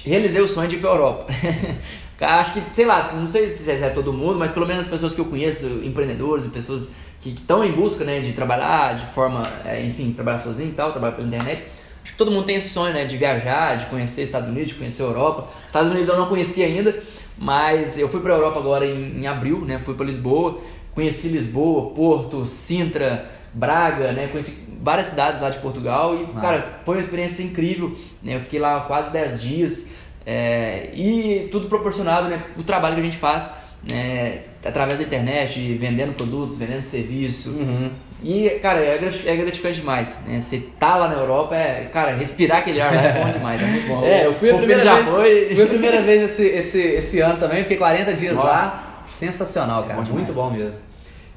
realizei 0.05 0.43
o 0.43 0.47
sonho 0.47 0.69
de 0.69 0.77
ir 0.77 0.79
para 0.79 0.91
a 0.91 0.93
Europa. 0.93 1.27
acho 2.21 2.53
que, 2.53 2.63
sei 2.75 2.85
lá, 2.85 3.15
não 3.15 3.27
sei 3.27 3.49
se 3.49 3.71
é 3.71 3.89
todo 3.89 4.13
mundo, 4.13 4.39
mas 4.39 4.51
pelo 4.51 4.67
menos 4.67 4.85
as 4.85 4.91
pessoas 4.91 5.15
que 5.15 5.21
eu 5.23 5.25
conheço, 5.25 5.81
empreendedores 5.83 6.45
e 6.45 6.51
pessoas 6.51 6.91
que 7.19 7.31
estão 7.31 7.65
em 7.65 7.73
busca 7.73 8.05
né, 8.05 8.21
de 8.21 8.35
trabalhar 8.35 8.97
de 8.97 9.07
forma, 9.07 9.51
é, 9.65 9.83
enfim, 9.87 10.13
trabalhar 10.13 10.37
sozinho 10.37 10.69
e 10.69 10.75
tal, 10.75 10.91
trabalhar 10.93 11.15
pela 11.15 11.27
internet. 11.27 11.63
Acho 12.03 12.13
que 12.13 12.19
todo 12.19 12.31
mundo 12.31 12.45
tem 12.45 12.57
esse 12.57 12.69
sonho 12.69 12.93
né, 12.93 13.07
de 13.07 13.17
viajar, 13.17 13.79
de 13.79 13.87
conhecer 13.87 14.25
Estados 14.25 14.47
Unidos, 14.47 14.69
de 14.69 14.75
conhecer 14.75 15.03
a 15.05 15.07
Europa. 15.07 15.49
Estados 15.67 15.91
Unidos 15.91 16.07
eu 16.11 16.19
não 16.19 16.27
conhecia 16.27 16.67
ainda, 16.67 16.95
mas 17.39 17.99
eu 17.99 18.11
fui 18.11 18.21
para 18.21 18.35
a 18.35 18.37
Europa 18.37 18.59
agora 18.59 18.85
em, 18.85 19.21
em 19.21 19.27
abril, 19.27 19.63
né, 19.63 19.79
fui 19.79 19.95
para 19.95 20.05
Lisboa. 20.05 20.61
Conheci 20.99 21.29
Lisboa, 21.29 21.91
Porto, 21.91 22.45
Sintra, 22.45 23.25
Braga, 23.55 24.11
né? 24.11 24.27
Conheci 24.27 24.53
várias 24.83 25.07
cidades 25.07 25.41
lá 25.41 25.49
de 25.49 25.59
Portugal 25.59 26.17
e, 26.17 26.23
Nossa. 26.23 26.41
cara, 26.41 26.81
foi 26.85 26.97
uma 26.97 27.01
experiência 27.01 27.45
incrível. 27.45 27.97
Né? 28.21 28.35
Eu 28.35 28.41
fiquei 28.41 28.59
lá 28.59 28.81
quase 28.81 29.13
10 29.13 29.41
dias 29.41 29.91
é, 30.27 30.91
e 30.93 31.49
tudo 31.53 31.69
proporcionado 31.69 32.29
né, 32.29 32.43
o 32.57 32.65
trabalho 32.65 32.97
que 32.97 33.01
a 33.01 33.05
gente 33.05 33.17
faz 33.17 33.53
né, 33.85 34.43
através 34.65 34.99
da 34.99 35.05
internet, 35.05 35.77
vendendo 35.77 36.15
produtos, 36.15 36.59
vendendo 36.59 36.83
serviço. 36.83 37.51
Uhum. 37.51 37.91
E, 38.21 38.51
cara, 38.61 38.81
é, 38.81 38.97
é 38.97 39.37
gratificante 39.37 39.77
demais. 39.77 40.23
Né? 40.27 40.41
Você 40.41 40.65
tá 40.81 40.97
lá 40.97 41.07
na 41.07 41.15
Europa, 41.15 41.55
é, 41.55 41.85
cara, 41.93 42.13
respirar 42.13 42.59
aquele 42.59 42.81
ar 42.81 42.93
lá 42.93 43.03
é 43.03 43.25
bom 43.25 43.31
demais, 43.31 43.63
é 43.63 43.67
muito 43.67 43.87
bom. 43.87 44.03
É, 44.03 44.27
eu 44.27 44.35
fui 44.35 44.51
a 44.51 44.57
primeira 44.57 44.83
já 44.83 44.95
vez, 44.97 45.09
foi. 45.09 45.55
Fui 45.55 45.63
a 45.63 45.67
primeira 45.69 46.03
vez 46.03 46.23
esse, 46.25 46.43
esse, 46.45 46.81
esse 46.81 47.21
ano 47.21 47.39
também, 47.39 47.63
fiquei 47.63 47.77
40 47.77 48.15
dias 48.15 48.35
Nossa. 48.35 48.49
lá. 48.49 49.05
Sensacional, 49.07 49.85
cara. 49.85 50.01
É 50.01 50.05
bom 50.05 50.13
muito 50.13 50.33
bom 50.33 50.51
mesmo. 50.51 50.88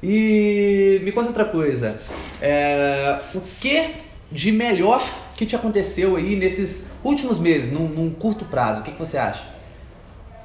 E 0.02 1.00
me 1.04 1.12
conta 1.12 1.28
outra 1.28 1.44
coisa. 1.44 2.00
É, 2.40 3.18
o 3.34 3.40
que 3.60 3.90
de 4.30 4.50
melhor 4.50 5.02
que 5.36 5.46
te 5.46 5.54
aconteceu 5.54 6.16
aí 6.16 6.34
nesses 6.34 6.86
últimos 7.04 7.38
meses, 7.38 7.70
num, 7.70 7.86
num 7.88 8.10
curto 8.10 8.44
prazo? 8.44 8.80
O 8.80 8.84
que, 8.84 8.92
que 8.92 8.98
você 8.98 9.16
acha? 9.16 9.46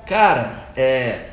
Cara, 0.05 0.70
é, 0.76 1.26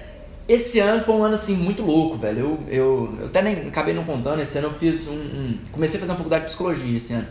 esse 0.48 0.78
ano 0.78 1.04
foi 1.04 1.14
um 1.14 1.24
ano 1.24 1.34
assim 1.34 1.54
muito 1.54 1.82
louco, 1.82 2.16
velho. 2.16 2.38
Eu, 2.38 2.58
eu, 2.68 3.18
eu 3.20 3.26
até 3.26 3.42
nem 3.42 3.68
acabei 3.68 3.94
não 3.94 4.04
contando. 4.04 4.40
Esse 4.40 4.58
ano 4.58 4.68
eu 4.68 4.72
fiz 4.72 5.06
um, 5.06 5.12
um, 5.12 5.58
Comecei 5.72 5.98
a 5.98 6.00
fazer 6.00 6.12
uma 6.12 6.18
faculdade 6.18 6.44
de 6.44 6.48
psicologia 6.48 6.96
esse 6.96 7.12
ano. 7.12 7.26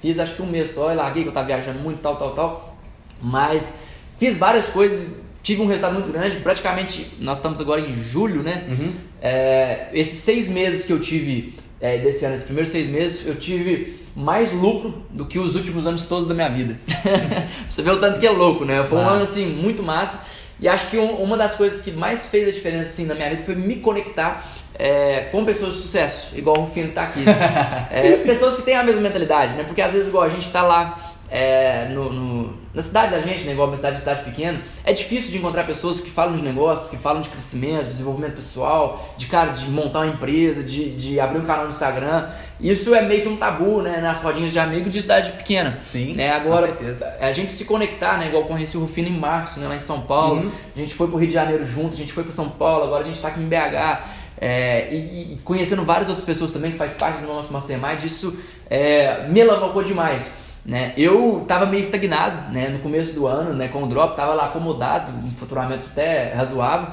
Fiz 0.00 0.18
acho 0.18 0.34
que 0.34 0.42
um 0.42 0.46
mês 0.46 0.70
só 0.70 0.92
e 0.92 0.96
larguei 0.96 1.22
que 1.22 1.28
eu 1.28 1.32
tava 1.32 1.46
viajando 1.46 1.78
muito, 1.78 2.00
tal, 2.00 2.16
tal, 2.16 2.34
tal. 2.34 2.76
Mas 3.20 3.72
fiz 4.18 4.36
várias 4.36 4.68
coisas 4.68 5.12
tive 5.42 5.62
um 5.62 5.66
resultado 5.66 5.94
muito 5.94 6.12
grande. 6.12 6.36
Praticamente, 6.38 7.12
nós 7.18 7.38
estamos 7.38 7.60
agora 7.60 7.80
em 7.80 7.92
julho, 7.92 8.42
né? 8.42 8.64
Uhum. 8.68 8.92
É, 9.20 9.88
esses 9.92 10.20
seis 10.20 10.48
meses 10.48 10.84
que 10.84 10.92
eu 10.92 11.00
tive 11.00 11.54
é, 11.80 11.98
desse 11.98 12.24
ano, 12.24 12.34
esses 12.34 12.46
primeiros 12.46 12.70
seis 12.70 12.86
meses, 12.86 13.26
eu 13.26 13.34
tive 13.34 13.96
mais 14.14 14.52
lucro 14.52 15.04
do 15.10 15.26
que 15.26 15.38
os 15.38 15.56
últimos 15.56 15.86
anos 15.86 16.06
todos 16.06 16.28
da 16.28 16.34
minha 16.34 16.48
vida. 16.48 16.78
Você 17.68 17.82
vê 17.82 17.90
o 17.90 17.98
tanto 17.98 18.20
que 18.20 18.26
é 18.26 18.30
louco, 18.30 18.64
né? 18.64 18.84
Foi 18.84 18.98
um 18.98 19.08
ano 19.08 19.24
assim 19.24 19.46
muito 19.46 19.82
massa. 19.82 20.20
E 20.60 20.68
acho 20.68 20.90
que 20.90 20.98
um, 20.98 21.16
uma 21.16 21.36
das 21.36 21.56
coisas 21.56 21.80
que 21.80 21.90
mais 21.90 22.28
fez 22.28 22.48
a 22.48 22.52
diferença 22.52 22.90
assim, 22.90 23.04
na 23.04 23.14
minha 23.14 23.28
vida 23.30 23.42
foi 23.42 23.56
me 23.56 23.76
conectar 23.76 24.48
é, 24.78 25.22
com 25.32 25.44
pessoas 25.44 25.74
de 25.74 25.80
sucesso, 25.80 26.38
igual 26.38 26.60
o 26.60 26.70
Fino 26.70 26.92
tá 26.92 27.02
aqui. 27.02 27.24
é, 27.90 28.18
pessoas 28.18 28.54
que 28.54 28.62
têm 28.62 28.76
a 28.76 28.84
mesma 28.84 29.00
mentalidade, 29.00 29.56
né? 29.56 29.64
Porque 29.64 29.82
às 29.82 29.90
vezes, 29.90 30.06
igual 30.06 30.22
a 30.22 30.28
gente 30.28 30.48
tá 30.50 30.62
lá 30.62 31.11
é, 31.34 31.88
no, 31.88 32.12
no, 32.12 32.52
na 32.74 32.82
cidade 32.82 33.12
da 33.12 33.20
gente, 33.20 33.44
né, 33.44 33.52
igual 33.52 33.66
uma 33.66 33.76
cidade, 33.76 33.98
cidade 33.98 34.22
pequena, 34.22 34.60
é 34.84 34.92
difícil 34.92 35.30
de 35.30 35.38
encontrar 35.38 35.64
pessoas 35.64 35.98
que 35.98 36.10
falam 36.10 36.36
de 36.36 36.42
negócios, 36.42 36.90
que 36.90 36.98
falam 36.98 37.22
de 37.22 37.30
crescimento, 37.30 37.84
de 37.84 37.88
desenvolvimento 37.88 38.34
pessoal, 38.34 39.14
de 39.16 39.26
cara, 39.28 39.50
de 39.50 39.66
montar 39.70 40.00
uma 40.00 40.08
empresa, 40.08 40.62
de, 40.62 40.94
de 40.94 41.18
abrir 41.18 41.38
um 41.38 41.46
canal 41.46 41.64
no 41.64 41.70
Instagram. 41.70 42.28
Isso 42.60 42.94
é 42.94 43.00
meio 43.00 43.22
que 43.22 43.28
um 43.28 43.36
tabu, 43.36 43.80
né, 43.80 43.98
nas 43.98 44.20
rodinhas 44.20 44.52
de 44.52 44.58
amigos 44.58 44.92
de 44.92 45.00
cidade 45.00 45.32
pequena. 45.32 45.78
Sim, 45.82 46.12
né? 46.12 46.32
Agora, 46.32 46.68
com 46.68 46.84
certeza. 46.84 47.16
a 47.18 47.32
gente 47.32 47.50
se 47.54 47.64
conectar, 47.64 48.18
né, 48.18 48.26
igual 48.26 48.44
com 48.44 48.52
o 48.52 48.56
Recife 48.56 48.76
Rufino 48.76 49.08
em 49.08 49.18
março, 49.18 49.58
né, 49.58 49.66
lá 49.66 49.74
em 49.74 49.80
São 49.80 50.02
Paulo. 50.02 50.42
Uhum. 50.42 50.50
A 50.76 50.78
gente 50.78 50.92
foi 50.92 51.08
pro 51.08 51.16
Rio 51.16 51.28
de 51.28 51.34
Janeiro 51.34 51.64
junto, 51.64 51.94
a 51.94 51.96
gente 51.96 52.12
foi 52.12 52.24
pro 52.24 52.32
São 52.32 52.50
Paulo, 52.50 52.84
agora 52.84 53.04
a 53.04 53.06
gente 53.06 53.16
está 53.16 53.28
aqui 53.28 53.40
em 53.40 53.48
BH. 53.48 54.20
É, 54.38 54.92
e, 54.92 55.32
e, 55.32 55.40
conhecendo 55.44 55.82
várias 55.82 56.08
outras 56.08 56.26
pessoas 56.26 56.52
também 56.52 56.72
que 56.72 56.76
faz 56.76 56.92
parte 56.92 57.20
do 57.20 57.26
nosso 57.28 57.50
mastermind, 57.52 58.02
isso 58.04 58.38
é, 58.68 59.26
me 59.28 59.40
alavancou 59.40 59.82
demais. 59.82 60.26
Né? 60.64 60.92
Eu 60.96 61.44
tava 61.46 61.66
meio 61.66 61.80
estagnado, 61.80 62.52
né? 62.52 62.68
No 62.68 62.78
começo 62.78 63.14
do 63.14 63.26
ano, 63.26 63.52
né? 63.52 63.68
Com 63.68 63.82
o 63.82 63.86
drop, 63.86 64.16
tava 64.16 64.34
lá 64.34 64.46
acomodado, 64.46 65.10
um 65.10 65.30
faturamento 65.30 65.86
até 65.90 66.32
razoável. 66.34 66.88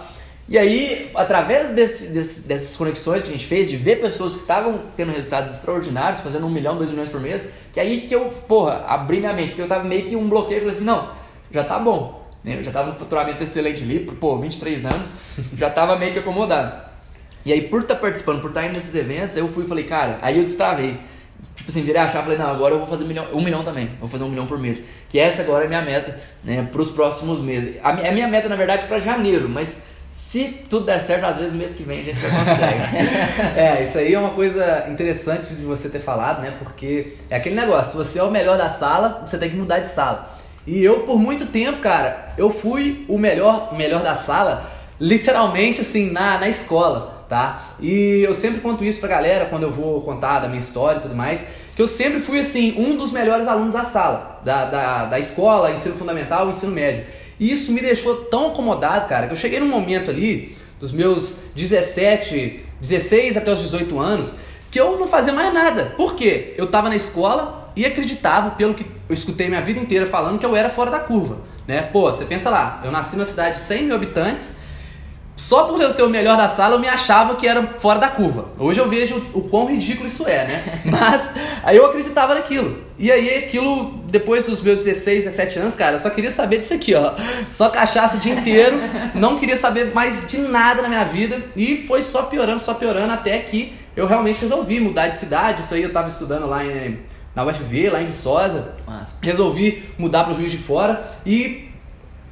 E 0.47 0.57
aí, 0.57 1.11
através 1.13 1.69
desse, 1.69 2.07
desse, 2.07 2.47
dessas 2.47 2.75
conexões 2.75 3.21
que 3.21 3.29
a 3.29 3.31
gente 3.31 3.45
fez, 3.45 3.69
de 3.69 3.77
ver 3.77 4.01
pessoas 4.01 4.33
que 4.33 4.41
estavam 4.41 4.81
tendo 4.97 5.11
resultados 5.11 5.53
extraordinários, 5.53 6.21
fazendo 6.21 6.47
um 6.47 6.49
milhão, 6.49 6.75
dois 6.75 6.89
milhões 6.89 7.09
por 7.09 7.21
mês, 7.21 7.43
que 7.71 7.79
aí 7.79 8.01
que 8.01 8.15
eu, 8.15 8.25
porra, 8.47 8.83
abri 8.87 9.19
minha 9.19 9.31
mente, 9.31 9.49
porque 9.49 9.61
eu 9.61 9.67
tava 9.67 9.83
meio 9.83 10.05
que 10.05 10.15
um 10.15 10.27
bloqueio, 10.27 10.61
falei 10.61 10.75
assim, 10.75 10.85
não, 10.85 11.11
já 11.51 11.63
tá 11.63 11.77
bom. 11.77 12.27
Né? 12.43 12.57
Eu 12.57 12.63
já 12.63 12.71
tava 12.71 12.89
no 12.89 12.95
faturamento 12.95 13.43
excelente 13.43 13.83
ali, 13.83 13.99
pô, 13.99 14.39
23 14.39 14.85
anos, 14.87 15.13
já 15.53 15.69
tava 15.69 15.95
meio 15.97 16.13
que 16.13 16.19
acomodado. 16.19 16.89
E 17.45 17.53
aí, 17.53 17.61
por 17.61 17.81
estar 17.81 17.93
tá 17.93 18.01
participando, 18.01 18.41
por 18.41 18.49
estar 18.49 18.61
tá 18.61 18.65
indo 18.65 18.75
nesses 18.75 18.95
eventos, 18.95 19.37
eu 19.37 19.47
fui 19.47 19.65
e 19.65 19.67
falei, 19.67 19.83
cara, 19.83 20.17
aí 20.19 20.37
eu 20.37 20.43
destravei. 20.43 20.97
Tipo 21.59 21.71
assim, 21.71 21.83
virei 21.83 22.01
a 22.01 22.07
chave 22.07 22.19
e 22.19 22.23
falei, 22.23 22.37
não, 22.37 22.49
agora 22.49 22.73
eu 22.73 22.79
vou 22.79 22.87
fazer 22.87 23.03
um 23.03 23.07
milhão, 23.07 23.27
um 23.33 23.43
milhão 23.43 23.65
também. 23.65 23.91
Vou 23.99 24.07
fazer 24.07 24.23
um 24.23 24.29
milhão 24.29 24.47
por 24.47 24.57
mês. 24.57 24.81
Que 25.09 25.19
essa 25.19 25.41
agora 25.41 25.65
é 25.65 25.67
minha 25.67 25.81
meta, 25.81 26.17
né, 26.41 26.65
para 26.71 26.81
os 26.81 26.89
próximos 26.89 27.41
meses. 27.41 27.75
A, 27.83 27.89
a 27.89 28.11
minha 28.13 28.29
meta, 28.29 28.47
na 28.47 28.55
verdade, 28.55 28.85
é 28.85 28.87
para 28.87 28.97
janeiro, 28.99 29.49
mas 29.49 29.81
se 30.09 30.61
tudo 30.69 30.85
der 30.85 30.99
certo, 30.99 31.25
às 31.25 31.35
vezes 31.35 31.53
mês 31.53 31.73
que 31.73 31.83
vem 31.83 31.99
a 31.99 32.03
gente 32.03 32.17
já 32.17 32.29
consegue. 32.29 33.59
é, 33.59 33.83
isso 33.83 33.97
aí 33.97 34.13
é 34.13 34.17
uma 34.17 34.29
coisa 34.29 34.87
interessante 34.87 35.53
de 35.53 35.65
você 35.65 35.89
ter 35.89 35.99
falado, 35.99 36.41
né? 36.41 36.55
Porque 36.63 37.17
é 37.29 37.35
aquele 37.35 37.55
negócio, 37.55 37.91
se 37.91 37.97
você 37.97 38.19
é 38.19 38.23
o 38.23 38.31
melhor 38.31 38.57
da 38.57 38.69
sala, 38.69 39.21
você 39.25 39.37
tem 39.37 39.49
que 39.49 39.57
mudar 39.57 39.79
de 39.79 39.87
sala. 39.87 40.39
E 40.65 40.81
eu, 40.81 41.01
por 41.01 41.19
muito 41.19 41.45
tempo, 41.47 41.79
cara, 41.79 42.33
eu 42.37 42.49
fui 42.51 43.05
o 43.09 43.17
melhor, 43.17 43.75
melhor 43.75 44.01
da 44.01 44.15
sala, 44.15 44.65
literalmente 44.97 45.81
assim, 45.81 46.09
na, 46.09 46.37
na 46.37 46.47
escola, 46.47 47.18
tá? 47.29 47.75
E 47.79 48.23
eu 48.25 48.33
sempre 48.33 48.59
conto 48.59 48.83
isso 48.83 48.99
pra 48.99 49.07
galera 49.07 49.45
quando 49.45 49.63
eu 49.63 49.71
vou 49.71 50.01
contar 50.01 50.39
da 50.39 50.47
minha 50.47 50.59
história 50.59 50.97
e 50.97 51.01
tudo 51.01 51.15
mais, 51.15 51.45
que 51.75 51.81
eu 51.81 51.87
sempre 51.87 52.19
fui, 52.19 52.39
assim, 52.39 52.75
um 52.77 52.97
dos 52.97 53.11
melhores 53.11 53.47
alunos 53.47 53.71
da 53.71 53.85
sala, 53.85 54.41
da, 54.43 54.65
da, 54.65 55.05
da 55.05 55.19
escola, 55.19 55.71
ensino 55.71 55.95
fundamental, 55.95 56.49
ensino 56.49 56.71
médio. 56.71 57.05
E 57.39 57.49
isso 57.49 57.71
me 57.71 57.79
deixou 57.79 58.25
tão 58.25 58.47
acomodado, 58.47 59.07
cara, 59.07 59.27
que 59.27 59.33
eu 59.33 59.37
cheguei 59.37 59.59
num 59.59 59.69
momento 59.69 60.09
ali, 60.11 60.57
dos 60.79 60.91
meus 60.91 61.35
17, 61.55 62.65
16 62.81 63.37
até 63.37 63.51
os 63.51 63.59
18 63.59 63.97
anos, 63.99 64.35
que 64.71 64.79
eu 64.79 64.99
não 64.99 65.07
fazia 65.07 65.31
mais 65.31 65.53
nada. 65.53 65.93
Por 65.95 66.15
quê? 66.15 66.53
Eu 66.57 66.67
tava 66.67 66.89
na 66.89 66.95
escola 66.95 67.71
e 67.75 67.85
acreditava, 67.85 68.51
pelo 68.51 68.73
que 68.73 68.85
eu 69.07 69.13
escutei 69.13 69.47
minha 69.47 69.61
vida 69.61 69.79
inteira 69.79 70.05
falando, 70.05 70.39
que 70.39 70.45
eu 70.45 70.55
era 70.55 70.69
fora 70.69 70.91
da 70.91 70.99
curva. 70.99 71.39
Né? 71.67 71.81
Pô, 71.81 72.11
você 72.11 72.25
pensa 72.25 72.49
lá, 72.49 72.81
eu 72.83 72.91
nasci 72.91 73.15
numa 73.15 73.25
cidade 73.25 73.55
de 73.55 73.61
100 73.61 73.83
mil 73.83 73.95
habitantes, 73.95 74.55
só 75.39 75.63
por 75.63 75.79
eu 75.79 75.89
ser 75.89 76.03
o 76.03 76.09
melhor 76.09 76.35
da 76.35 76.49
sala, 76.49 76.75
eu 76.75 76.79
me 76.79 76.89
achava 76.89 77.37
que 77.37 77.47
era 77.47 77.65
fora 77.65 77.97
da 77.97 78.09
curva. 78.09 78.49
Hoje 78.59 78.77
eu 78.77 78.89
vejo 78.89 79.25
o 79.33 79.43
quão 79.43 79.67
ridículo 79.67 80.05
isso 80.05 80.27
é, 80.27 80.45
né? 80.45 80.81
Mas 80.83 81.33
aí 81.63 81.77
eu 81.77 81.85
acreditava 81.85 82.35
naquilo. 82.35 82.83
E 82.97 83.09
aí 83.09 83.37
aquilo, 83.37 84.03
depois 84.09 84.43
dos 84.43 84.61
meus 84.61 84.83
16, 84.83 85.23
17 85.23 85.59
anos, 85.59 85.75
cara, 85.75 85.95
eu 85.95 85.99
só 85.99 86.09
queria 86.09 86.29
saber 86.29 86.57
disso 86.57 86.73
aqui, 86.73 86.93
ó. 86.93 87.13
Só 87.49 87.69
cachaça 87.69 88.17
o 88.17 88.19
dia 88.19 88.33
inteiro, 88.33 88.81
não 89.15 89.39
queria 89.39 89.55
saber 89.55 89.93
mais 89.93 90.27
de 90.27 90.39
nada 90.39 90.81
na 90.81 90.89
minha 90.89 91.05
vida. 91.05 91.41
E 91.55 91.85
foi 91.87 92.01
só 92.01 92.23
piorando, 92.23 92.59
só 92.59 92.73
piorando, 92.73 93.13
até 93.13 93.39
que 93.39 93.73
eu 93.95 94.07
realmente 94.07 94.41
resolvi 94.41 94.81
mudar 94.81 95.07
de 95.07 95.15
cidade. 95.15 95.61
Isso 95.61 95.73
aí 95.73 95.83
eu 95.83 95.93
tava 95.93 96.09
estudando 96.09 96.47
lá 96.47 96.65
em, 96.65 96.99
na 97.33 97.45
UFV, 97.45 97.91
lá 97.91 98.01
em 98.01 98.07
Viçosa. 98.07 98.75
Resolvi 99.21 99.89
mudar 99.97 100.25
para 100.25 100.33
o 100.33 100.35
Juiz 100.35 100.51
de 100.51 100.57
Fora 100.57 101.09
e 101.25 101.68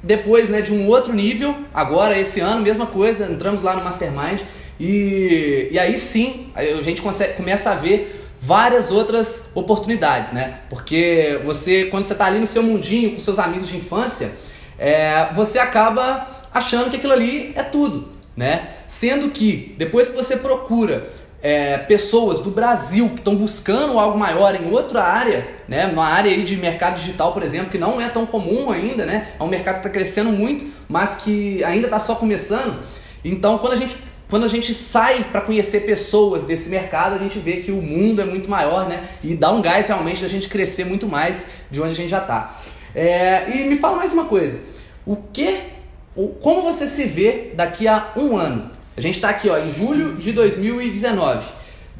depois, 0.03 0.49
né, 0.49 0.61
de 0.61 0.73
um 0.73 0.87
outro 0.87 1.13
nível, 1.13 1.55
agora 1.73 2.17
esse 2.17 2.39
ano, 2.39 2.61
mesma 2.61 2.85
coisa, 2.85 3.25
entramos 3.31 3.61
lá 3.61 3.75
no 3.75 3.83
Mastermind 3.83 4.41
e, 4.79 5.69
e 5.71 5.79
aí 5.79 5.97
sim 5.97 6.51
a 6.55 6.81
gente 6.83 7.01
consegue, 7.01 7.33
começa 7.33 7.71
a 7.71 7.75
ver 7.75 8.25
várias 8.39 8.91
outras 8.91 9.43
oportunidades, 9.55 10.31
né? 10.31 10.59
Porque 10.69 11.41
você, 11.43 11.85
quando 11.85 12.03
você 12.03 12.13
está 12.13 12.25
ali 12.25 12.39
no 12.39 12.47
seu 12.47 12.61
mundinho 12.61 13.13
com 13.13 13.19
seus 13.19 13.39
amigos 13.39 13.67
de 13.67 13.77
infância, 13.77 14.31
é, 14.77 15.33
você 15.33 15.57
acaba 15.57 16.27
achando 16.53 16.89
que 16.89 16.97
aquilo 16.97 17.13
ali 17.13 17.51
é 17.55 17.63
tudo, 17.63 18.09
né? 18.35 18.69
Sendo 18.85 19.29
que 19.29 19.75
depois 19.77 20.09
que 20.09 20.15
você 20.15 20.37
procura 20.37 21.09
é, 21.47 21.77
pessoas 21.77 22.41
do 22.41 22.51
Brasil 22.51 23.07
que 23.11 23.19
estão 23.19 23.33
buscando 23.33 23.97
algo 23.97 24.19
maior 24.19 24.53
em 24.53 24.69
outra 24.69 25.01
área, 25.01 25.47
né, 25.65 25.85
uma 25.85 26.03
área 26.03 26.29
aí 26.29 26.43
de 26.43 26.57
mercado 26.57 26.99
digital, 26.99 27.31
por 27.31 27.41
exemplo, 27.41 27.69
que 27.69 27.77
não 27.77 28.01
é 28.01 28.09
tão 28.09 28.25
comum 28.25 28.69
ainda, 28.69 29.05
né, 29.05 29.29
é 29.39 29.41
um 29.41 29.47
mercado 29.47 29.75
que 29.75 29.79
está 29.79 29.89
crescendo 29.89 30.29
muito, 30.29 30.65
mas 30.89 31.15
que 31.15 31.63
ainda 31.63 31.87
está 31.87 31.99
só 31.99 32.15
começando. 32.15 32.83
Então, 33.23 33.57
quando 33.59 33.71
a 33.71 33.75
gente, 33.77 33.95
quando 34.29 34.43
a 34.43 34.49
gente 34.49 34.73
sai 34.73 35.23
para 35.23 35.39
conhecer 35.39 35.85
pessoas 35.85 36.43
desse 36.43 36.67
mercado, 36.67 37.15
a 37.15 37.17
gente 37.17 37.39
vê 37.39 37.61
que 37.61 37.71
o 37.71 37.81
mundo 37.81 38.21
é 38.21 38.25
muito 38.25 38.49
maior, 38.49 38.85
né, 38.85 39.07
e 39.23 39.33
dá 39.33 39.49
um 39.49 39.61
gás 39.61 39.87
realmente 39.87 40.21
da 40.21 40.27
gente 40.27 40.49
crescer 40.49 40.83
muito 40.83 41.07
mais 41.07 41.47
de 41.71 41.79
onde 41.79 41.91
a 41.91 41.95
gente 41.95 42.09
já 42.09 42.19
está. 42.19 42.59
É, 42.93 43.45
e 43.55 43.63
me 43.63 43.77
fala 43.77 43.95
mais 43.95 44.11
uma 44.11 44.25
coisa, 44.25 44.59
o 45.05 45.15
que, 45.15 45.61
como 46.41 46.61
você 46.61 46.85
se 46.85 47.05
vê 47.05 47.53
daqui 47.55 47.87
a 47.87 48.11
um 48.17 48.35
ano? 48.35 48.75
A 48.97 49.01
gente 49.01 49.15
está 49.15 49.29
aqui 49.29 49.47
ó, 49.47 49.59
em 49.59 49.71
julho 49.71 50.15
de 50.15 50.31
2019. 50.31 51.45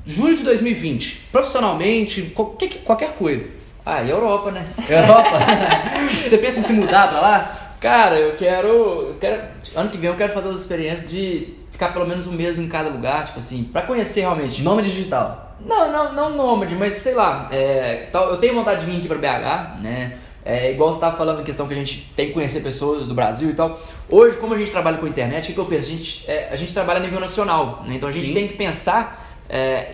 Julho 0.04 0.36
de 0.36 0.43
2020. 0.43 1.28
Profissionalmente, 1.32 2.24
qualquer, 2.34 2.70
qualquer 2.84 3.12
coisa. 3.12 3.50
Ah, 3.86 4.02
e 4.02 4.10
Europa, 4.10 4.50
né? 4.50 4.66
Europa? 4.89 5.38
Você 6.28 6.39
pensa 6.39 6.60
em 6.60 6.64
se 6.64 6.74
mudar 6.74 7.08
para 7.10 7.22
lá? 7.22 7.76
Cara, 7.80 8.16
eu 8.16 8.36
quero, 8.36 8.68
eu 9.10 9.18
quero. 9.20 9.43
Ano 9.76 9.91
que 9.91 9.98
vem 9.98 10.10
eu 10.10 10.16
quero 10.16 10.34
fazer 10.34 10.48
uma 10.48 10.56
experiência 10.56 11.08
de 11.08 11.54
ficar 11.72 11.93
pelo 11.93 12.08
menos 12.08 12.26
um 12.26 12.32
mês 12.32 12.58
em 12.58 12.68
cada 12.68 12.89
lugar, 12.89 13.26
tipo 13.26 13.38
assim, 13.38 13.64
para 13.66 13.84
conhecer 13.84 14.22
realmente. 14.22 14.64
Nômade 14.64 14.89
digital? 14.89 15.56
Não, 15.60 15.91
não, 15.91 16.14
não 16.14 16.36
nômade, 16.36 16.76
mas 16.76 16.93
sei 16.93 17.14
lá. 17.14 17.48
É, 17.52 18.10
eu 18.12 18.38
tenho 18.38 18.56
vontade 18.56 18.84
de 18.84 18.91
vir 18.91 18.98
aqui 18.98 19.08
para 19.08 19.18
BH, 19.18 19.82
né? 19.84 20.18
É, 20.50 20.72
igual 20.72 20.93
você 20.93 20.95
estava 20.95 21.18
falando 21.18 21.41
a 21.41 21.43
questão 21.43 21.68
que 21.68 21.74
a 21.74 21.78
gente 21.78 22.10
tem 22.16 22.28
que 22.28 22.34
conhecer 22.34 22.62
pessoas 22.62 23.06
do 23.06 23.14
Brasil 23.14 23.50
e 23.50 23.54
tal. 23.54 23.78
Hoje, 24.10 24.38
como 24.38 24.54
a 24.54 24.58
gente 24.58 24.72
trabalha 24.72 24.98
com 24.98 25.06
a 25.06 25.10
internet, 25.10 25.43
o 25.43 25.48
que, 25.48 25.54
que 25.54 25.60
eu 25.60 25.66
penso? 25.66 25.88
A 25.88 25.91
gente, 25.91 26.24
é, 26.26 26.48
a 26.50 26.56
gente 26.56 26.74
trabalha 26.74 27.00
a 27.00 27.04
nível 27.04 27.20
nacional, 27.20 27.84
né? 27.86 27.95
então 27.95 28.08
a 28.08 28.14
gente 28.14 28.30
Sim. 28.30 28.34
tem 28.34 28.48
que 28.48 28.54
pensar 28.54 29.38
é, 29.50 29.89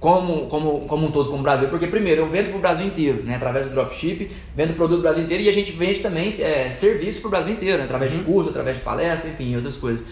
como, 0.00 0.46
como, 0.46 0.80
como 0.88 1.06
um 1.06 1.10
todo, 1.12 1.26
como 1.26 1.38
o 1.38 1.42
Brasil. 1.44 1.68
Porque, 1.68 1.86
primeiro, 1.86 2.22
eu 2.22 2.26
vendo 2.26 2.48
para 2.48 2.56
o 2.56 2.60
Brasil 2.60 2.84
inteiro, 2.84 3.22
né? 3.22 3.36
através 3.36 3.68
do 3.68 3.74
dropship, 3.74 4.28
vendo 4.56 4.74
produto 4.74 4.96
do 4.96 5.02
Brasil 5.02 5.22
inteiro 5.22 5.44
e 5.44 5.48
a 5.48 5.52
gente 5.52 5.70
vende 5.70 6.00
também 6.00 6.34
é, 6.40 6.72
serviço 6.72 7.20
para 7.20 7.28
o 7.28 7.30
Brasil 7.30 7.52
inteiro, 7.52 7.78
né? 7.78 7.84
através 7.84 8.10
uhum. 8.10 8.18
de 8.18 8.24
curso, 8.24 8.50
através 8.50 8.78
de 8.78 8.82
palestra, 8.82 9.30
enfim, 9.30 9.54
outras 9.54 9.76
coisas. 9.76 10.04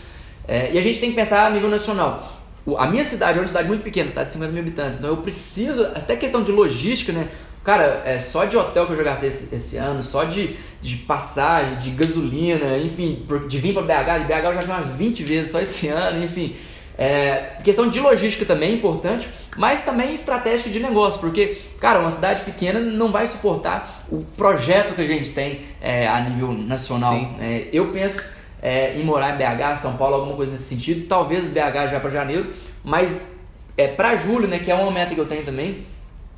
É, 0.46 0.70
e 0.70 0.78
a 0.78 0.82
gente 0.82 1.00
tem 1.00 1.10
que 1.10 1.16
pensar 1.16 1.46
a 1.46 1.50
nível 1.50 1.68
nacional. 1.68 2.40
A 2.78 2.86
minha 2.86 3.02
cidade 3.02 3.38
é 3.38 3.40
uma 3.42 3.48
cidade 3.48 3.66
muito 3.66 3.82
pequena, 3.82 4.08
cidade 4.08 4.26
de 4.26 4.34
50 4.34 4.52
mil 4.52 4.62
habitantes, 4.62 4.98
então 4.98 5.10
eu 5.10 5.16
preciso, 5.16 5.82
até 5.82 6.14
questão 6.14 6.42
de 6.42 6.52
logística, 6.52 7.10
né? 7.10 7.28
Cara, 7.64 8.02
é 8.06 8.18
só 8.18 8.44
de 8.46 8.56
hotel 8.56 8.86
que 8.86 8.92
eu 8.92 8.96
já 8.96 9.02
gastei 9.02 9.28
esse, 9.28 9.54
esse 9.54 9.76
ano, 9.76 10.02
só 10.02 10.24
de, 10.24 10.56
de 10.80 10.96
passagem, 10.96 11.76
de 11.76 11.90
gasolina, 11.90 12.78
enfim, 12.78 13.26
de 13.46 13.58
vir 13.58 13.74
para 13.74 13.82
BH, 13.82 14.20
de 14.20 14.24
BH 14.24 14.44
eu 14.44 14.54
já 14.54 14.62
umas 14.62 14.86
20 14.96 15.22
vezes 15.24 15.52
só 15.52 15.60
esse 15.60 15.88
ano, 15.88 16.24
enfim. 16.24 16.56
É, 16.96 17.56
questão 17.64 17.88
de 17.88 17.98
logística 17.98 18.44
também 18.44 18.72
é 18.72 18.74
importante, 18.74 19.28
mas 19.56 19.80
também 19.80 20.12
estratégica 20.12 20.68
de 20.68 20.80
negócio, 20.80 21.18
porque, 21.18 21.56
cara, 21.78 21.98
uma 21.98 22.10
cidade 22.10 22.42
pequena 22.42 22.78
não 22.78 23.10
vai 23.10 23.26
suportar 23.26 24.04
o 24.10 24.18
projeto 24.36 24.94
que 24.94 25.00
a 25.00 25.06
gente 25.06 25.30
tem 25.30 25.60
é, 25.80 26.06
a 26.06 26.20
nível 26.20 26.52
nacional. 26.52 27.14
É, 27.40 27.68
eu 27.72 27.90
penso 27.90 28.34
é, 28.60 28.94
em 28.98 29.02
morar 29.02 29.34
em 29.34 29.38
BH, 29.38 29.76
São 29.78 29.96
Paulo, 29.96 30.16
alguma 30.16 30.36
coisa 30.36 30.52
nesse 30.52 30.64
sentido, 30.64 31.06
talvez 31.06 31.48
BH 31.48 31.90
já 31.90 32.00
para 32.00 32.10
janeiro, 32.10 32.52
mas 32.84 33.40
é, 33.76 33.88
para 33.88 34.16
julho, 34.16 34.46
né, 34.46 34.58
que 34.58 34.70
é 34.70 34.74
uma 34.74 34.90
meta 34.90 35.14
que 35.14 35.20
eu 35.20 35.26
tenho 35.26 35.42
também, 35.42 35.86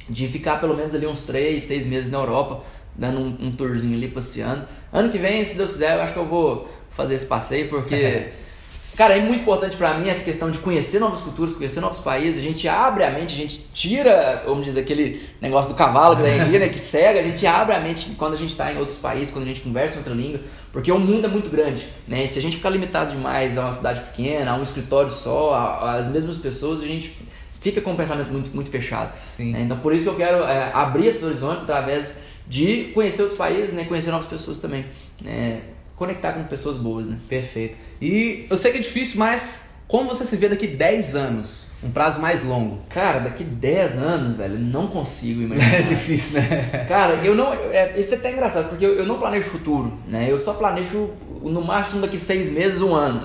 de 0.09 0.27
ficar 0.27 0.61
pelo 0.61 0.77
menos 0.77 0.95
ali 0.95 1.07
uns 1.07 1.23
3, 1.23 1.63
6 1.63 1.87
meses 1.87 2.11
na 2.11 2.19
Europa, 2.19 2.63
dando 2.95 3.21
um, 3.21 3.47
um 3.47 3.53
tourzinho 3.53 3.97
ali 3.97 4.09
passeando. 4.09 4.65
Ano 4.93 5.09
que 5.09 5.19
vem, 5.19 5.45
se 5.45 5.57
Deus 5.57 5.73
quiser, 5.73 5.97
eu 5.97 6.03
acho 6.03 6.13
que 6.13 6.19
eu 6.19 6.27
vou 6.27 6.69
fazer 6.91 7.15
esse 7.15 7.27
passeio, 7.27 7.69
porque, 7.69 8.29
cara, 8.97 9.17
é 9.17 9.21
muito 9.21 9.41
importante 9.41 9.77
para 9.77 9.95
mim 9.95 10.09
essa 10.09 10.23
questão 10.23 10.51
de 10.51 10.59
conhecer 10.59 10.99
novas 11.01 11.23
culturas, 11.23 11.55
conhecer 11.55 11.81
novos 11.81 11.99
países. 11.99 12.39
A 12.39 12.47
gente 12.47 12.69
abre 12.69 13.05
a 13.05 13.11
mente, 13.11 13.33
a 13.33 13.37
gente 13.37 13.65
tira, 13.73 14.43
vamos 14.47 14.67
dizer, 14.67 14.81
aquele 14.81 15.27
negócio 15.41 15.73
do 15.73 15.77
cavalo 15.77 16.17
que 16.17 16.23
vem 16.23 16.41
aqui, 16.41 16.59
né, 16.59 16.69
que 16.69 16.79
cega, 16.79 17.21
a 17.21 17.23
gente 17.23 17.47
abre 17.47 17.75
a 17.75 17.81
mente 17.81 18.11
quando 18.19 18.35
a 18.35 18.37
gente 18.37 18.51
está 18.51 18.71
em 18.71 18.79
outros 18.79 18.99
países, 18.99 19.31
quando 19.31 19.45
a 19.45 19.49
gente 19.49 19.63
conversa 19.63 19.95
em 19.95 19.99
outra 19.99 20.13
língua, 20.13 20.41
porque 20.71 20.93
o 20.93 20.99
mundo 20.99 21.25
é 21.27 21.29
muito 21.29 21.49
grande, 21.49 21.89
né? 22.07 22.25
E 22.25 22.29
se 22.29 22.39
a 22.39 22.43
gente 22.43 22.57
ficar 22.57 22.71
limitado 22.71 23.13
demais 23.13 23.57
a 23.57 23.63
uma 23.63 23.73
cidade 23.73 24.01
pequena, 24.01 24.53
a 24.53 24.57
um 24.57 24.63
escritório 24.63 25.11
só, 25.11 25.81
às 25.83 26.09
mesmas 26.09 26.37
pessoas, 26.37 26.83
a 26.83 26.87
gente 26.87 27.17
fica 27.63 27.81
com 27.81 27.93
um 27.93 27.97
pensamento 27.97 28.31
muito, 28.31 28.51
muito 28.55 28.71
fechado. 28.71 29.17
Né? 29.39 29.63
Então, 29.63 29.79
por 29.79 29.95
isso 29.95 30.05
que 30.05 30.11
eu 30.11 30.17
quero 30.17 30.45
é, 30.45 30.71
abrir 30.75 31.07
esses 31.07 31.23
horizontes 31.23 31.63
através 31.63 32.23
de 32.47 32.91
conhecer 32.93 33.23
outros 33.23 33.39
países, 33.39 33.75
né? 33.75 33.85
conhecer 33.85 34.11
novas 34.11 34.27
pessoas 34.27 34.61
também. 34.61 34.85
Né? 35.21 35.61
Conectar 35.97 36.33
com 36.33 36.43
pessoas 36.45 36.77
boas. 36.77 37.09
Né? 37.09 37.19
Perfeito. 37.29 37.79
E 38.01 38.47
eu 38.51 38.57
sei 38.57 38.73
que 38.73 38.79
é 38.79 38.81
difícil, 38.81 39.19
mas 39.19 39.63
como 39.93 40.09
você 40.09 40.25
se 40.25 40.37
vê 40.39 40.49
daqui 40.49 40.67
10 40.67 41.15
anos? 41.15 41.73
Um 41.85 41.91
prazo 41.91 42.19
mais 42.19 42.43
longo. 42.43 42.81
Cara, 42.89 43.21
daqui 43.21 43.45
10 43.45 43.99
anos, 43.99 44.37
velho, 44.37 44.59
não 44.59 44.87
consigo 44.87 45.43
imaginar. 45.43 45.71
É 45.79 45.83
difícil, 45.83 46.41
né? 46.41 46.87
Cara, 46.89 47.17
eu 47.17 47.35
não. 47.35 47.53
É, 47.53 47.93
isso 47.99 48.15
é 48.15 48.17
até 48.17 48.33
engraçado, 48.33 48.71
porque 48.71 48.85
eu, 48.85 48.95
eu 48.95 49.05
não 49.05 49.19
planejo 49.19 49.51
futuro, 49.51 49.93
né? 50.09 50.27
Eu 50.31 50.41
só 50.41 50.55
planejo 50.55 51.11
no 51.43 51.63
máximo 51.63 52.01
daqui 52.03 52.19
seis 52.19 52.49
meses, 52.49 52.81
um 52.81 52.95
ano. 52.95 53.23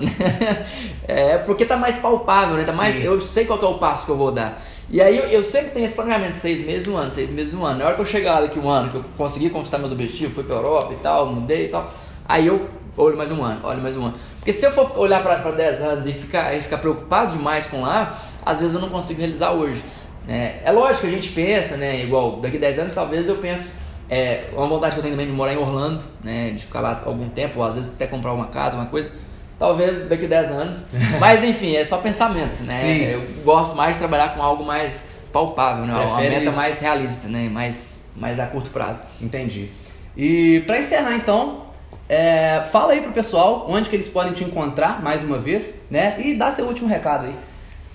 é 1.06 1.38
porque 1.38 1.64
tá 1.64 1.76
mais 1.76 1.98
palpável, 1.98 2.56
né? 2.56 2.64
Tá 2.64 2.72
mais, 2.72 3.02
eu 3.02 3.20
sei 3.20 3.44
qual 3.44 3.60
é 3.60 3.66
o 3.66 3.74
passo 3.78 4.06
que 4.06 4.12
eu 4.12 4.16
vou 4.16 4.30
dar. 4.32 4.62
E 4.90 5.02
aí 5.02 5.18
eu, 5.18 5.24
eu, 5.24 5.44
sempre 5.44 5.70
tenho 5.70 5.84
esse 5.84 5.94
planejamento, 5.94 6.36
seis 6.36 6.64
meses, 6.64 6.88
um 6.88 6.96
ano, 6.96 7.10
seis 7.10 7.30
meses, 7.30 7.52
um 7.52 7.64
ano. 7.64 7.80
Na 7.80 7.86
hora 7.86 7.94
que 7.94 8.00
eu 8.00 8.06
chegar 8.06 8.34
lá 8.34 8.40
daqui 8.42 8.58
um 8.58 8.68
ano, 8.68 8.90
que 8.90 8.96
eu 8.96 9.04
consegui 9.16 9.50
conquistar 9.50 9.78
meus 9.78 9.92
objetivos, 9.92 10.34
fui 10.34 10.44
pra 10.44 10.56
Europa 10.56 10.94
e 10.94 10.96
tal, 10.96 11.26
mudei 11.26 11.66
e 11.66 11.68
tal, 11.68 11.92
aí 12.26 12.46
eu 12.46 12.68
olho 12.96 13.16
mais 13.16 13.30
um 13.30 13.42
ano, 13.42 13.60
olho 13.64 13.82
mais 13.82 13.96
um 13.96 14.06
ano. 14.06 14.14
Porque 14.38 14.52
se 14.52 14.64
eu 14.64 14.72
for 14.72 14.98
olhar 14.98 15.22
para 15.22 15.50
10 15.50 15.82
anos 15.82 16.06
e 16.06 16.12
ficar, 16.12 16.54
e 16.54 16.62
ficar 16.62 16.78
preocupado 16.78 17.36
demais 17.36 17.66
com 17.66 17.82
lá, 17.82 18.18
às 18.44 18.60
vezes 18.60 18.74
eu 18.74 18.80
não 18.80 18.88
consigo 18.88 19.20
realizar 19.20 19.52
hoje. 19.52 19.84
É, 20.26 20.62
é 20.64 20.72
lógico 20.72 21.02
que 21.02 21.06
a 21.06 21.10
gente 21.10 21.30
pensa, 21.30 21.76
né? 21.76 22.02
Igual, 22.02 22.36
daqui 22.40 22.58
10 22.58 22.78
anos 22.78 22.94
talvez 22.94 23.28
eu 23.28 23.36
penso. 23.36 23.70
É, 24.10 24.44
uma 24.52 24.66
vontade 24.66 24.94
que 24.94 25.00
eu 25.00 25.02
tenho 25.02 25.14
também 25.14 25.26
de 25.26 25.32
morar 25.32 25.52
em 25.52 25.58
Orlando, 25.58 26.02
né? 26.24 26.50
De 26.50 26.64
ficar 26.64 26.80
lá 26.80 27.02
algum 27.04 27.28
tempo, 27.28 27.58
ou 27.58 27.64
às 27.64 27.74
vezes 27.74 27.94
até 27.94 28.06
comprar 28.06 28.32
uma 28.32 28.46
casa, 28.46 28.76
uma 28.76 28.86
coisa. 28.86 29.12
Talvez 29.58 30.08
daqui 30.08 30.26
10 30.26 30.50
anos. 30.50 30.86
Mas 31.20 31.42
enfim, 31.44 31.76
é 31.76 31.84
só 31.84 31.98
pensamento, 31.98 32.62
né? 32.62 32.80
Sim. 32.80 33.02
Eu 33.04 33.22
gosto 33.44 33.76
mais 33.76 33.94
de 33.94 33.98
trabalhar 33.98 34.34
com 34.34 34.42
algo 34.42 34.64
mais 34.64 35.08
palpável, 35.32 35.84
né? 35.84 35.94
Prefere... 35.94 36.28
Uma 36.28 36.38
meta 36.38 36.50
mais 36.52 36.80
realista, 36.80 37.28
né? 37.28 37.48
Mais, 37.48 38.04
mais 38.16 38.40
a 38.40 38.46
curto 38.46 38.70
prazo. 38.70 39.02
Entendi. 39.20 39.68
E 40.16 40.62
para 40.66 40.78
encerrar 40.78 41.14
então, 41.14 41.66
é, 42.08 42.64
fala 42.72 42.92
aí 42.92 43.02
pro 43.02 43.12
pessoal 43.12 43.66
onde 43.68 43.90
que 43.90 43.96
eles 43.96 44.08
podem 44.08 44.32
te 44.32 44.42
encontrar 44.42 45.02
mais 45.02 45.22
uma 45.22 45.38
vez, 45.38 45.80
né? 45.90 46.16
E 46.18 46.34
dá 46.34 46.50
seu 46.50 46.64
último 46.64 46.88
recado 46.88 47.26
aí. 47.26 47.34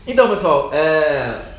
Então, 0.06 0.30
pessoal, 0.30 0.70
é 0.72 1.53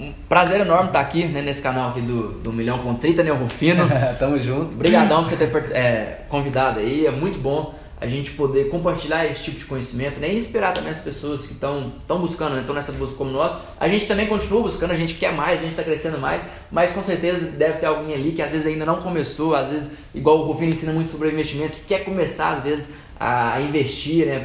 um 0.00 0.12
prazer 0.28 0.60
enorme 0.60 0.86
estar 0.86 1.00
aqui 1.00 1.26
né, 1.26 1.42
nesse 1.42 1.60
canal 1.60 1.90
aqui 1.90 2.00
do, 2.00 2.32
do 2.40 2.52
Milhão 2.52 2.78
com 2.78 2.94
30 2.94 3.22
Neo 3.22 3.36
Rufino. 3.36 3.86
Tamo 4.18 4.38
junto. 4.38 4.74
Obrigadão 4.74 5.22
por 5.22 5.30
você 5.30 5.36
ter 5.36 5.74
é, 5.76 6.22
convidado 6.28 6.80
aí, 6.80 7.06
é 7.06 7.10
muito 7.10 7.38
bom 7.38 7.78
a 8.00 8.06
gente 8.06 8.32
poder 8.32 8.70
compartilhar 8.70 9.26
esse 9.26 9.44
tipo 9.44 9.58
de 9.58 9.64
conhecimento 9.66 10.18
né, 10.18 10.32
e 10.32 10.36
inspirar 10.36 10.72
também 10.72 10.90
as 10.90 10.98
pessoas 10.98 11.44
que 11.44 11.52
estão 11.52 11.92
buscando, 12.08 12.58
estão 12.58 12.74
né, 12.74 12.80
nessa 12.80 12.92
busca 12.92 13.14
como 13.14 13.30
nós. 13.30 13.52
A 13.78 13.88
gente 13.88 14.06
também 14.06 14.26
continua 14.26 14.62
buscando, 14.62 14.92
a 14.92 14.96
gente 14.96 15.14
quer 15.14 15.34
mais, 15.34 15.58
a 15.58 15.62
gente 15.62 15.72
está 15.72 15.82
crescendo 15.82 16.18
mais, 16.18 16.42
mas 16.70 16.90
com 16.90 17.02
certeza 17.02 17.50
deve 17.50 17.78
ter 17.78 17.86
alguém 17.86 18.14
ali 18.14 18.32
que 18.32 18.40
às 18.40 18.52
vezes 18.52 18.66
ainda 18.66 18.86
não 18.86 18.96
começou, 18.96 19.54
às 19.54 19.68
vezes, 19.68 19.92
igual 20.14 20.38
o 20.38 20.42
Rufino 20.44 20.72
ensina 20.72 20.94
muito 20.94 21.10
sobre 21.10 21.30
investimento, 21.30 21.74
que 21.74 21.82
quer 21.82 22.02
começar 22.02 22.54
às 22.54 22.62
vezes 22.62 22.88
a 23.20 23.60
investir 23.60 24.26
né, 24.26 24.40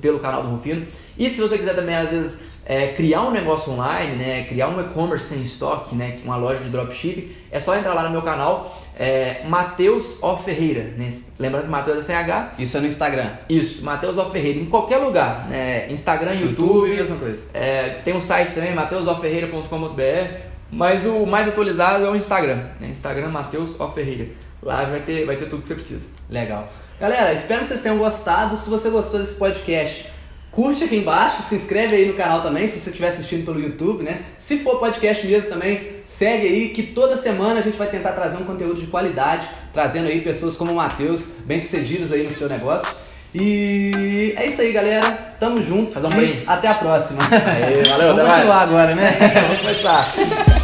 pelo 0.00 0.18
canal 0.18 0.42
do 0.42 0.48
Rufino. 0.48 0.84
E 1.16 1.30
se 1.30 1.40
você 1.40 1.56
quiser 1.56 1.76
também, 1.76 1.94
às 1.94 2.10
vezes, 2.10 2.42
é, 2.64 2.88
criar 2.88 3.22
um 3.22 3.30
negócio 3.30 3.72
online, 3.72 4.16
né, 4.16 4.44
criar 4.44 4.68
um 4.68 4.80
e-commerce 4.80 5.26
sem 5.26 5.42
estoque, 5.42 5.94
né, 5.94 6.16
uma 6.24 6.34
loja 6.34 6.64
de 6.64 6.68
dropship, 6.68 7.30
é 7.52 7.60
só 7.60 7.76
entrar 7.76 7.94
lá 7.94 8.02
no 8.02 8.10
meu 8.10 8.22
canal, 8.22 8.76
é, 8.98 9.44
Matheus 9.46 10.20
O 10.20 10.36
Ferreira. 10.36 10.92
Né? 10.98 11.08
Lembrando 11.38 11.64
que 11.64 11.70
Matheus 11.70 11.98
é 11.98 12.02
sem 12.02 12.16
H. 12.16 12.54
Isso 12.58 12.76
é 12.76 12.80
no 12.80 12.88
Instagram. 12.88 13.30
Isso, 13.48 13.84
Matheus 13.84 14.18
O 14.18 14.24
Ferreira. 14.30 14.58
Em 14.58 14.66
qualquer 14.66 14.96
lugar, 14.96 15.46
né? 15.48 15.90
Instagram, 15.92 16.34
YouTube. 16.34 16.88
YouTube 16.88 16.96
mesma 16.96 17.16
coisa. 17.16 17.44
É, 17.54 18.00
tem 18.04 18.14
um 18.14 18.20
site 18.20 18.52
também, 18.54 18.74
mateusoferreira.com.br. 18.74 20.56
Mas 20.68 21.06
o 21.06 21.24
mais 21.24 21.46
atualizado 21.46 22.04
é 22.04 22.10
o 22.10 22.16
Instagram. 22.16 22.64
Né? 22.80 22.88
Instagram 22.88 23.28
Matheus 23.28 23.78
O 23.78 23.88
Ferreira. 23.90 24.30
Lá 24.60 24.84
vai 24.84 25.00
ter, 25.00 25.24
vai 25.24 25.36
ter 25.36 25.46
tudo 25.46 25.62
que 25.62 25.68
você 25.68 25.74
precisa. 25.74 26.06
Legal. 26.28 26.68
Galera, 26.98 27.32
espero 27.34 27.60
que 27.60 27.68
vocês 27.68 27.82
tenham 27.82 27.98
gostado. 27.98 28.56
Se 28.58 28.70
você 28.70 28.88
gostou 28.88 29.20
desse 29.20 29.34
podcast, 29.34 30.06
Curte 30.56 30.84
aqui 30.84 30.96
embaixo, 30.96 31.42
se 31.42 31.54
inscreve 31.54 31.94
aí 31.94 32.06
no 32.06 32.14
canal 32.14 32.40
também, 32.40 32.66
se 32.66 32.80
você 32.80 32.88
estiver 32.88 33.08
assistindo 33.08 33.44
pelo 33.44 33.60
YouTube, 33.60 34.02
né? 34.02 34.22
Se 34.38 34.56
for 34.60 34.78
podcast 34.78 35.26
mesmo 35.26 35.50
também, 35.50 35.96
segue 36.06 36.46
aí 36.46 36.68
que 36.70 36.82
toda 36.82 37.14
semana 37.14 37.60
a 37.60 37.62
gente 37.62 37.76
vai 37.76 37.88
tentar 37.88 38.12
trazer 38.12 38.38
um 38.38 38.44
conteúdo 38.44 38.80
de 38.80 38.86
qualidade, 38.86 39.46
trazendo 39.70 40.08
aí 40.08 40.22
pessoas 40.22 40.56
como 40.56 40.72
o 40.72 40.76
Matheus, 40.76 41.28
bem-sucedidos 41.44 42.10
aí 42.10 42.22
no 42.22 42.30
seu 42.30 42.48
negócio. 42.48 42.88
E 43.34 44.32
é 44.34 44.46
isso 44.46 44.62
aí, 44.62 44.72
galera. 44.72 45.10
Tamo 45.38 45.60
junto. 45.60 45.92
Fazer 45.92 46.06
um 46.06 46.10
brinde. 46.10 46.42
Até 46.46 46.68
a 46.68 46.74
próxima. 46.74 47.20
Aí, 47.22 47.84
valeu, 47.90 48.16
Vamos 48.16 48.32
continuar 48.32 48.62
agora, 48.62 48.94
né? 48.94 49.12
Vamos 49.46 49.60
começar. 49.60 50.55